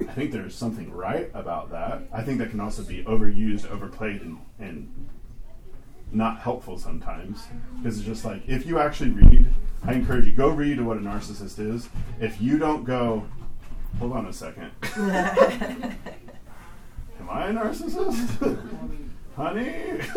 I 0.00 0.12
think 0.12 0.32
there's 0.32 0.54
something 0.54 0.92
right 0.92 1.30
about 1.32 1.70
that. 1.70 2.02
I 2.12 2.22
think 2.22 2.38
that 2.38 2.50
can 2.50 2.60
also 2.60 2.82
be 2.82 3.02
overused, 3.04 3.70
overplayed, 3.70 4.20
and, 4.20 4.38
and 4.58 5.08
not 6.12 6.40
helpful 6.40 6.76
sometimes. 6.78 7.46
Because 7.78 7.98
it's 7.98 8.06
just 8.06 8.24
like, 8.24 8.42
if 8.46 8.66
you 8.66 8.78
actually 8.78 9.10
read, 9.10 9.46
I 9.84 9.94
encourage 9.94 10.26
you, 10.26 10.32
go 10.32 10.50
read 10.50 10.80
what 10.80 10.98
a 10.98 11.00
narcissist 11.00 11.58
is. 11.58 11.88
If 12.20 12.40
you 12.42 12.58
don't 12.58 12.84
go, 12.84 13.26
hold 13.98 14.12
on 14.12 14.26
a 14.26 14.32
second. 14.32 14.70
Am 14.96 15.96
I 17.30 17.46
a 17.46 17.52
narcissist? 17.52 18.58
Honey? 19.36 19.66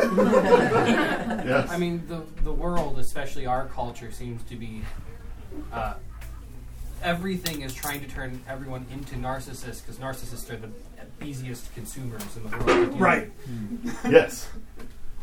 yes. 1.46 1.70
I 1.70 1.78
mean, 1.78 2.04
the 2.08 2.24
the 2.44 2.54
world, 2.54 3.00
especially 3.00 3.46
our 3.46 3.66
culture, 3.68 4.12
seems 4.12 4.42
to 4.44 4.56
be. 4.56 4.82
Uh, 5.74 5.96
everything 7.04 7.62
is 7.62 7.74
trying 7.74 8.00
to 8.00 8.08
turn 8.08 8.42
everyone 8.48 8.86
into 8.92 9.16
narcissists 9.16 9.82
because 9.82 9.98
narcissists 9.98 10.50
are 10.50 10.58
the 10.58 10.72
easiest 11.26 11.74
consumers 11.76 12.24
in 12.38 12.50
the 12.50 12.58
world. 12.58 13.00
Right. 13.00 13.32
with. 13.46 14.12
yes. 14.12 14.48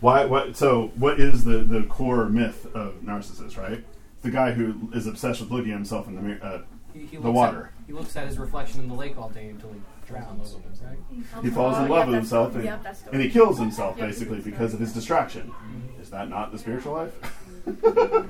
Why? 0.01 0.27
What? 0.27 0.57
So, 0.57 0.93
what 0.97 1.19
is 1.19 1.45
the 1.45 1.59
the 1.59 1.85
core 1.85 2.27
myth 2.27 2.67
of 2.75 2.97
narcissists? 3.03 3.57
Right, 3.57 3.83
the 4.21 4.31
guy 4.31 4.53
who 4.53 4.91
is 4.93 5.07
obsessed 5.07 5.41
with 5.41 5.51
looking 5.51 5.71
at 5.71 5.77
himself 5.77 6.07
in 6.07 6.17
the 6.17 6.21
mirror, 6.21 6.41
uh, 6.43 6.59
He, 6.93 7.07
he 7.07 7.17
the 7.17 7.31
water. 7.31 7.71
At, 7.81 7.87
he 7.87 7.93
looks 7.95 8.15
at 8.15 8.27
his 8.27 8.39
reflection 8.39 8.81
in 8.81 8.89
the 8.89 8.95
lake 8.95 9.17
all 9.17 9.31
day 9.31 9.49
until 9.49 9.73
he 9.73 9.81
drowns. 10.07 10.57
Right? 10.83 11.45
He 11.45 11.51
falls 11.51 11.79
in 11.79 11.89
love 11.89 12.07
with 12.07 12.17
himself, 12.17 12.55
and, 12.55 12.65
yeah, 12.65 12.79
and 13.13 13.21
he 13.23 13.31
kills 13.31 13.59
himself 13.59 13.97
basically 13.97 14.41
because 14.41 14.75
of 14.75 14.81
his 14.81 14.93
distraction. 14.93 15.53
Is 16.01 16.11
that 16.11 16.29
not 16.29 16.53
the 16.53 16.59
spiritual 16.59 16.93
life? 16.95 17.13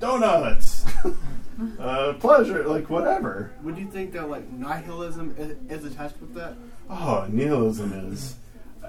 Donuts, 0.00 0.86
uh, 1.80 2.14
pleasure, 2.20 2.66
like 2.66 2.88
whatever. 2.88 3.52
Would 3.62 3.76
you 3.76 3.90
think 3.90 4.12
that 4.12 4.30
like 4.30 4.48
nihilism 4.50 5.34
is, 5.36 5.56
is 5.70 5.92
attached 5.92 6.20
with 6.20 6.34
that? 6.34 6.54
Oh, 6.88 7.26
nihilism 7.28 7.92
is 7.92 8.36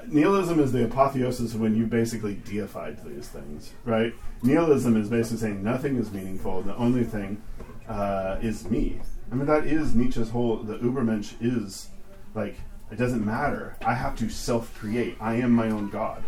nihilism 0.08 0.60
is 0.60 0.72
the 0.72 0.86
apotheosis 0.86 1.54
when 1.56 1.76
you 1.76 1.86
basically 1.86 2.39
deified 2.45 3.04
these 3.06 3.28
things, 3.28 3.74
right? 3.86 4.14
Nihilism 4.43 4.95
is 4.97 5.10
basically 5.10 5.38
saying 5.38 5.64
nothing 5.64 5.97
is 5.97 6.12
meaningful. 6.12 6.62
The 6.62 6.76
only 6.76 7.04
thing 7.04 7.41
uh, 7.88 8.38
is 8.41 8.70
me. 8.70 9.02
I 9.32 9.36
mean, 9.36 9.45
that 9.45 9.65
is 9.65 9.93
Nietzsche's 9.93 10.30
whole. 10.30 10.57
The 10.57 10.77
Ubermensch 10.77 11.34
is 11.41 11.89
like 12.34 12.55
it 12.91 12.97
doesn't 12.97 13.23
matter. 13.25 13.75
I 13.86 13.93
have 13.93 14.15
to 14.17 14.30
self-create. 14.30 15.17
I 15.19 15.36
am 15.36 15.51
my 15.51 15.69
own 15.69 15.89
god. 15.89 16.23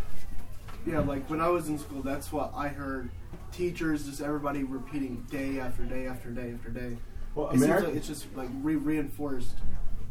Yeah, 0.85 0.99
like 0.99 1.27
when 1.29 1.41
I 1.41 1.47
was 1.49 1.67
in 1.69 1.77
school, 1.79 2.01
that's 2.01 2.31
what 2.31 2.51
I 2.55 2.67
heard. 2.67 3.09
Teachers, 3.51 4.05
just 4.05 4.21
everybody 4.21 4.63
repeating 4.63 5.25
day 5.29 5.59
after 5.59 5.83
day 5.83 6.07
after 6.07 6.29
day 6.29 6.53
after 6.53 6.69
day. 6.69 6.97
Well, 7.35 7.49
it 7.49 7.59
seems 7.59 7.83
like 7.83 7.95
it's 7.95 8.07
just 8.07 8.25
like 8.35 8.49
re- 8.61 8.75
reinforced. 8.75 9.55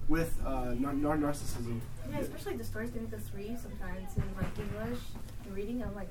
with 0.08 0.34
uh, 0.44 0.74
nar- 0.74 0.92
nar- 0.92 1.16
narcissism. 1.16 1.80
Yeah, 2.10 2.18
especially 2.18 2.56
the 2.56 2.64
stories 2.64 2.90
beneath 2.90 3.10
the 3.12 3.18
three 3.20 3.56
sometimes 3.56 4.16
in 4.16 4.24
like 4.36 4.58
English 4.58 5.00
and 5.44 5.54
reading. 5.54 5.82
I'm 5.82 5.94
like, 5.94 6.08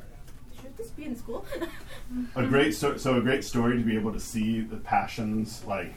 should 0.61 0.75
this 0.77 0.89
be 0.91 1.03
in 1.05 1.15
school? 1.15 1.45
a 2.35 2.45
great 2.45 2.73
sto- 2.73 2.97
so 2.97 3.17
a 3.17 3.21
great 3.21 3.43
story 3.43 3.77
to 3.77 3.83
be 3.83 3.95
able 3.95 4.13
to 4.13 4.19
see 4.19 4.61
the 4.61 4.77
passions 4.77 5.63
like 5.65 5.93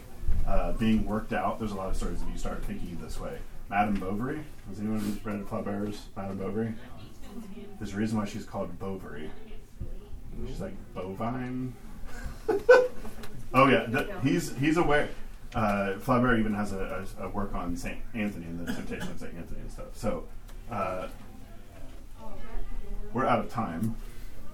uh, 0.46 0.72
being 0.72 1.06
worked 1.06 1.32
out. 1.32 1.58
There's 1.58 1.72
a 1.72 1.76
lot 1.76 1.90
of 1.90 1.96
stories 1.96 2.22
if 2.22 2.28
you 2.30 2.38
start 2.38 2.64
thinking 2.64 2.98
this 3.00 3.18
way. 3.18 3.38
Madame 3.68 3.94
Bovary. 3.94 4.40
Has 4.68 4.80
anyone 4.80 5.20
read 5.24 5.46
Flaubert's 5.46 6.02
Madame 6.16 6.38
Bovary? 6.38 6.74
There's 7.78 7.94
a 7.94 7.96
reason 7.96 8.18
why 8.18 8.26
she's 8.26 8.44
called 8.44 8.78
Bovary. 8.78 9.30
She's 10.46 10.60
like 10.60 10.74
bovine. 10.94 11.72
oh 13.54 13.68
yeah, 13.68 13.86
th- 13.86 14.08
he's 14.22 14.56
he's 14.56 14.76
aware. 14.76 15.08
Uh, 15.54 15.94
Flaubert 15.98 16.38
even 16.38 16.54
has 16.54 16.72
a, 16.72 17.06
a, 17.18 17.24
a 17.24 17.28
work 17.28 17.54
on 17.54 17.76
Saint 17.76 17.98
Anthony 18.14 18.46
and 18.46 18.66
the 18.66 18.72
Temptation 18.72 19.08
of 19.08 19.18
Saint 19.18 19.34
Anthony 19.36 19.60
and 19.60 19.70
stuff. 19.70 19.86
So 19.94 20.24
uh, 20.70 21.08
we're 23.12 23.26
out 23.26 23.40
of 23.40 23.50
time. 23.50 23.94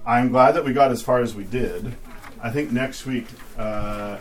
I'm 0.04 0.30
glad 0.30 0.52
that 0.52 0.64
we 0.64 0.72
got 0.72 0.90
as 0.90 1.02
far 1.02 1.20
as 1.20 1.34
we 1.34 1.44
did. 1.44 1.94
I 2.42 2.50
think 2.50 2.72
next 2.72 3.06
week 3.06 3.26
uh, 3.56 4.18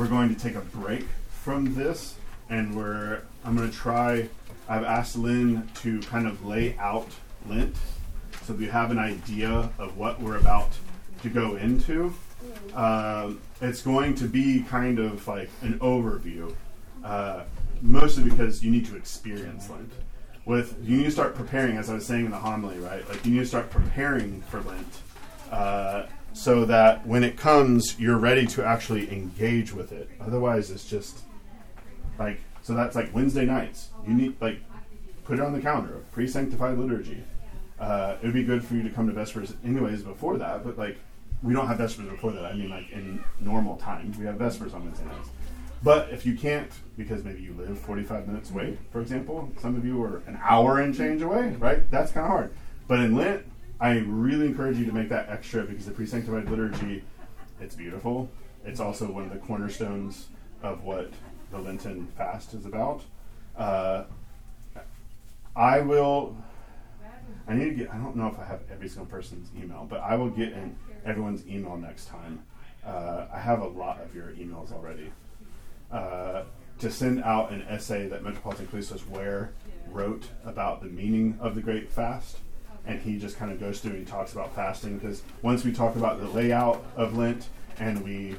we're 0.00 0.08
going 0.08 0.34
to 0.34 0.40
take 0.40 0.54
a 0.54 0.60
break 0.60 1.06
from 1.28 1.74
this, 1.74 2.14
and 2.48 2.74
we're 2.74 3.20
I'm 3.44 3.54
going 3.54 3.70
to 3.70 3.76
try. 3.76 4.30
I've 4.66 4.82
asked 4.82 5.14
Lynn 5.14 5.68
to 5.82 6.00
kind 6.00 6.26
of 6.26 6.42
lay 6.46 6.74
out 6.78 7.08
Lent, 7.46 7.76
so 8.42 8.54
that 8.54 8.62
you 8.62 8.70
have 8.70 8.90
an 8.90 8.98
idea 8.98 9.70
of 9.78 9.98
what 9.98 10.18
we're 10.18 10.38
about 10.38 10.70
to 11.22 11.28
go 11.28 11.56
into. 11.56 12.14
Um, 12.74 13.42
it's 13.60 13.82
going 13.82 14.14
to 14.14 14.24
be 14.24 14.62
kind 14.62 14.98
of 14.98 15.28
like 15.28 15.50
an 15.60 15.78
overview, 15.80 16.54
uh, 17.04 17.42
mostly 17.82 18.24
because 18.24 18.64
you 18.64 18.70
need 18.70 18.86
to 18.86 18.96
experience 18.96 19.68
Lent. 19.68 19.92
With 20.46 20.78
you 20.82 20.96
need 20.96 21.04
to 21.04 21.10
start 21.10 21.34
preparing, 21.34 21.76
as 21.76 21.90
I 21.90 21.94
was 21.94 22.06
saying 22.06 22.24
in 22.24 22.30
the 22.30 22.38
homily, 22.38 22.78
right? 22.78 23.06
Like 23.06 23.26
you 23.26 23.32
need 23.32 23.40
to 23.40 23.46
start 23.46 23.68
preparing 23.68 24.40
for 24.42 24.62
Lent, 24.62 25.02
uh, 25.50 26.06
so 26.32 26.64
that 26.64 27.06
when 27.06 27.24
it 27.24 27.36
comes, 27.36 27.98
you're 27.98 28.18
ready 28.18 28.46
to 28.46 28.64
actually 28.64 29.12
engage 29.12 29.72
with 29.72 29.92
it. 29.92 30.08
Otherwise, 30.20 30.70
it's 30.70 30.88
just 30.88 31.20
like 32.18 32.40
so. 32.62 32.74
That's 32.74 32.96
like 32.96 33.14
Wednesday 33.14 33.44
nights. 33.44 33.88
You 34.06 34.14
need 34.14 34.40
like 34.40 34.60
put 35.24 35.38
it 35.38 35.42
on 35.42 35.52
the 35.52 35.60
calendar, 35.60 35.96
of 35.96 36.12
pre-sanctified 36.12 36.78
liturgy. 36.78 37.22
Uh, 37.78 38.16
it 38.20 38.26
would 38.26 38.34
be 38.34 38.44
good 38.44 38.64
for 38.64 38.74
you 38.74 38.82
to 38.82 38.90
come 38.90 39.06
to 39.06 39.12
Vespers 39.12 39.54
anyways 39.64 40.02
before 40.02 40.36
that, 40.36 40.64
but 40.64 40.76
like 40.76 40.98
we 41.42 41.54
don't 41.54 41.66
have 41.66 41.78
Vespers 41.78 42.08
before 42.08 42.32
that. 42.32 42.44
I 42.44 42.52
mean, 42.52 42.68
like 42.68 42.90
in 42.90 43.24
normal 43.40 43.76
time, 43.76 44.14
we 44.18 44.26
have 44.26 44.36
Vespers 44.36 44.74
on 44.74 44.84
Wednesday 44.84 45.06
nights. 45.06 45.30
But 45.82 46.10
if 46.10 46.26
you 46.26 46.36
can't, 46.36 46.70
because 46.98 47.24
maybe 47.24 47.40
you 47.40 47.54
live 47.54 47.78
45 47.78 48.26
minutes 48.26 48.50
away, 48.50 48.76
for 48.92 49.00
example, 49.00 49.50
some 49.58 49.76
of 49.76 49.84
you 49.84 50.02
are 50.02 50.22
an 50.26 50.38
hour 50.42 50.80
and 50.80 50.94
change 50.94 51.22
away, 51.22 51.56
right? 51.58 51.90
That's 51.90 52.12
kind 52.12 52.26
of 52.26 52.30
hard. 52.30 52.52
But 52.86 53.00
in 53.00 53.16
Lent, 53.16 53.44
I 53.80 53.98
really 53.98 54.46
encourage 54.46 54.76
you 54.76 54.84
to 54.86 54.92
make 54.92 55.08
that 55.08 55.30
extra 55.30 55.62
because 55.62 55.86
the 55.86 55.92
pre-sanctified 55.92 56.50
liturgy, 56.50 57.02
it's 57.60 57.74
beautiful. 57.74 58.28
It's 58.64 58.78
also 58.78 59.10
one 59.10 59.24
of 59.24 59.32
the 59.32 59.38
cornerstones 59.38 60.28
of 60.62 60.84
what 60.84 61.10
the 61.50 61.58
Lenten 61.58 62.06
fast 62.08 62.52
is 62.52 62.66
about. 62.66 63.02
Uh, 63.56 64.04
I 65.56 65.80
will. 65.80 66.36
I 67.48 67.54
need 67.54 67.70
to 67.70 67.74
get. 67.74 67.90
I 67.90 67.96
don't 67.96 68.16
know 68.16 68.26
if 68.26 68.38
I 68.38 68.44
have 68.44 68.60
every 68.70 68.88
single 68.88 69.06
person's 69.06 69.50
email, 69.56 69.86
but 69.88 70.00
I 70.00 70.14
will 70.14 70.30
get 70.30 70.52
in 70.52 70.76
everyone's 71.04 71.46
email 71.46 71.76
next 71.76 72.06
time. 72.06 72.42
Uh, 72.84 73.26
I 73.32 73.38
have 73.38 73.60
a 73.60 73.66
lot 73.66 74.00
of 74.02 74.14
your 74.14 74.28
emails 74.32 74.72
already. 74.72 75.10
Uh, 75.90 76.42
to 76.78 76.90
send 76.90 77.22
out 77.24 77.50
an 77.50 77.62
essay 77.62 78.08
that 78.08 78.22
Metropolitan 78.22 78.66
Kallistos 78.66 79.06
Ware 79.08 79.52
wrote 79.90 80.28
about 80.44 80.82
the 80.82 80.88
meaning 80.88 81.36
of 81.40 81.54
the 81.54 81.60
Great 81.60 81.90
Fast, 81.90 82.38
and 82.86 83.00
he 83.00 83.18
just 83.18 83.36
kind 83.36 83.52
of 83.52 83.60
goes 83.60 83.80
through 83.80 83.92
and 83.92 84.06
talks 84.06 84.32
about 84.32 84.54
fasting 84.54 84.98
because 84.98 85.22
once 85.42 85.64
we 85.64 85.72
talk 85.72 85.96
about 85.96 86.20
the 86.20 86.28
layout 86.28 86.84
of 86.96 87.16
Lent 87.16 87.48
and 87.78 88.02
we 88.04 88.36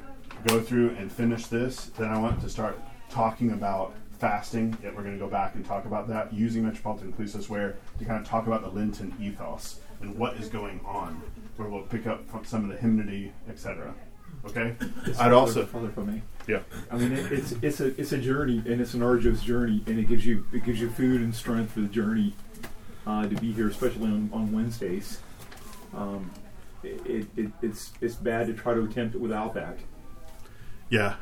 go 0.47 0.59
through 0.59 0.91
and 0.91 1.11
finish 1.11 1.47
this, 1.47 1.85
then 1.97 2.09
I 2.09 2.17
want 2.17 2.41
to 2.41 2.49
start 2.49 2.79
talking 3.09 3.51
about 3.51 3.93
fasting. 4.19 4.77
Yet 4.83 4.95
we're 4.95 5.03
going 5.03 5.17
to 5.17 5.23
go 5.23 5.29
back 5.29 5.55
and 5.55 5.65
talk 5.65 5.85
about 5.85 6.07
that 6.09 6.33
using 6.33 6.63
Metropolitan 6.63 7.13
Kallistos 7.13 7.49
Ware 7.49 7.77
to 7.99 8.05
kind 8.05 8.19
of 8.19 8.27
talk 8.27 8.47
about 8.47 8.61
the 8.61 8.69
Lenten 8.69 9.13
ethos 9.19 9.79
and 10.01 10.17
what 10.17 10.35
is 10.35 10.47
going 10.47 10.79
on, 10.85 11.21
where 11.57 11.69
we'll 11.69 11.83
pick 11.83 12.07
up 12.07 12.27
from 12.29 12.43
some 12.45 12.63
of 12.63 12.69
the 12.69 12.77
hymnody, 12.77 13.31
etc. 13.49 13.93
Okay, 14.43 14.75
Yes, 15.05 15.19
I'd 15.19 15.33
also 15.33 15.65
Father, 15.65 15.89
if 15.89 15.99
I 15.99 16.03
may. 16.03 16.21
Yeah. 16.47 16.61
I 16.89 16.97
mean, 16.97 17.11
it, 17.11 17.31
it's 17.31 17.51
it's 17.61 17.79
a 17.79 17.99
it's 17.99 18.11
a 18.11 18.17
journey, 18.17 18.63
and 18.65 18.81
it's 18.81 18.95
an 18.95 19.03
arduous 19.03 19.43
journey, 19.43 19.83
and 19.85 19.99
it 19.99 20.07
gives 20.07 20.25
you 20.25 20.45
it 20.51 20.63
gives 20.65 20.81
you 20.81 20.89
food 20.89 21.21
and 21.21 21.35
strength 21.35 21.73
for 21.73 21.81
the 21.81 21.87
journey 21.87 22.33
uh, 23.05 23.27
to 23.27 23.35
be 23.35 23.51
here, 23.51 23.67
especially 23.67 24.05
on, 24.05 24.29
on 24.33 24.51
Wednesdays. 24.51 25.19
Um, 25.95 26.31
it, 26.83 27.27
it, 27.35 27.51
it's 27.61 27.91
it's 28.01 28.15
bad 28.15 28.47
to 28.47 28.53
try 28.53 28.73
to 28.73 28.83
attempt 28.83 29.15
it 29.15 29.21
without 29.21 29.53
that. 29.53 29.77
Yeah, 30.89 31.15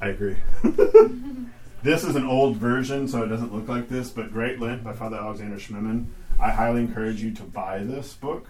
I 0.00 0.08
agree. 0.08 0.36
this 1.82 2.04
is 2.04 2.16
an 2.16 2.24
old 2.24 2.56
version, 2.56 3.08
so 3.08 3.22
it 3.22 3.28
doesn't 3.28 3.54
look 3.54 3.68
like 3.68 3.88
this, 3.88 4.10
but 4.10 4.32
Great 4.32 4.60
Lent 4.60 4.84
by 4.84 4.92
Father 4.92 5.16
Alexander 5.16 5.56
Schmemann. 5.56 6.06
I 6.40 6.50
highly 6.50 6.80
encourage 6.80 7.22
you 7.22 7.32
to 7.32 7.42
buy 7.42 7.78
this 7.78 8.14
book. 8.14 8.48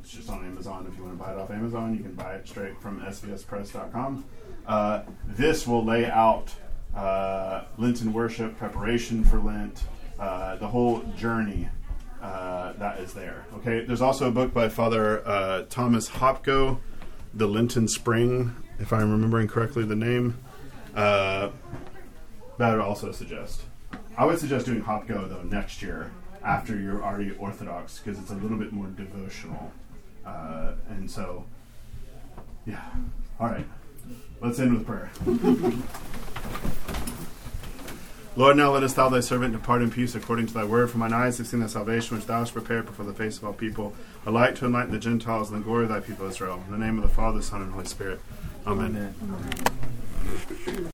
It's 0.00 0.12
just 0.12 0.28
on 0.28 0.44
Amazon. 0.44 0.86
If 0.90 0.96
you 0.98 1.04
want 1.04 1.16
to 1.16 1.24
buy 1.24 1.32
it 1.32 1.38
off 1.38 1.50
Amazon, 1.50 1.94
you 1.96 2.02
can 2.02 2.14
buy 2.14 2.34
it 2.34 2.48
straight 2.48 2.80
from 2.80 3.00
svspress.com. 3.00 4.24
Uh, 4.66 5.02
this 5.28 5.66
will 5.66 5.84
lay 5.84 6.06
out 6.06 6.52
uh, 6.94 7.64
Lenten 7.78 8.12
worship, 8.12 8.56
preparation 8.58 9.24
for 9.24 9.38
Lent, 9.38 9.84
uh, 10.22 10.54
the 10.56 10.68
whole 10.68 11.00
journey 11.16 11.68
uh, 12.22 12.72
that 12.74 13.00
is 13.00 13.12
there. 13.12 13.44
Okay, 13.56 13.84
there's 13.84 14.00
also 14.00 14.28
a 14.28 14.30
book 14.30 14.54
by 14.54 14.68
Father 14.68 15.26
uh, 15.26 15.64
Thomas 15.68 16.08
Hopko, 16.08 16.78
The 17.34 17.48
Lenten 17.48 17.88
Spring, 17.88 18.54
if 18.78 18.92
I'm 18.92 19.10
remembering 19.10 19.48
correctly 19.48 19.84
the 19.84 19.96
name. 19.96 20.38
Uh, 20.94 21.50
that 22.58 22.70
I 22.70 22.72
would 22.76 22.80
also 22.80 23.10
suggest. 23.10 23.62
I 24.16 24.24
would 24.24 24.38
suggest 24.38 24.66
doing 24.66 24.80
Hopko 24.80 25.28
though 25.28 25.42
next 25.42 25.82
year 25.82 26.12
after 26.44 26.78
you're 26.78 27.02
already 27.02 27.32
Orthodox 27.32 27.98
because 27.98 28.20
it's 28.20 28.30
a 28.30 28.36
little 28.36 28.58
bit 28.58 28.72
more 28.72 28.86
devotional. 28.86 29.72
Uh, 30.24 30.74
and 30.88 31.10
so, 31.10 31.44
yeah. 32.64 32.84
All 33.40 33.48
right. 33.48 33.66
Let's 34.40 34.60
end 34.60 34.72
with 34.74 34.86
prayer. 34.86 35.10
Lord, 38.34 38.56
now 38.56 38.72
let 38.72 38.82
us 38.82 38.94
thou 38.94 39.10
thy 39.10 39.20
servant 39.20 39.52
depart 39.52 39.82
in 39.82 39.90
peace 39.90 40.14
according 40.14 40.46
to 40.46 40.54
thy 40.54 40.64
word. 40.64 40.90
For 40.90 40.96
mine 40.96 41.12
eyes 41.12 41.36
have 41.36 41.46
seen 41.46 41.60
the 41.60 41.68
salvation 41.68 42.16
which 42.16 42.26
thou 42.26 42.38
hast 42.38 42.54
prepared 42.54 42.86
before 42.86 43.04
the 43.04 43.12
face 43.12 43.36
of 43.36 43.44
all 43.44 43.52
people, 43.52 43.94
a 44.24 44.30
light 44.30 44.56
to 44.56 44.64
enlighten 44.64 44.90
the 44.90 44.98
Gentiles 44.98 45.50
and 45.50 45.60
the 45.60 45.64
glory 45.64 45.84
of 45.84 45.90
thy 45.90 46.00
people 46.00 46.26
Israel. 46.26 46.62
In 46.66 46.72
the 46.72 46.78
name 46.84 46.96
of 46.96 47.02
the 47.02 47.14
Father, 47.14 47.42
Son, 47.42 47.60
and 47.60 47.72
Holy 47.72 47.84
Spirit. 47.84 48.20
Amen. 48.66 49.14
Amen. 49.22 50.90